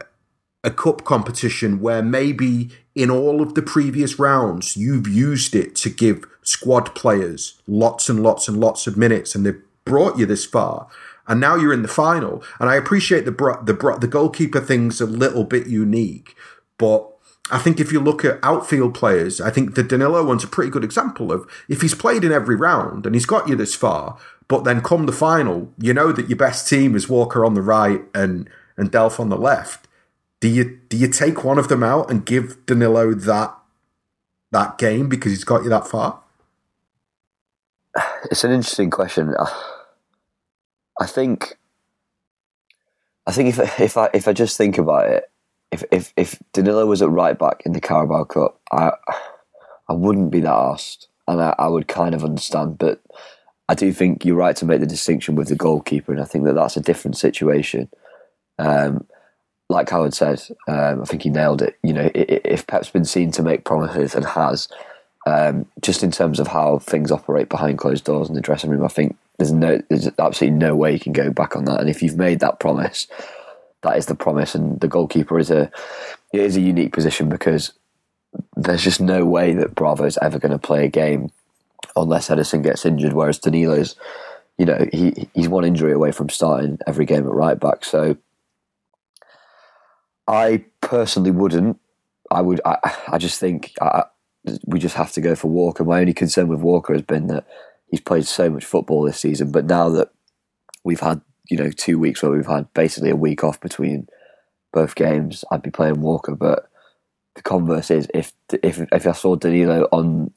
a 0.63 0.71
cup 0.71 1.05
competition 1.05 1.81
where 1.81 2.03
maybe 2.03 2.71
in 2.95 3.11
all 3.11 3.41
of 3.41 3.55
the 3.55 3.63
previous 3.63 4.19
rounds 4.19 4.77
you've 4.77 5.09
used 5.09 5.55
it 5.55 5.75
to 5.75 5.89
give 5.89 6.25
squad 6.43 6.95
players 6.95 7.61
lots 7.67 8.09
and 8.09 8.23
lots 8.23 8.49
and 8.49 8.59
lots 8.61 8.87
of 8.87 8.97
minutes 8.97 9.35
and 9.35 9.47
they've 9.47 9.63
brought 9.85 10.19
you 10.19 10.27
this 10.27 10.45
far 10.45 10.89
and 11.27 11.41
now 11.41 11.55
you're 11.57 11.73
in 11.73 11.83
the 11.83 11.89
final? 11.89 12.45
And 12.61 12.69
i 12.69 12.77
appreciate 12.77 13.25
the 13.25 13.31
the 13.31 13.97
the 13.99 14.09
goalkeeper 14.09 14.61
thing's 14.61 15.01
a 15.01 15.07
little 15.07 15.45
bit 15.45 15.67
unique 15.67 16.37
but 16.79 17.09
I 17.51 17.59
think 17.59 17.81
if 17.81 17.93
you 17.93 18.01
look 18.01 18.25
at 18.25 18.39
outfield 18.43 18.95
players, 18.95 19.41
I 19.41 19.51
think 19.51 19.75
the 19.75 19.83
Danilo 19.83 20.25
one's 20.25 20.45
a 20.45 20.49
pretty 20.49 20.71
good 20.71 20.85
example 20.85 21.31
of 21.33 21.47
if 21.69 21.83
he's 21.83 21.95
played 21.95 22.25
in 22.25 22.33
every 22.33 22.57
round 22.57 23.05
and 23.05 23.15
he's 23.15 23.27
got 23.27 23.49
you 23.49 23.57
this 23.57 23.75
far, 23.75 24.17
but 24.53 24.65
then 24.65 24.83
come 24.83 25.07
the 25.07 25.13
final, 25.13 25.73
you 25.79 25.95
know 25.95 26.13
that 26.13 26.29
your 26.29 26.37
best 26.37 26.69
team 26.69 26.95
is 26.95 27.09
Walker 27.09 27.43
on 27.43 27.55
the 27.55 27.63
right 27.63 28.03
and 28.15 28.51
and 28.77 28.93
Delph 28.93 29.19
on 29.19 29.31
the 29.31 29.37
left. 29.39 29.89
Do 30.41 30.49
you 30.49 30.79
do 30.91 30.99
you 30.99 31.09
take 31.09 31.43
one 31.43 31.59
of 31.59 31.69
them 31.69 31.83
out 31.83 32.11
and 32.11 32.27
give 32.27 32.67
Danilo 32.67 33.15
that 33.15 33.57
that 34.51 34.77
game 34.77 35.09
because 35.09 35.33
he's 35.33 35.45
got 35.45 35.65
you 35.65 35.71
that 35.71 35.87
far? 35.87 36.21
It's 38.31 38.45
an 38.45 38.53
interesting 38.53 38.91
question. 38.91 39.35
Uh, 39.35 39.47
I 41.01 41.07
think 41.07 41.57
I 43.27 43.33
think 43.33 43.57
if 43.57 43.81
if 43.81 43.97
I 43.97 44.11
if 44.13 44.29
I 44.29 44.35
just 44.35 44.59
think 44.59 44.77
about 44.77 45.09
it, 45.09 45.31
if 45.71 45.83
if 45.91 46.13
if 46.15 46.39
Danilo 46.53 46.85
was 46.85 47.01
at 47.01 47.09
right 47.09 47.39
back 47.39 47.63
in 47.65 47.73
the 47.73 47.81
Carabao 47.81 48.25
Cup, 48.25 48.61
I 48.71 48.91
I 49.89 49.95
wouldn't 49.95 50.31
be 50.31 50.41
that 50.41 50.53
asked, 50.53 51.09
and 51.27 51.41
I, 51.41 51.55
I 51.59 51.69
would 51.69 51.89
kind 51.89 52.15
of 52.15 52.23
understand. 52.23 52.77
But 52.77 53.01
I 53.69 53.75
do 53.75 53.93
think 53.93 54.25
you're 54.25 54.37
right 54.37 54.57
to 54.57 54.65
make 54.65 54.81
the 54.81 54.87
distinction 54.87 55.35
with 55.35 55.49
the 55.49 55.57
goalkeeper, 55.57 56.13
and 56.13 56.21
I 56.21 56.25
think 56.25 56.45
that 56.45 56.55
that's 56.55 56.77
a 56.77 56.81
different 56.81 57.17
situation. 57.17 57.89
Um, 58.59 59.07
like 59.69 59.89
Howard 59.91 60.15
said, 60.15 60.43
um, 60.69 61.03
I 61.03 61.05
think 61.05 61.23
he 61.23 61.31
nailed 61.31 61.63
it. 61.63 61.79
You 61.83 61.95
know, 61.95 62.11
if 62.15 62.67
Pep's 62.67 62.91
been 62.91 63.05
seen 63.05 63.31
to 63.33 63.43
make 63.43 63.65
promises 63.65 64.15
and 64.15 64.25
has, 64.27 64.69
um, 65.27 65.67
just 65.81 66.03
in 66.03 66.11
terms 66.11 66.39
of 66.39 66.49
how 66.49 66.79
things 66.79 67.11
operate 67.11 67.49
behind 67.49 67.79
closed 67.79 68.05
doors 68.05 68.29
in 68.29 68.35
the 68.35 68.41
dressing 68.41 68.71
room, 68.71 68.85
I 68.85 68.89
think 68.89 69.17
there's 69.39 69.53
no, 69.53 69.81
there's 69.89 70.09
absolutely 70.19 70.59
no 70.59 70.77
way 70.77 70.93
you 70.93 71.01
can 71.01 71.13
go 71.13 71.31
back 71.31 71.57
on 71.57 71.65
that. 71.65 71.81
And 71.81 71.89
if 71.89 72.03
you've 72.03 72.19
made 72.19 72.41
that 72.41 72.61
promise, 72.61 73.07
that 73.83 73.97
is 73.97 74.07
the 74.07 74.15
promise. 74.15 74.55
And 74.55 74.81
the 74.81 74.89
goalkeeper 74.89 75.39
is 75.39 75.51
a 75.51 75.71
it 76.33 76.41
is 76.41 76.57
a 76.57 76.61
unique 76.61 76.93
position 76.93 77.29
because 77.29 77.73
there's 78.57 78.83
just 78.83 79.01
no 79.01 79.25
way 79.25 79.53
that 79.55 79.75
Bravo 79.75 80.05
is 80.05 80.19
ever 80.23 80.39
going 80.39 80.53
to 80.53 80.59
play 80.59 80.85
a 80.85 80.89
game 80.89 81.31
unless 81.97 82.29
Ederson 82.29 82.63
gets 82.63 82.87
injured. 82.87 83.13
Whereas 83.13 83.39
Danilo's, 83.39 83.97
you 84.59 84.67
know, 84.67 84.87
he 84.93 85.29
he's 85.35 85.49
one 85.49 85.65
injury 85.65 85.93
away 85.93 86.13
from 86.13 86.29
starting 86.29 86.79
every 86.87 87.05
game 87.05 87.27
at 87.27 87.33
right 87.33 87.59
back. 87.59 87.85
So 87.85 88.17
I 90.27 90.65
personally 90.81 91.31
wouldn't. 91.31 91.79
I 92.31 92.41
would. 92.41 92.61
I, 92.65 92.79
I 93.09 93.19
just 93.19 93.39
think 93.39 93.73
I, 93.81 94.05
we 94.67 94.79
just 94.79 94.97
have 94.97 95.13
to 95.13 95.21
go 95.21 95.35
for 95.35 95.49
Walker. 95.49 95.85
My 95.85 96.01
only 96.01 96.15
concern 96.15 96.49
with 96.49 96.61
Walker 96.61 96.93
has 96.93 97.03
been 97.03 97.27
that 97.29 97.47
he's 97.89 98.01
played 98.01 98.27
so 98.27 98.51
much 98.51 98.65
football 98.65 99.03
this 99.03 99.21
season, 99.21 99.53
but 99.53 99.67
now 99.67 99.89
that 99.91 100.11
we've 100.85 101.01
had 101.01 101.21
you 101.49 101.57
know 101.57 101.71
two 101.71 101.99
weeks 101.99 102.23
where 102.23 102.33
we've 102.33 102.47
had 102.47 102.73
basically 102.75 103.11
a 103.11 103.17
week 103.17 103.45
off 103.45 103.61
between 103.61 104.09
both 104.73 104.95
games, 104.95 105.45
I'd 105.51 105.63
be 105.63 105.71
playing 105.71 106.01
Walker. 106.01 106.35
But 106.35 106.69
the 107.35 107.43
converse 107.43 107.91
is 107.91 108.09
if 108.15 108.33
if 108.63 108.81
if 108.93 109.07
I 109.07 109.13
saw 109.13 109.37
Danilo 109.37 109.89
on 109.93 110.33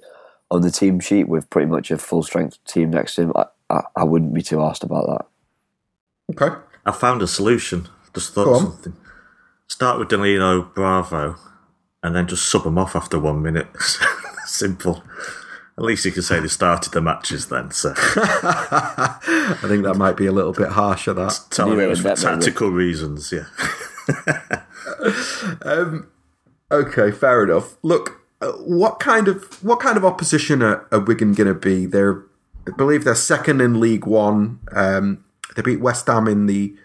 on 0.52 0.62
the 0.62 0.72
team 0.72 1.00
sheet 1.00 1.28
with 1.28 1.50
pretty 1.50 1.68
much 1.68 1.92
a 1.92 1.98
full 1.98 2.24
strength 2.24 2.64
team 2.66 2.92
next 2.92 3.16
to 3.16 3.24
him, 3.24 3.34
I, 3.36 3.46
I, 3.70 3.82
I 3.98 4.04
wouldn't 4.04 4.34
be 4.34 4.42
too 4.42 4.62
asked 4.62 4.84
about 4.84 5.08
that. 5.08 6.42
Okay, 6.42 6.56
I 6.86 6.92
found 6.92 7.22
a 7.22 7.28
solution. 7.28 7.88
Just 8.14 8.34
thought 8.34 8.60
something. 8.60 8.96
Start 9.68 10.00
with 10.00 10.10
Danilo 10.10 10.62
Bravo, 10.62 11.36
and 12.02 12.16
then 12.16 12.28
just 12.28 12.50
sub 12.50 12.64
them 12.64 12.78
off 12.78 12.96
after 12.96 13.20
one 13.20 13.42
minute. 13.42 13.68
Simple. 14.46 15.04
At 15.78 15.84
least 15.84 16.06
you 16.06 16.12
can 16.14 16.22
say 16.22 16.40
they 16.40 16.48
started 16.48 16.94
the 16.94 17.02
matches 17.02 17.48
then. 17.48 17.72
So 17.72 17.94
I 17.98 19.58
think 19.64 19.84
that 19.84 19.96
might 19.98 20.16
be 20.16 20.26
a 20.26 20.32
little 20.32 20.54
bit 20.54 20.70
harsher. 20.70 21.14
That 21.14 21.38
telling 21.50 21.80
it 21.80 21.88
was 21.88 22.00
for 22.00 22.16
tactical 22.16 22.70
reasons. 22.70 23.34
Yeah. 23.34 23.48
um, 25.64 26.08
okay, 26.72 27.12
fair 27.12 27.44
enough. 27.44 27.76
Look, 27.84 28.22
what 28.42 29.00
kind 29.00 29.28
of 29.28 29.64
what 29.64 29.80
kind 29.80 29.98
of 29.98 30.06
opposition 30.06 30.62
are, 30.62 30.88
are 30.92 31.00
Wigan 31.00 31.34
going 31.34 31.48
to 31.48 31.54
be? 31.54 31.86
They're, 31.86 32.24
I 32.68 32.72
believe 32.72 33.04
they're 33.04 33.16
second 33.16 33.62
in 33.62 33.80
League 33.80 34.06
One. 34.06 34.60
Um, 34.72 35.24
they 35.56 35.62
beat 35.62 35.80
West 35.80 36.08
Ham 36.08 36.28
in 36.28 36.46
the 36.46 36.76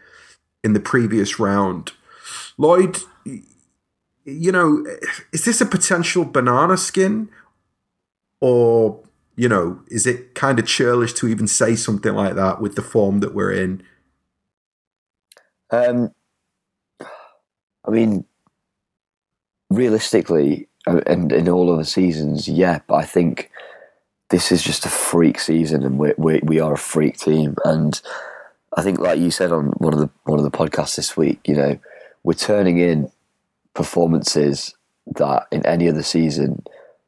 in 0.63 0.73
the 0.73 0.81
previous 0.81 1.39
round. 1.39 1.93
Lloyd, 2.57 2.99
you 4.25 4.53
know, 4.53 4.85
is 5.33 5.45
this 5.45 5.61
a 5.61 5.67
potential 5.67 6.25
banana 6.25 6.77
skin? 6.77 7.29
Or, 8.41 9.03
you 9.37 9.49
know, 9.49 9.81
is 9.89 10.07
it 10.07 10.35
kind 10.35 10.59
of 10.59 10.67
churlish 10.67 11.13
to 11.15 11.29
even 11.29 11.47
say 11.47 11.77
something 11.77 12.15
like 12.15 12.37
that 12.37 12.61
with 12.61 12.75
the 12.75 12.83
form 12.83 13.21
that 13.21 13.35
we're 13.35 13.53
in? 13.53 13.83
Um, 15.71 16.15
I 17.01 17.91
mean, 17.91 18.25
realistically, 19.69 20.65
uh, 20.65 20.70
Uh, 20.87 21.01
and 21.07 21.33
in 21.33 21.49
all 21.49 21.73
other 21.73 21.85
seasons, 21.85 22.49
yeah, 22.49 22.81
but 22.87 22.95
I 22.95 23.05
think 23.05 23.51
this 24.31 24.51
is 24.51 24.63
just 24.63 24.87
a 24.87 24.89
freak 24.89 25.39
season, 25.39 25.85
and 25.85 25.99
we 25.99 26.13
we 26.17 26.41
we 26.43 26.61
are 26.61 26.75
a 26.75 26.79
freak 26.79 27.19
team. 27.19 27.57
And 27.65 28.01
I 28.77 28.83
think, 28.83 28.99
like 28.99 29.19
you 29.19 29.31
said 29.31 29.53
on 29.53 29.67
one 29.79 29.93
of 29.93 30.01
the 30.01 30.11
one 30.25 30.39
of 30.39 30.45
the 30.45 30.51
podcasts 30.51 30.97
this 30.97 31.17
week, 31.17 31.41
you 31.47 31.55
know, 31.55 31.79
we're 32.23 32.35
turning 32.35 32.79
in 32.79 33.11
performances 33.75 34.75
that 35.17 35.47
in 35.51 35.65
any 35.67 35.89
other 35.89 36.03
season 36.03 36.63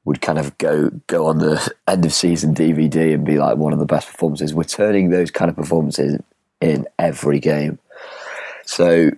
would 0.04 0.20
kind 0.20 0.38
of 0.38 0.56
go 0.58 0.90
go 1.06 1.26
on 1.26 1.38
the 1.38 1.72
end 1.88 2.04
of 2.04 2.12
season 2.12 2.54
DVD 2.54 3.14
and 3.14 3.24
be 3.24 3.38
like 3.38 3.56
one 3.56 3.72
of 3.72 3.78
the 3.78 3.86
best 3.86 4.08
performances. 4.08 4.54
We're 4.54 4.64
turning 4.64 5.10
those 5.10 5.30
kind 5.30 5.48
of 5.48 5.56
performances 5.56 6.20
in 6.60 6.86
every 6.98 7.40
game. 7.40 7.78
So, 8.64 9.10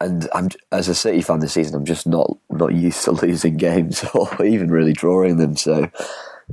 and 0.00 0.28
I'm 0.34 0.48
as 0.72 0.88
a 0.88 0.94
City 0.94 1.22
fan 1.22 1.40
this 1.40 1.52
season, 1.52 1.76
I'm 1.76 1.84
just 1.84 2.06
not 2.06 2.36
not 2.50 2.74
used 2.74 3.04
to 3.04 3.12
losing 3.22 3.56
games 3.56 4.04
or 4.14 4.44
even 4.44 4.70
really 4.70 4.92
drawing 4.92 5.38
them. 5.38 5.56
So 5.56 5.90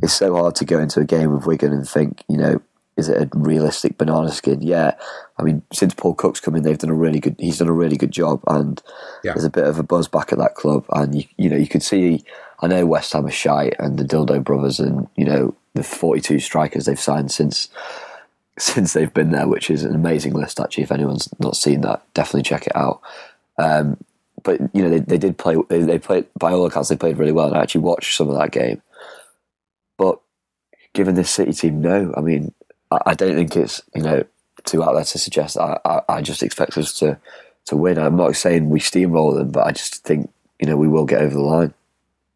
it's 0.02 0.14
so 0.14 0.36
hard 0.36 0.56
to 0.56 0.66
go 0.66 0.80
into 0.80 1.00
a 1.00 1.06
game 1.06 1.34
with 1.34 1.46
Wigan 1.46 1.72
and 1.72 1.88
think, 1.88 2.24
you 2.28 2.38
know, 2.38 2.62
is 2.96 3.10
it 3.10 3.22
a 3.22 3.38
realistic 3.38 3.98
banana 3.98 4.32
skin? 4.32 4.62
Yeah. 4.62 4.96
I 5.38 5.44
mean, 5.44 5.64
since 5.72 5.94
Paul 5.94 6.14
Cook's 6.14 6.40
come 6.40 6.56
in, 6.56 6.64
they've 6.64 6.78
done 6.78 6.90
a 6.90 6.96
really 6.96 7.20
good. 7.20 7.36
He's 7.40 7.58
done 7.58 7.68
a 7.68 7.74
really 7.74 7.98
good 7.98 8.12
job, 8.12 8.42
and 8.48 8.82
yeah. 9.24 9.34
there's 9.34 9.46
a 9.46 9.50
bit 9.50 9.66
of 9.66 9.80
a 9.80 9.84
buzz 9.84 10.08
back 10.08 10.32
at 10.32 10.38
that 10.38 10.56
club. 10.56 10.86
And 10.92 11.16
you, 11.16 11.24
you 11.38 11.50
know, 11.50 11.58
you 11.58 11.68
could 11.68 11.84
see. 11.84 12.24
I 12.60 12.68
know 12.68 12.86
West 12.86 13.12
Ham 13.14 13.26
are 13.26 13.32
shy, 13.32 13.72
and 13.80 13.98
the 13.98 14.04
Dildo 14.04 14.44
brothers, 14.44 14.80
and 14.80 15.08
you 15.16 15.26
know 15.26 15.56
the 15.74 15.84
42 15.84 16.40
strikers 16.40 16.86
they've 16.86 17.00
signed 17.00 17.32
since 17.32 17.70
since 18.58 18.94
they've 18.94 19.14
been 19.14 19.32
there, 19.32 19.48
which 19.48 19.72
is 19.72 19.84
an 19.84 19.96
amazing 19.96 20.34
list. 20.34 20.60
Actually, 20.60 20.84
if 20.84 20.92
anyone's 20.92 21.30
not 21.40 21.56
seen 21.56 21.82
that, 21.82 22.04
definitely 22.14 22.44
check 22.44 22.68
it 22.68 22.76
out. 22.76 23.02
Um, 23.58 23.98
but 24.44 24.60
you 24.74 24.84
know, 24.84 24.90
they, 24.90 25.00
they 25.00 25.18
did 25.18 25.38
play. 25.38 25.58
They, 25.70 25.80
they 25.80 26.00
played 26.00 26.28
by 26.38 26.52
all 26.52 26.66
accounts, 26.66 26.90
they 26.90 26.98
played 26.98 27.18
really 27.18 27.32
well, 27.32 27.48
and 27.48 27.58
I 27.58 27.62
actually 27.62 27.82
watched 27.82 28.16
some 28.16 28.30
of 28.30 28.38
that 28.38 28.52
game. 28.52 28.82
But 29.98 30.20
given 30.94 31.16
this 31.16 31.30
City 31.30 31.54
team, 31.54 31.82
no, 31.82 32.14
I 32.16 32.22
mean, 32.22 32.54
I 33.06 33.14
don't 33.14 33.36
think 33.36 33.56
it's 33.56 33.82
you 33.96 34.04
know 34.04 34.24
too 34.66 34.84
out 34.84 34.94
there 34.94 35.04
to 35.04 35.18
suggest. 35.18 35.58
I, 35.58 35.80
I, 35.86 36.02
I 36.10 36.22
just 36.22 36.44
expect 36.44 36.78
us 36.78 36.98
to 37.00 37.20
to 37.66 37.78
win. 37.78 37.98
I'm 37.98 38.16
not 38.16 38.36
saying 38.36 38.70
we 38.70 38.80
steamroll 38.80 39.36
them, 39.36 39.52
but 39.52 39.66
I 39.66 39.72
just 39.72 40.04
think 40.04 40.30
you 40.60 40.68
know 40.68 40.78
we 40.78 40.88
will 40.88 41.06
get 41.06 41.22
over 41.22 41.34
the 41.34 41.42
line. 41.42 41.74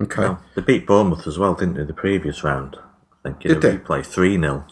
Okay. 0.02 0.22
Well, 0.22 0.44
they 0.56 0.62
beat 0.62 0.86
Bournemouth 0.86 1.26
as 1.26 1.40
well, 1.40 1.56
didn't 1.56 1.76
they? 1.76 1.84
The 1.84 1.94
previous 1.94 2.44
round, 2.44 2.78
I 3.26 3.30
think. 3.30 3.44
You 3.44 3.56
Did 3.56 3.62
they 3.62 3.78
play 3.80 4.04
three 4.04 4.40
0 4.40 4.66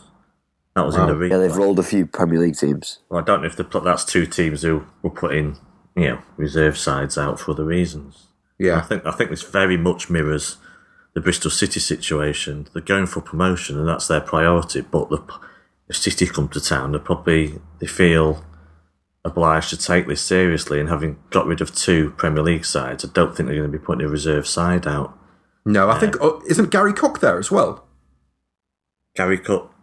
That 0.75 0.85
was 0.85 0.95
wow. 0.95 1.07
in 1.07 1.09
the 1.09 1.25
replay. 1.25 1.31
Yeah, 1.31 1.37
they've 1.37 1.57
rolled 1.57 1.79
a 1.79 1.83
few 1.83 2.05
Premier 2.05 2.39
League 2.39 2.57
teams. 2.57 2.99
Well, 3.09 3.21
I 3.21 3.23
don't 3.23 3.41
know 3.41 3.47
if 3.47 3.57
put, 3.57 3.83
that's 3.83 4.05
two 4.05 4.27
teams 4.27 4.61
who 4.61 4.85
were 5.01 5.09
putting 5.09 5.57
you 5.95 6.07
know 6.07 6.21
reserve 6.37 6.77
sides 6.77 7.17
out 7.17 7.39
for 7.39 7.51
other 7.51 7.65
reasons. 7.65 8.27
Yeah, 8.59 8.77
I 8.77 8.81
think 8.81 9.05
I 9.05 9.11
think 9.11 9.29
this 9.29 9.43
very 9.43 9.77
much 9.77 10.09
mirrors 10.09 10.57
the 11.13 11.21
Bristol 11.21 11.49
City 11.49 11.79
situation. 11.79 12.67
They're 12.73 12.81
going 12.81 13.07
for 13.07 13.21
promotion, 13.21 13.79
and 13.79 13.87
that's 13.87 14.07
their 14.07 14.21
priority. 14.21 14.81
But 14.81 15.09
the, 15.09 15.23
if 15.89 15.95
City 15.95 16.27
come 16.27 16.49
to 16.49 16.61
town, 16.61 16.91
they 16.91 16.99
probably 16.99 17.59
they 17.79 17.87
feel 17.87 18.43
obliged 19.23 19.71
to 19.71 19.77
take 19.77 20.07
this 20.07 20.21
seriously. 20.21 20.79
And 20.79 20.89
having 20.89 21.17
got 21.31 21.47
rid 21.47 21.61
of 21.61 21.73
two 21.73 22.11
Premier 22.11 22.43
League 22.43 22.65
sides, 22.65 23.03
I 23.03 23.09
don't 23.13 23.35
think 23.35 23.47
they're 23.47 23.57
going 23.57 23.71
to 23.71 23.77
be 23.77 23.83
putting 23.83 24.05
a 24.05 24.09
reserve 24.09 24.47
side 24.47 24.85
out. 24.85 25.17
No, 25.65 25.89
I 25.89 25.99
think 25.99 26.15
oh, 26.21 26.43
isn't 26.47 26.69
Garry 26.69 26.93
Cook 26.93 27.21
there 27.21 27.39
as 27.39 27.49
well? 27.49 27.87
Garry 29.15 29.39
Cook, 29.39 29.73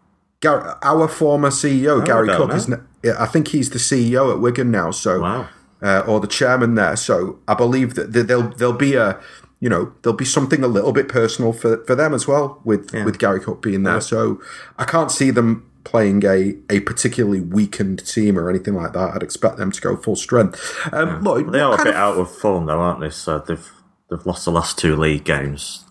Gar- 0.40 0.78
our 0.82 1.08
former 1.08 1.48
CEO, 1.48 2.02
oh, 2.02 2.06
Garry 2.06 2.28
Cook, 2.28 2.52
is. 2.52 2.70
I 3.18 3.26
think 3.26 3.48
he's 3.48 3.70
the 3.70 3.78
CEO 3.78 4.32
at 4.32 4.38
Wigan 4.38 4.70
now. 4.70 4.90
So, 4.92 5.20
wow. 5.20 5.48
Uh, 5.82 6.04
or 6.06 6.20
the 6.20 6.28
chairman 6.28 6.76
there. 6.76 6.94
So, 6.94 7.40
I 7.48 7.54
believe 7.54 7.94
that 7.94 8.12
there'll 8.12 8.50
there'll 8.50 8.72
be 8.72 8.94
a 8.94 9.20
you 9.58 9.68
know 9.68 9.92
there'll 10.02 10.16
be 10.16 10.24
something 10.24 10.62
a 10.62 10.68
little 10.68 10.92
bit 10.92 11.08
personal 11.08 11.52
for, 11.52 11.84
for 11.84 11.96
them 11.96 12.14
as 12.14 12.28
well 12.28 12.60
with 12.64 12.94
yeah. 12.94 13.04
with 13.04 13.18
Garry 13.18 13.40
Cook 13.40 13.62
being 13.62 13.82
there. 13.82 14.00
So, 14.00 14.40
I 14.78 14.84
can't 14.84 15.10
see 15.10 15.30
them 15.32 15.68
playing 15.84 16.24
a, 16.24 16.54
a 16.70 16.80
particularly 16.80 17.40
weakened 17.40 18.06
team 18.06 18.38
or 18.38 18.48
anything 18.48 18.74
like 18.74 18.92
that. 18.92 19.14
I'd 19.14 19.22
expect 19.22 19.56
them 19.56 19.72
to 19.72 19.80
go 19.80 19.96
full 19.96 20.16
strength. 20.16 20.60
Um, 20.92 21.08
yeah. 21.08 21.18
Lloyd, 21.20 21.52
they 21.52 21.60
are 21.60 21.74
a 21.74 21.76
bit 21.76 21.88
of... 21.88 21.94
out 21.94 22.16
of 22.18 22.30
form 22.30 22.66
though, 22.66 22.80
aren't 22.80 23.00
they? 23.00 23.10
So 23.10 23.38
they've 23.40 23.70
they've 24.08 24.26
lost 24.26 24.44
the 24.44 24.52
last 24.52 24.78
two 24.78 24.94
league 24.96 25.24
games, 25.24 25.84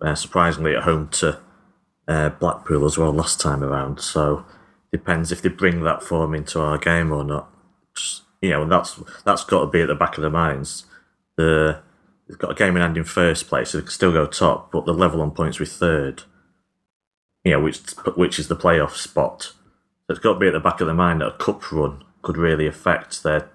uh, 0.00 0.14
surprisingly 0.14 0.74
at 0.74 0.84
home 0.84 1.08
to 1.08 1.38
uh, 2.08 2.30
Blackpool 2.30 2.84
as 2.84 2.96
well 2.96 3.12
last 3.12 3.40
time 3.40 3.62
around. 3.62 4.00
So 4.00 4.46
depends 4.90 5.32
if 5.32 5.42
they 5.42 5.48
bring 5.48 5.82
that 5.82 6.02
form 6.02 6.34
into 6.34 6.60
our 6.60 6.78
game 6.78 7.12
or 7.12 7.24
not. 7.24 7.50
Just, 7.94 8.22
you 8.44 8.50
know, 8.50 8.66
that's 8.66 9.00
that's 9.24 9.44
got 9.44 9.60
to 9.60 9.66
be 9.66 9.82
at 9.82 9.88
the 9.88 9.94
back 9.94 10.16
of 10.16 10.22
their 10.22 10.30
minds. 10.30 10.84
The 11.36 11.80
they've 12.28 12.38
got 12.38 12.52
a 12.52 12.54
game 12.54 12.76
in 12.76 12.82
hand 12.82 12.96
in 12.96 13.04
first 13.04 13.48
place, 13.48 13.70
so 13.70 13.78
they 13.78 13.82
can 13.82 13.90
still 13.90 14.12
go 14.12 14.26
top, 14.26 14.72
but 14.72 14.86
the 14.86 14.94
level 14.94 15.20
on 15.20 15.32
points 15.32 15.58
with 15.58 15.72
third 15.72 16.24
you 17.44 17.52
know, 17.52 17.60
which 17.60 17.78
which 18.16 18.38
is 18.38 18.48
the 18.48 18.56
playoff 18.56 18.96
spot. 18.96 19.52
So 20.06 20.10
it's 20.10 20.18
got 20.18 20.34
to 20.34 20.38
be 20.38 20.48
at 20.48 20.52
the 20.52 20.60
back 20.60 20.80
of 20.80 20.86
the 20.86 20.94
mind 20.94 21.20
that 21.20 21.28
a 21.28 21.36
cup 21.36 21.70
run 21.70 22.02
could 22.22 22.36
really 22.36 22.66
affect 22.66 23.22
their. 23.22 23.50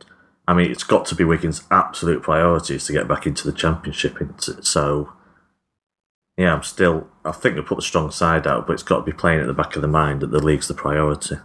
I 0.48 0.54
mean, 0.54 0.72
it's 0.72 0.84
got 0.84 1.06
to 1.08 1.16
be 1.16 1.24
Wigan's 1.24 1.64
absolute 1.70 2.24
priorities 2.24 2.86
to 2.86 2.94
get 2.94 3.08
back 3.08 3.28
into 3.28 3.46
the 3.46 3.56
championship. 3.56 4.18
So, 4.62 5.14
yeah, 6.38 6.54
I'm 6.54 6.64
still. 6.64 7.08
I 7.26 7.32
think 7.32 7.56
they 7.56 7.62
put 7.62 7.80
a 7.80 7.84
strong 7.84 8.10
side 8.12 8.48
out, 8.48 8.66
but 8.66 8.74
it's 8.74 8.84
got 8.84 9.00
to 9.00 9.12
be 9.12 9.12
playing 9.12 9.42
at 9.42 9.48
the 9.48 9.54
back 9.54 9.76
of 9.76 9.82
the 9.82 9.88
mind 9.88 10.22
that 10.22 10.32
the 10.32 10.44
league's 10.44 10.68
the 10.68 10.74
priority. 10.74 11.36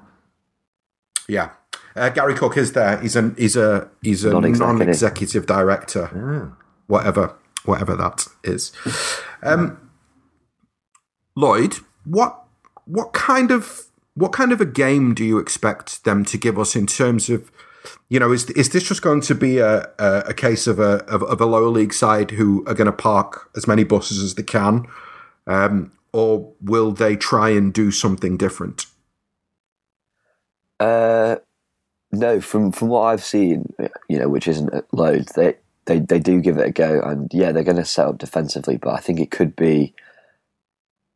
Yeah, 1.27 1.51
uh, 1.97 2.09
Garry 2.11 2.35
Cook 2.35 2.57
is 2.57 2.73
there. 2.73 3.01
He's 3.01 3.17
a 3.17 3.35
he's 3.37 3.57
a 3.57 3.89
he's 4.03 4.25
a 4.25 4.31
non-executive, 4.31 4.79
non-executive 4.79 5.47
director, 5.47 6.11
yeah. 6.15 6.65
whatever 6.87 7.37
whatever 7.65 7.97
that 7.97 8.27
is. 8.43 8.73
Um, 9.43 9.91
Lloyd, 11.37 11.77
what 12.05 12.45
what 12.87 13.13
kind 13.13 13.51
of 13.51 13.87
what 14.15 14.33
kind 14.33 14.53
of 14.53 14.61
a 14.61 14.67
game 14.67 15.15
do 15.15 15.25
you 15.25 15.39
expect 15.39 16.05
them 16.05 16.25
to 16.25 16.39
give 16.39 16.59
us 16.59 16.77
in 16.77 16.87
terms 16.87 17.29
of 17.29 17.51
you 18.09 18.19
know 18.19 18.33
is 18.33 18.49
is 18.51 18.71
this 18.71 18.85
just 18.85 19.03
going 19.03 19.21
to 19.23 19.35
be 19.35 19.59
a 19.59 19.89
a, 19.99 20.25
a 20.29 20.35
case 20.35 20.67
of 20.67 20.79
a 20.79 21.05
of, 21.05 21.23
of, 21.23 21.41
a 21.41 21.47
lower 21.47 21.69
league 21.69 21.93
side 21.93 22.33
who 22.33 22.65
are 22.67 22.75
going 22.75 22.87
to 22.87 22.93
park 22.93 23.51
as 23.57 23.67
many 23.67 23.85
buses 23.85 24.23
as 24.23 24.35
they 24.35 24.43
can 24.43 24.87
um, 25.47 25.93
or 26.13 26.53
will 26.61 26.93
they 26.93 27.17
try 27.17 27.51
and 27.51 27.73
do 27.73 27.91
something 27.91 28.37
different 28.37 28.87
uh 30.81 31.37
no 32.15 32.41
from 32.41 32.73
from 32.73 32.89
what 32.89 33.03
i've 33.03 33.25
seen 33.25 33.73
you 34.09 34.19
know 34.19 34.29
which 34.29 34.49
isn't 34.49 34.73
loads 34.93 35.33
they 35.33 35.55
they 35.87 35.99
they 35.99 36.19
do 36.19 36.41
give 36.41 36.57
it 36.59 36.69
a 36.69 36.73
go 36.73 37.01
and 37.01 37.33
yeah 37.33 37.53
they're 37.53 37.63
going 37.65 37.77
to 37.77 37.85
set 37.85 38.07
up 38.07 38.19
defensively 38.19 38.77
but 38.77 38.95
i 38.95 38.99
think 38.99 39.21
it 39.21 39.31
could 39.31 39.55
be 39.57 39.95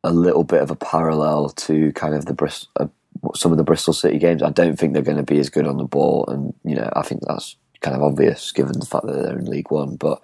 a 0.03 0.11
little 0.11 0.43
bit 0.43 0.61
of 0.61 0.71
a 0.71 0.75
parallel 0.75 1.49
to 1.49 1.91
kind 1.93 2.15
of 2.15 2.25
the 2.25 2.33
Bristol, 2.33 2.69
uh, 2.79 2.87
some 3.35 3.51
of 3.51 3.57
the 3.57 3.63
Bristol 3.63 3.93
City 3.93 4.17
games. 4.17 4.41
I 4.41 4.49
don't 4.49 4.77
think 4.77 4.93
they're 4.93 5.01
going 5.01 5.17
to 5.17 5.23
be 5.23 5.39
as 5.39 5.49
good 5.49 5.67
on 5.67 5.77
the 5.77 5.83
ball, 5.83 6.25
and 6.27 6.53
you 6.63 6.75
know 6.75 6.89
I 6.95 7.01
think 7.01 7.21
that's 7.27 7.55
kind 7.81 7.95
of 7.95 8.03
obvious 8.03 8.51
given 8.51 8.79
the 8.79 8.85
fact 8.85 9.05
that 9.05 9.13
they're 9.13 9.37
in 9.37 9.45
League 9.45 9.71
One. 9.71 9.95
But 9.95 10.21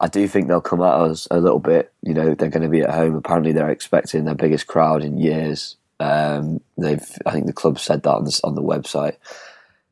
I 0.00 0.08
do 0.08 0.26
think 0.26 0.48
they'll 0.48 0.60
come 0.60 0.80
at 0.80 0.94
us 0.94 1.28
a 1.30 1.40
little 1.40 1.60
bit. 1.60 1.92
You 2.02 2.14
know 2.14 2.34
they're 2.34 2.48
going 2.48 2.62
to 2.62 2.68
be 2.68 2.82
at 2.82 2.94
home. 2.94 3.14
Apparently 3.14 3.52
they're 3.52 3.70
expecting 3.70 4.24
their 4.24 4.34
biggest 4.34 4.66
crowd 4.66 5.02
in 5.02 5.18
years. 5.18 5.76
Um, 6.00 6.60
they've 6.76 7.04
I 7.26 7.30
think 7.30 7.46
the 7.46 7.52
club 7.52 7.78
said 7.78 8.02
that 8.02 8.10
on 8.10 8.26
on 8.42 8.54
the 8.54 8.62
website. 8.62 9.16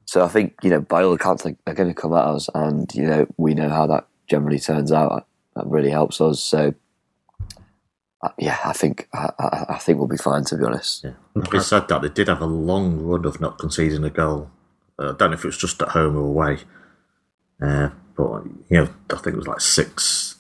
So 0.08 0.24
I 0.24 0.28
think 0.28 0.54
you 0.62 0.70
know 0.70 0.80
by 0.80 1.02
all 1.02 1.12
accounts 1.12 1.42
they're 1.42 1.74
going 1.74 1.90
to 1.90 1.94
come 1.94 2.14
at 2.14 2.24
us, 2.24 2.48
and 2.54 2.90
you 2.94 3.02
know 3.02 3.26
we 3.36 3.52
know 3.52 3.68
how 3.68 3.86
that 3.88 4.06
generally 4.26 4.58
turns 4.58 4.90
out. 4.90 5.26
That 5.54 5.66
really 5.66 5.90
helps 5.90 6.18
us. 6.22 6.40
So 6.40 6.72
uh, 8.22 8.30
yeah, 8.38 8.56
I 8.64 8.72
think 8.72 9.06
I, 9.12 9.66
I, 9.68 9.76
think 9.76 9.98
we'll 9.98 10.08
be 10.08 10.16
fine. 10.16 10.44
To 10.44 10.56
be 10.56 10.64
honest, 10.64 11.04
yeah. 11.04 11.10
Having 11.44 11.60
said 11.60 11.88
that, 11.88 12.00
they 12.00 12.08
did 12.08 12.28
have 12.28 12.40
a 12.40 12.46
long 12.46 13.02
run 13.02 13.26
of 13.26 13.38
not 13.38 13.58
conceding 13.58 14.02
a 14.02 14.08
goal. 14.08 14.50
Uh, 14.98 15.10
I 15.10 15.12
don't 15.12 15.30
know 15.30 15.34
if 15.34 15.44
it 15.44 15.48
was 15.48 15.58
just 15.58 15.82
at 15.82 15.88
home 15.88 16.16
or 16.16 16.20
away, 16.20 16.60
uh, 17.60 17.90
but 18.16 18.44
you 18.70 18.78
know, 18.78 18.88
I 19.10 19.16
think 19.16 19.34
it 19.34 19.36
was 19.36 19.46
like 19.46 19.60
six 19.60 20.36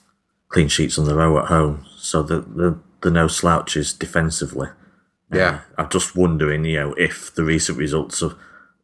clean 0.48 0.68
sheets 0.68 0.98
on 0.98 1.04
the 1.04 1.14
row 1.14 1.38
at 1.40 1.48
home. 1.48 1.84
So 1.98 2.22
the 2.22 2.40
the, 2.40 2.78
the 3.02 3.10
no 3.10 3.28
slouches 3.28 3.92
defensively. 3.92 4.68
Yeah, 5.30 5.60
uh, 5.76 5.82
I'm 5.82 5.90
just 5.90 6.16
wondering, 6.16 6.64
you 6.64 6.80
know, 6.80 6.94
if 6.94 7.34
the 7.34 7.44
recent 7.44 7.76
results 7.76 8.22
of 8.22 8.34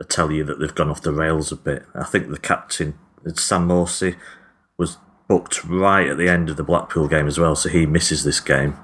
tell 0.03 0.33
you 0.33 0.45
that 0.45 0.59
they've 0.59 0.75
gone 0.75 0.91
off 0.91 1.03
the 1.03 1.13
rails 1.13 1.53
a 1.53 1.57
bit. 1.57 1.85
I 1.95 2.05
think 2.05 2.29
the 2.29 2.39
captain, 2.39 2.99
Sam 3.35 3.69
Morsy, 3.69 4.17
was 4.77 4.99
booked 5.29 5.65
right 5.65 6.09
at 6.09 6.19
the 6.19 6.29
end 6.29 6.51
of 6.51 6.57
the 6.57 6.65
Blackpool 6.65 7.09
game 7.09 7.27
as 7.27 7.39
well, 7.39 7.55
so 7.55 7.69
he 7.69 7.87
misses 7.87 8.25
this 8.25 8.41
game, 8.41 8.77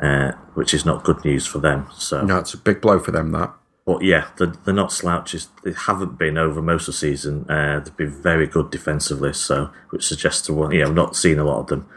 uh, 0.00 0.32
which 0.54 0.74
is 0.74 0.84
not 0.84 1.04
good 1.04 1.24
news 1.24 1.46
for 1.46 1.58
them. 1.58 1.88
So 1.96 2.22
no, 2.22 2.38
it's 2.38 2.54
a 2.54 2.58
big 2.58 2.80
blow 2.80 2.98
for 2.98 3.12
them. 3.12 3.32
That. 3.32 3.54
But 3.86 4.02
yeah, 4.02 4.28
they're, 4.36 4.52
they're 4.64 4.74
not 4.74 4.92
slouches. 4.92 5.48
They 5.62 5.72
haven't 5.72 6.18
been 6.18 6.36
over 6.36 6.60
most 6.60 6.88
of 6.88 6.94
the 6.94 6.98
season. 6.98 7.48
Uh, 7.48 7.78
they've 7.78 7.96
been 7.96 8.22
very 8.22 8.48
good 8.48 8.70
defensively, 8.70 9.32
so 9.32 9.70
which 9.90 10.04
suggests 10.04 10.42
to 10.42 10.52
one. 10.52 10.72
Yeah, 10.72 10.86
I've 10.86 10.94
not 10.94 11.14
seen 11.14 11.38
a 11.38 11.44
lot 11.44 11.60
of 11.60 11.66
them, 11.68 11.88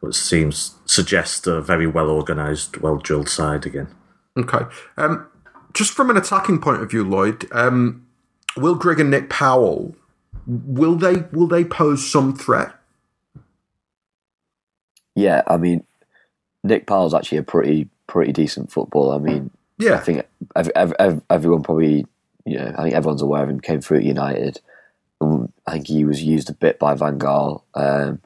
but 0.00 0.08
it 0.08 0.14
seems 0.14 0.74
suggests 0.86 1.46
a 1.46 1.60
very 1.60 1.86
well 1.86 2.10
organised, 2.10 2.80
well 2.80 2.96
drilled 2.96 3.28
side 3.28 3.64
again. 3.64 3.88
Okay, 4.36 4.66
um, 4.96 5.28
just 5.76 5.92
from 5.92 6.10
an 6.10 6.16
attacking 6.16 6.60
point 6.60 6.82
of 6.82 6.90
view, 6.90 7.04
Lloyd, 7.04 7.46
um, 7.52 8.06
Will 8.56 8.74
Grigg 8.74 8.98
and 8.98 9.10
Nick 9.10 9.30
Powell 9.30 9.94
will 10.46 10.94
they 10.94 11.24
will 11.32 11.48
they 11.48 11.64
pose 11.64 12.08
some 12.08 12.34
threat 12.34 12.76
yeah, 15.16 15.42
I 15.46 15.56
mean, 15.56 15.82
Nick 16.62 16.86
Powell's 16.86 17.14
actually 17.14 17.38
a 17.38 17.42
pretty 17.42 17.88
pretty 18.06 18.32
decent 18.32 18.70
footballer. 18.70 19.16
I 19.16 19.18
mean, 19.18 19.50
yeah, 19.78 19.94
I 19.94 19.98
think 19.98 20.26
every, 20.54 20.72
every, 20.76 21.20
everyone 21.30 21.62
probably, 21.62 22.06
you 22.44 22.58
know, 22.58 22.72
I 22.76 22.82
think 22.82 22.94
everyone's 22.94 23.22
aware 23.22 23.42
of 23.42 23.48
him. 23.48 23.58
Came 23.58 23.80
through 23.80 23.98
at 23.98 24.04
United. 24.04 24.60
Um, 25.20 25.52
I 25.66 25.72
think 25.72 25.88
he 25.88 26.04
was 26.04 26.22
used 26.22 26.50
a 26.50 26.52
bit 26.54 26.78
by 26.78 26.94
Van 26.94 27.18
Gaal. 27.18 27.62
Um, 27.74 28.20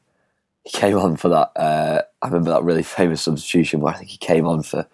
he 0.65 0.71
came 0.79 0.99
on 0.99 1.17
for 1.17 1.29
that. 1.29 1.53
Uh, 1.57 2.03
I 2.21 2.27
remember 2.27 2.51
that 2.51 2.65
really 2.65 2.83
famous 2.83 3.23
substitution 3.23 3.81
where 3.81 3.95
I 3.95 3.99
think 3.99 4.11
he 4.11 4.19
came 4.19 4.47
on 4.47 4.65
for 4.65 4.87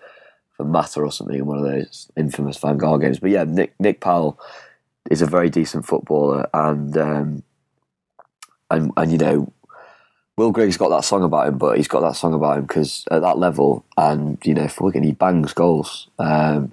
for 0.57 0.65
Mata 0.65 1.01
or 1.01 1.13
something 1.13 1.37
in 1.37 1.47
one 1.47 1.59
of 1.59 1.65
those 1.65 2.11
infamous 2.17 2.59
Van 2.59 2.79
Gaal 2.79 3.01
games. 3.01 3.19
But 3.19 3.31
yeah, 3.31 3.45
Nick 3.45 3.75
Nick 3.79 4.01
Powell 4.01 4.41
is 5.11 5.23
a 5.23 5.27
very 5.27 5.51
decent 5.51 5.87
footballer, 5.87 6.49
and 6.53 6.97
um, 6.97 7.43
and 8.71 8.93
and 8.97 9.13
you 9.13 9.19
know 9.19 9.53
Will 10.37 10.53
Grigg's 10.53 10.77
got 10.77 10.91
that 10.91 11.05
song 11.05 11.23
about 11.23 11.49
him, 11.49 11.57
but 11.57 11.79
he's 11.79 11.89
got 11.89 12.01
that 12.01 12.17
song 12.17 12.35
about 12.35 12.59
him 12.59 12.67
because 12.67 13.05
at 13.11 13.23
that 13.23 13.39
level, 13.39 13.85
and 13.97 14.39
you 14.45 14.53
know, 14.53 14.69
Wigan, 14.81 15.03
he 15.03 15.13
bangs 15.13 15.55
goals. 15.55 16.09
Um, 16.19 16.73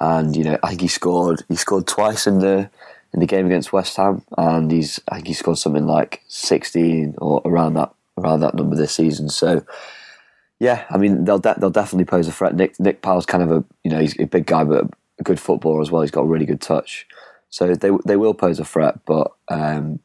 and 0.00 0.34
you 0.34 0.42
know, 0.42 0.58
I 0.62 0.70
think 0.70 0.80
he 0.80 0.88
scored. 0.88 1.44
He 1.48 1.54
scored 1.54 1.86
twice 1.86 2.26
in 2.26 2.40
the 2.40 2.68
in 3.14 3.20
the 3.20 3.26
game 3.26 3.46
against 3.46 3.72
West 3.72 3.96
Ham, 3.96 4.22
and 4.36 4.70
he's 4.70 5.00
I 5.08 5.16
think 5.16 5.28
he 5.28 5.34
scored 5.34 5.58
something 5.58 5.86
like 5.86 6.22
sixteen 6.26 7.14
or 7.18 7.42
around 7.44 7.74
that 7.74 7.92
around 8.18 8.40
that 8.40 8.54
number 8.54 8.74
this 8.74 8.92
season. 8.92 9.28
So, 9.28 9.64
yeah, 10.58 10.84
I 10.90 10.96
mean, 10.96 11.24
they'll 11.24 11.38
de- 11.38 11.56
they'll 11.58 11.70
definitely 11.70 12.04
pose 12.04 12.28
a 12.28 12.32
threat. 12.32 12.54
Nick 12.54 12.78
Nick 12.80 13.02
Powell's 13.02 13.26
kind 13.26 13.42
of 13.42 13.50
a 13.50 13.64
you 13.84 13.90
know 13.90 14.00
he's 14.00 14.18
a 14.18 14.26
big 14.26 14.46
guy, 14.46 14.64
but 14.64 14.90
a 15.18 15.22
good 15.22 15.40
footballer 15.40 15.80
as 15.80 15.90
well. 15.90 16.02
He's 16.02 16.10
got 16.10 16.22
a 16.22 16.26
really 16.26 16.46
good 16.46 16.60
touch, 16.60 17.06
so 17.50 17.74
they 17.74 17.90
they 18.04 18.16
will 18.16 18.34
pose 18.34 18.58
a 18.58 18.64
threat. 18.64 19.04
But 19.04 19.32
um, 19.48 20.00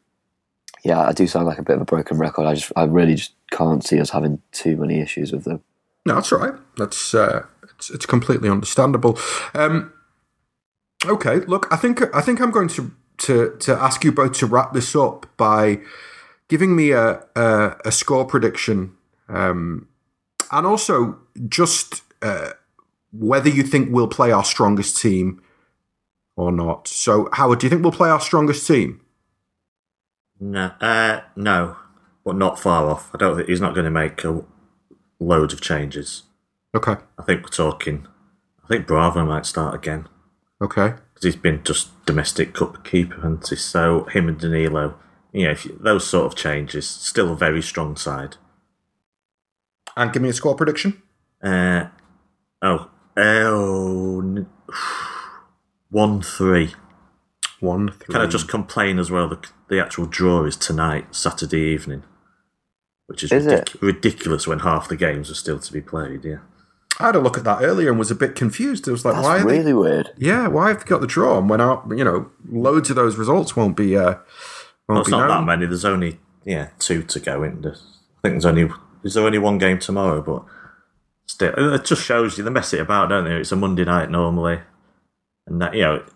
yeah, 0.84 1.02
I 1.02 1.12
do 1.12 1.28
sound 1.28 1.45
like 1.45 1.60
a 1.60 1.64
bit 1.64 1.76
of 1.76 1.82
a 1.82 1.86
broken 1.86 2.18
record. 2.18 2.45
I 2.45 2.56
just, 2.56 2.72
I 2.76 2.84
really 2.84 3.16
just 3.16 3.34
can't 3.52 3.84
see 3.84 3.99
us 3.99 4.10
having 4.10 4.41
too 4.52 4.78
many 4.78 4.99
issues 4.99 5.32
with 5.32 5.43
them. 5.43 5.62
No, 6.06 6.16
that's 6.16 6.32
right. 6.32 6.54
That's 6.78 7.14
uh, 7.14 7.45
it's, 7.64 7.89
it's 7.89 8.06
completely 8.06 8.49
understandable. 8.49 9.18
Um, 9.54 9.93
Okay, 11.06 11.38
look, 11.47 11.68
I 11.72 11.78
think 11.78 12.02
I 12.16 12.22
think 12.22 12.39
I'm 12.39 12.52
going 12.52 12.68
to 12.70 12.91
to 13.20 13.56
to 13.60 13.74
ask 13.74 14.04
you 14.04 14.12
both 14.12 14.34
to 14.34 14.45
wrap 14.45 14.74
this 14.74 14.95
up 14.95 15.26
by 15.36 15.80
giving 16.47 16.76
me 16.76 16.91
a 16.91 17.24
a, 17.36 17.76
a 17.86 17.91
score 17.91 18.24
prediction, 18.26 18.95
um, 19.28 19.88
and 20.52 20.68
also 20.68 21.18
just 21.47 22.04
uh, 22.22 22.52
whether 23.12 23.49
you 23.49 23.64
think 23.64 23.89
we'll 23.91 24.08
play 24.08 24.32
our 24.32 24.43
strongest 24.43 25.02
team 25.02 25.41
or 26.36 26.52
not. 26.52 26.88
So, 26.88 27.30
Howard, 27.34 27.60
do 27.60 27.66
you 27.66 27.70
think 27.70 27.84
we'll 27.84 27.91
play 27.91 28.10
our 28.10 28.22
strongest 28.22 28.68
team? 28.68 29.02
No, 30.39 30.72
uh, 30.82 31.22
no, 31.36 31.78
but 32.26 32.36
not 32.36 32.60
far 32.60 32.89
off. 32.89 33.10
I 33.14 33.18
don't 33.18 33.38
think 33.38 33.49
he's 33.49 33.62
not 33.62 33.74
going 33.74 33.86
to 33.86 33.91
make 33.91 34.24
a 34.24 34.43
load 35.20 35.54
of 35.54 35.62
changes. 35.62 36.24
Okay. 36.76 36.95
I 37.18 37.24
think 37.24 37.43
we're 37.43 37.49
talking. 37.49 38.08
I 38.64 38.68
think 38.68 38.88
Bravo 38.88 39.26
might 39.26 39.45
start 39.45 39.76
again. 39.76 40.08
Okay. 40.62 40.93
Because 41.14 41.24
he's 41.24 41.36
been 41.36 41.64
just 41.64 42.06
domestic 42.06 42.54
cup 42.54 42.84
keeper, 42.84 43.26
and 43.26 43.45
so 43.45 44.06
him 44.06 44.28
and 44.28 44.39
Danilo. 44.39 44.95
You 45.34 45.47
know, 45.47 45.56
you, 45.64 45.80
those 45.82 46.08
sort 46.08 46.26
of 46.26 46.36
changes. 46.36 46.88
Still 46.88 47.34
a 47.34 47.36
very 47.36 47.62
strong 47.62 47.95
side. 47.95 48.38
And 49.96 50.14
give 50.14 50.22
me 50.22 50.30
a 50.30 50.34
score 50.34 50.56
prediction. 50.56 51.02
Uh, 51.44 51.88
oh, 52.62 52.89
oh, 53.18 54.46
one 55.89 56.22
three. 56.22 56.74
One 57.60 57.92
three. 57.92 58.14
Can 58.14 58.22
I 58.22 58.28
just 58.28 58.48
complain 58.48 59.00
as 59.00 59.12
well? 59.12 59.28
The, 59.30 59.48
the 59.70 59.80
actual 59.80 60.06
draw 60.06 60.46
is 60.46 60.58
tonight, 60.58 61.14
Saturday 61.16 61.62
evening, 61.62 62.04
which 63.08 63.24
is, 63.24 63.32
is 63.32 63.46
ridic- 63.46 63.82
ridiculous 63.82 64.48
when 64.48 64.60
half 64.60 64.88
the 64.88 64.98
games 64.98 65.30
are 65.30 65.36
still 65.36 65.60
to 65.60 65.74
be 65.74 65.82
played. 65.82 66.26
Yeah. 66.26 66.39
I 67.00 67.08
had 67.08 67.16
a 67.16 67.20
look 67.20 67.38
at 67.38 67.44
that 67.46 67.64
earlier 67.64 67.89
and 67.89 67.98
was 67.98 68.12
a 68.12 68.16
bit 68.16 68.36
confused. 68.36 68.88
It 68.88 68.92
was 68.92 69.06
like, 69.06 69.16
That's 69.16 69.26
why? 69.26 69.42
really 69.42 69.64
they, 69.64 69.74
weird. 69.74 70.12
Yeah, 70.18 70.48
why 70.48 70.70
have 70.70 70.80
they 70.80 70.86
got 70.86 71.02
the 71.02 71.08
draw? 71.08 71.38
And 71.39 71.50
when 71.50 71.62
out, 71.62 71.86
you 71.89 72.04
know, 72.04 72.30
loads 72.48 72.89
of 72.89 72.96
those 72.96 73.16
results 73.16 73.56
won't 73.56 73.76
be. 73.76 73.98
Uh, 73.98 74.04
won't 74.04 74.20
well, 74.88 75.00
it's 75.00 75.10
be 75.10 75.12
not 75.12 75.28
known. 75.28 75.30
that 75.30 75.46
many. 75.46 75.66
There's 75.66 75.86
only 75.86 76.20
yeah 76.46 76.70
two 76.80 77.04
to 77.04 77.20
go 77.20 77.44
in. 77.44 77.66
I 77.66 77.72
think 78.22 78.34
there's 78.34 78.46
only 78.46 78.70
is 79.04 79.14
there 79.14 79.26
only 79.26 79.38
one 79.38 79.58
game 79.58 79.80
tomorrow, 79.80 80.22
but 80.22 80.43
still, 81.26 81.74
it 81.74 81.86
just 81.86 82.04
shows 82.04 82.38
you 82.38 82.43
they 82.43 82.49
mess 82.49 82.74
it 82.74 82.82
about, 82.82 83.10
don't 83.10 83.26
they? 83.26 83.36
It's 83.36 83.52
a 83.52 83.56
Monday 83.56 83.86
night 83.86 84.10
normally, 84.10 84.60
and 85.47 85.62
that 85.62 85.74
you 85.74 85.82
know. 85.82 86.04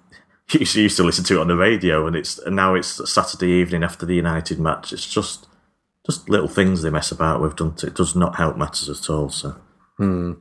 You 0.52 0.60
used 0.60 0.98
to 0.98 1.04
listen 1.04 1.26
to 1.26 1.38
it 1.38 1.42
on 1.42 1.48
the 1.48 1.56
radio, 1.56 2.06
and 2.06 2.16
it's 2.16 2.38
and 2.38 2.56
now 2.56 2.76
it's 2.76 3.12
Saturday 3.12 3.48
evening 3.48 3.84
after 3.84 4.06
the 4.06 4.14
United 4.14 4.60
match. 4.60 4.94
It's 4.94 5.12
just 5.12 5.48
just 6.06 6.30
little 6.30 6.48
things 6.48 6.84
they 6.84 6.92
mess 6.92 7.12
about 7.12 7.42
with. 7.42 7.56
Doesn't 7.56 7.84
it? 7.84 7.88
it 7.88 7.96
does 7.96 8.16
not 8.16 8.36
help 8.36 8.56
matters 8.56 8.88
at 8.88 9.10
all. 9.10 9.30
So, 9.30 9.56
hmm. 9.98 10.34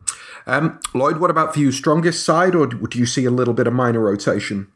um, 0.46 0.78
Lloyd, 0.92 1.16
what 1.16 1.30
about 1.30 1.54
for 1.54 1.60
you? 1.60 1.72
Strongest 1.72 2.22
side, 2.22 2.54
or 2.54 2.66
do 2.66 2.98
you 2.98 3.06
see 3.06 3.24
a 3.24 3.30
little 3.30 3.54
bit 3.54 3.66
of 3.66 3.72
minor 3.72 4.00
rotation? 4.00 4.70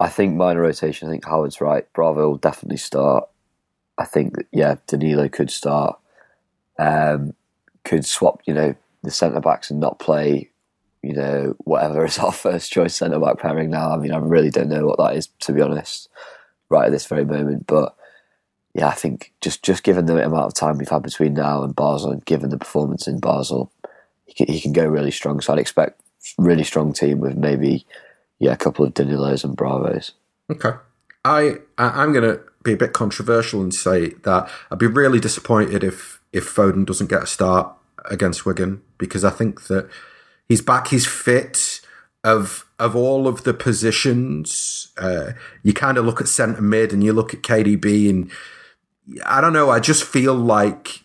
I 0.00 0.08
think 0.08 0.34
minor 0.36 0.62
rotation. 0.62 1.08
I 1.08 1.12
think 1.12 1.26
Howard's 1.26 1.60
right. 1.60 1.90
Bravo 1.92 2.28
will 2.30 2.38
definitely 2.38 2.78
start. 2.78 3.28
I 3.98 4.04
think 4.04 4.36
yeah, 4.52 4.76
Danilo 4.86 5.28
could 5.28 5.50
start. 5.50 5.98
Um, 6.78 7.34
could 7.84 8.04
swap, 8.04 8.40
you 8.46 8.54
know, 8.54 8.74
the 9.02 9.10
centre 9.10 9.40
backs 9.40 9.70
and 9.70 9.78
not 9.78 9.98
play 9.98 10.50
you 11.04 11.12
know, 11.12 11.54
whatever 11.58 12.04
is 12.04 12.18
our 12.18 12.32
first 12.32 12.72
choice 12.72 12.94
centre 12.94 13.20
back 13.20 13.38
pairing 13.38 13.70
now. 13.70 13.92
I 13.92 13.96
mean, 13.96 14.12
I 14.12 14.18
really 14.18 14.50
don't 14.50 14.68
know 14.68 14.86
what 14.86 14.98
that 14.98 15.16
is, 15.16 15.28
to 15.40 15.52
be 15.52 15.60
honest, 15.60 16.08
right 16.70 16.86
at 16.86 16.92
this 16.92 17.06
very 17.06 17.24
moment. 17.24 17.66
But 17.66 17.94
yeah, 18.74 18.88
I 18.88 18.94
think 18.94 19.32
just, 19.40 19.62
just 19.62 19.84
given 19.84 20.06
the 20.06 20.24
amount 20.24 20.46
of 20.46 20.54
time 20.54 20.78
we've 20.78 20.88
had 20.88 21.02
between 21.02 21.34
now 21.34 21.62
and 21.62 21.76
Basel, 21.76 22.10
and 22.10 22.24
given 22.24 22.50
the 22.50 22.58
performance 22.58 23.06
in 23.06 23.20
Basel, 23.20 23.70
he 24.24 24.32
can, 24.34 24.52
he 24.52 24.60
can 24.60 24.72
go 24.72 24.86
really 24.86 25.10
strong. 25.10 25.40
So 25.40 25.52
I'd 25.52 25.58
expect 25.58 26.00
really 26.38 26.64
strong 26.64 26.94
team 26.94 27.20
with 27.20 27.36
maybe 27.36 27.84
yeah 28.38 28.52
a 28.52 28.56
couple 28.56 28.84
of 28.84 28.94
Danilos 28.94 29.44
and 29.44 29.54
Bravos. 29.54 30.12
Okay, 30.50 30.72
I 31.22 31.58
I'm 31.76 32.12
going 32.12 32.24
to 32.24 32.40
be 32.62 32.72
a 32.72 32.76
bit 32.78 32.94
controversial 32.94 33.60
and 33.60 33.74
say 33.74 34.10
that 34.24 34.50
I'd 34.70 34.78
be 34.78 34.86
really 34.86 35.20
disappointed 35.20 35.84
if 35.84 36.20
if 36.34 36.52
Foden 36.52 36.84
doesn't 36.84 37.08
get 37.08 37.22
a 37.22 37.26
start 37.26 37.72
against 38.04 38.44
Wigan 38.44 38.82
because 38.98 39.24
I 39.24 39.30
think 39.30 39.68
that 39.68 39.88
he's 40.46 40.60
back. 40.60 40.88
He's 40.88 41.06
fit. 41.06 41.80
Of 42.22 42.66
of 42.78 42.96
all 42.96 43.28
of 43.28 43.44
the 43.44 43.52
positions, 43.52 44.88
uh, 44.96 45.32
you 45.62 45.74
kind 45.74 45.98
of 45.98 46.06
look 46.06 46.22
at 46.22 46.28
centre 46.28 46.62
mid 46.62 46.90
and 46.90 47.04
you 47.04 47.12
look 47.12 47.34
at 47.34 47.42
KDB, 47.42 48.08
and 48.08 48.30
I 49.26 49.42
don't 49.42 49.52
know. 49.52 49.68
I 49.68 49.78
just 49.78 50.04
feel 50.04 50.34
like 50.34 51.04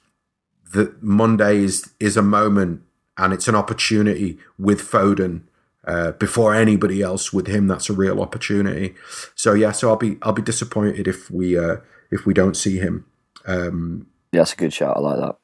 that 0.72 1.04
Monday 1.04 1.58
is 1.58 1.92
is 2.00 2.16
a 2.16 2.22
moment 2.22 2.84
and 3.18 3.34
it's 3.34 3.50
an 3.50 3.56
opportunity 3.56 4.38
with 4.58 4.82
Foden 4.82 5.42
uh, 5.86 6.14
before 6.14 6.56
anybody 6.56 7.02
else. 7.02 7.34
With 7.34 7.48
him, 7.48 7.68
that's 7.68 7.90
a 7.90 7.94
real 7.94 8.22
opportunity. 8.22 8.96
So 9.36 9.54
yeah, 9.54 9.74
so 9.74 9.90
I'll 9.90 9.98
be 9.98 10.18
I'll 10.22 10.32
be 10.32 10.42
disappointed 10.42 11.06
if 11.06 11.30
we 11.30 11.58
uh, 11.58 11.78
if 12.12 12.26
we 12.26 12.34
don't 12.34 12.56
see 12.56 12.78
him. 12.78 13.06
Um, 13.46 14.08
that's 14.32 14.54
a 14.54 14.58
good 14.58 14.74
shot. 14.74 14.98
I 14.98 15.00
like 15.00 15.20
that. 15.20 15.36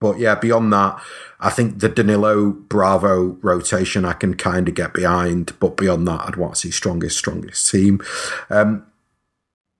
But 0.00 0.18
yeah, 0.18 0.36
beyond 0.36 0.72
that, 0.72 1.00
I 1.40 1.50
think 1.50 1.80
the 1.80 1.88
Danilo 1.88 2.50
Bravo 2.50 3.36
rotation 3.42 4.04
I 4.04 4.12
can 4.12 4.34
kind 4.34 4.68
of 4.68 4.74
get 4.74 4.94
behind. 4.94 5.58
But 5.58 5.76
beyond 5.76 6.06
that, 6.06 6.20
I'd 6.26 6.36
want 6.36 6.54
to 6.54 6.60
see 6.60 6.70
strongest, 6.70 7.18
strongest 7.18 7.70
team. 7.70 8.00
Um, 8.48 8.86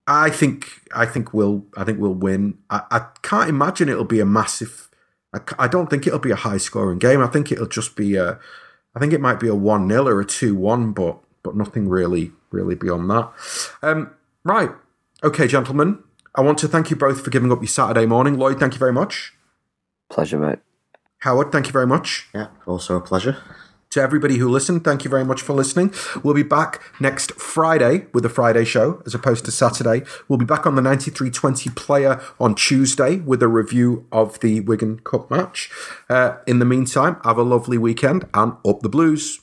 I 0.08 0.30
think 0.30 0.82
I 0.94 1.06
think 1.06 1.32
we'll 1.32 1.66
I 1.76 1.84
think 1.84 2.00
we'll 2.00 2.14
win. 2.14 2.58
I, 2.70 2.82
I 2.90 3.06
can't 3.22 3.48
imagine 3.48 3.88
it'll 3.88 4.04
be 4.04 4.20
a 4.20 4.26
massive. 4.26 4.88
I, 5.34 5.40
I, 5.58 5.68
don't 5.68 5.90
think 5.90 6.06
it'll 6.06 6.18
be 6.18 6.30
a 6.30 6.36
high 6.36 6.56
scoring 6.56 6.98
game. 6.98 7.20
I 7.20 7.26
think 7.26 7.52
it'll 7.52 7.66
just 7.66 7.94
be 7.94 8.16
a. 8.16 8.40
I 8.96 8.98
think 8.98 9.12
it 9.12 9.20
might 9.20 9.38
be 9.38 9.48
a 9.48 9.54
one 9.54 9.88
0 9.88 10.06
or 10.06 10.20
a 10.20 10.24
two 10.24 10.56
one, 10.56 10.92
but 10.92 11.18
but 11.42 11.54
nothing 11.54 11.88
really 11.88 12.32
really 12.50 12.74
beyond 12.74 13.10
that. 13.10 13.30
Um, 13.82 14.10
right, 14.44 14.70
okay, 15.22 15.46
gentlemen. 15.46 16.02
I 16.34 16.40
want 16.40 16.58
to 16.58 16.68
thank 16.68 16.90
you 16.90 16.96
both 16.96 17.24
for 17.24 17.30
giving 17.30 17.50
up 17.52 17.60
your 17.60 17.68
Saturday 17.68 18.06
morning. 18.06 18.38
Lloyd, 18.38 18.60
thank 18.60 18.74
you 18.74 18.78
very 18.78 18.92
much. 18.92 19.32
Pleasure, 20.08 20.38
mate. 20.38 20.58
Howard, 21.18 21.50
thank 21.50 21.66
you 21.66 21.72
very 21.72 21.86
much. 21.86 22.28
Yeah, 22.34 22.48
also 22.66 22.96
a 22.96 23.00
pleasure. 23.00 23.38
To 23.90 24.02
everybody 24.02 24.36
who 24.36 24.50
listened, 24.50 24.84
thank 24.84 25.04
you 25.04 25.10
very 25.10 25.24
much 25.24 25.40
for 25.40 25.54
listening. 25.54 25.94
We'll 26.22 26.34
be 26.34 26.42
back 26.42 26.82
next 27.00 27.32
Friday 27.32 28.06
with 28.12 28.24
a 28.26 28.28
Friday 28.28 28.64
show 28.64 29.02
as 29.06 29.14
opposed 29.14 29.46
to 29.46 29.50
Saturday. 29.50 30.02
We'll 30.28 30.38
be 30.38 30.44
back 30.44 30.66
on 30.66 30.74
the 30.74 30.82
9320 30.82 31.70
player 31.70 32.20
on 32.38 32.54
Tuesday 32.54 33.16
with 33.16 33.42
a 33.42 33.48
review 33.48 34.06
of 34.12 34.38
the 34.40 34.60
Wigan 34.60 35.00
Cup 35.00 35.30
match. 35.30 35.70
Uh, 36.10 36.36
in 36.46 36.58
the 36.58 36.66
meantime, 36.66 37.16
have 37.24 37.38
a 37.38 37.42
lovely 37.42 37.78
weekend 37.78 38.28
and 38.34 38.52
up 38.66 38.80
the 38.80 38.90
blues. 38.90 39.40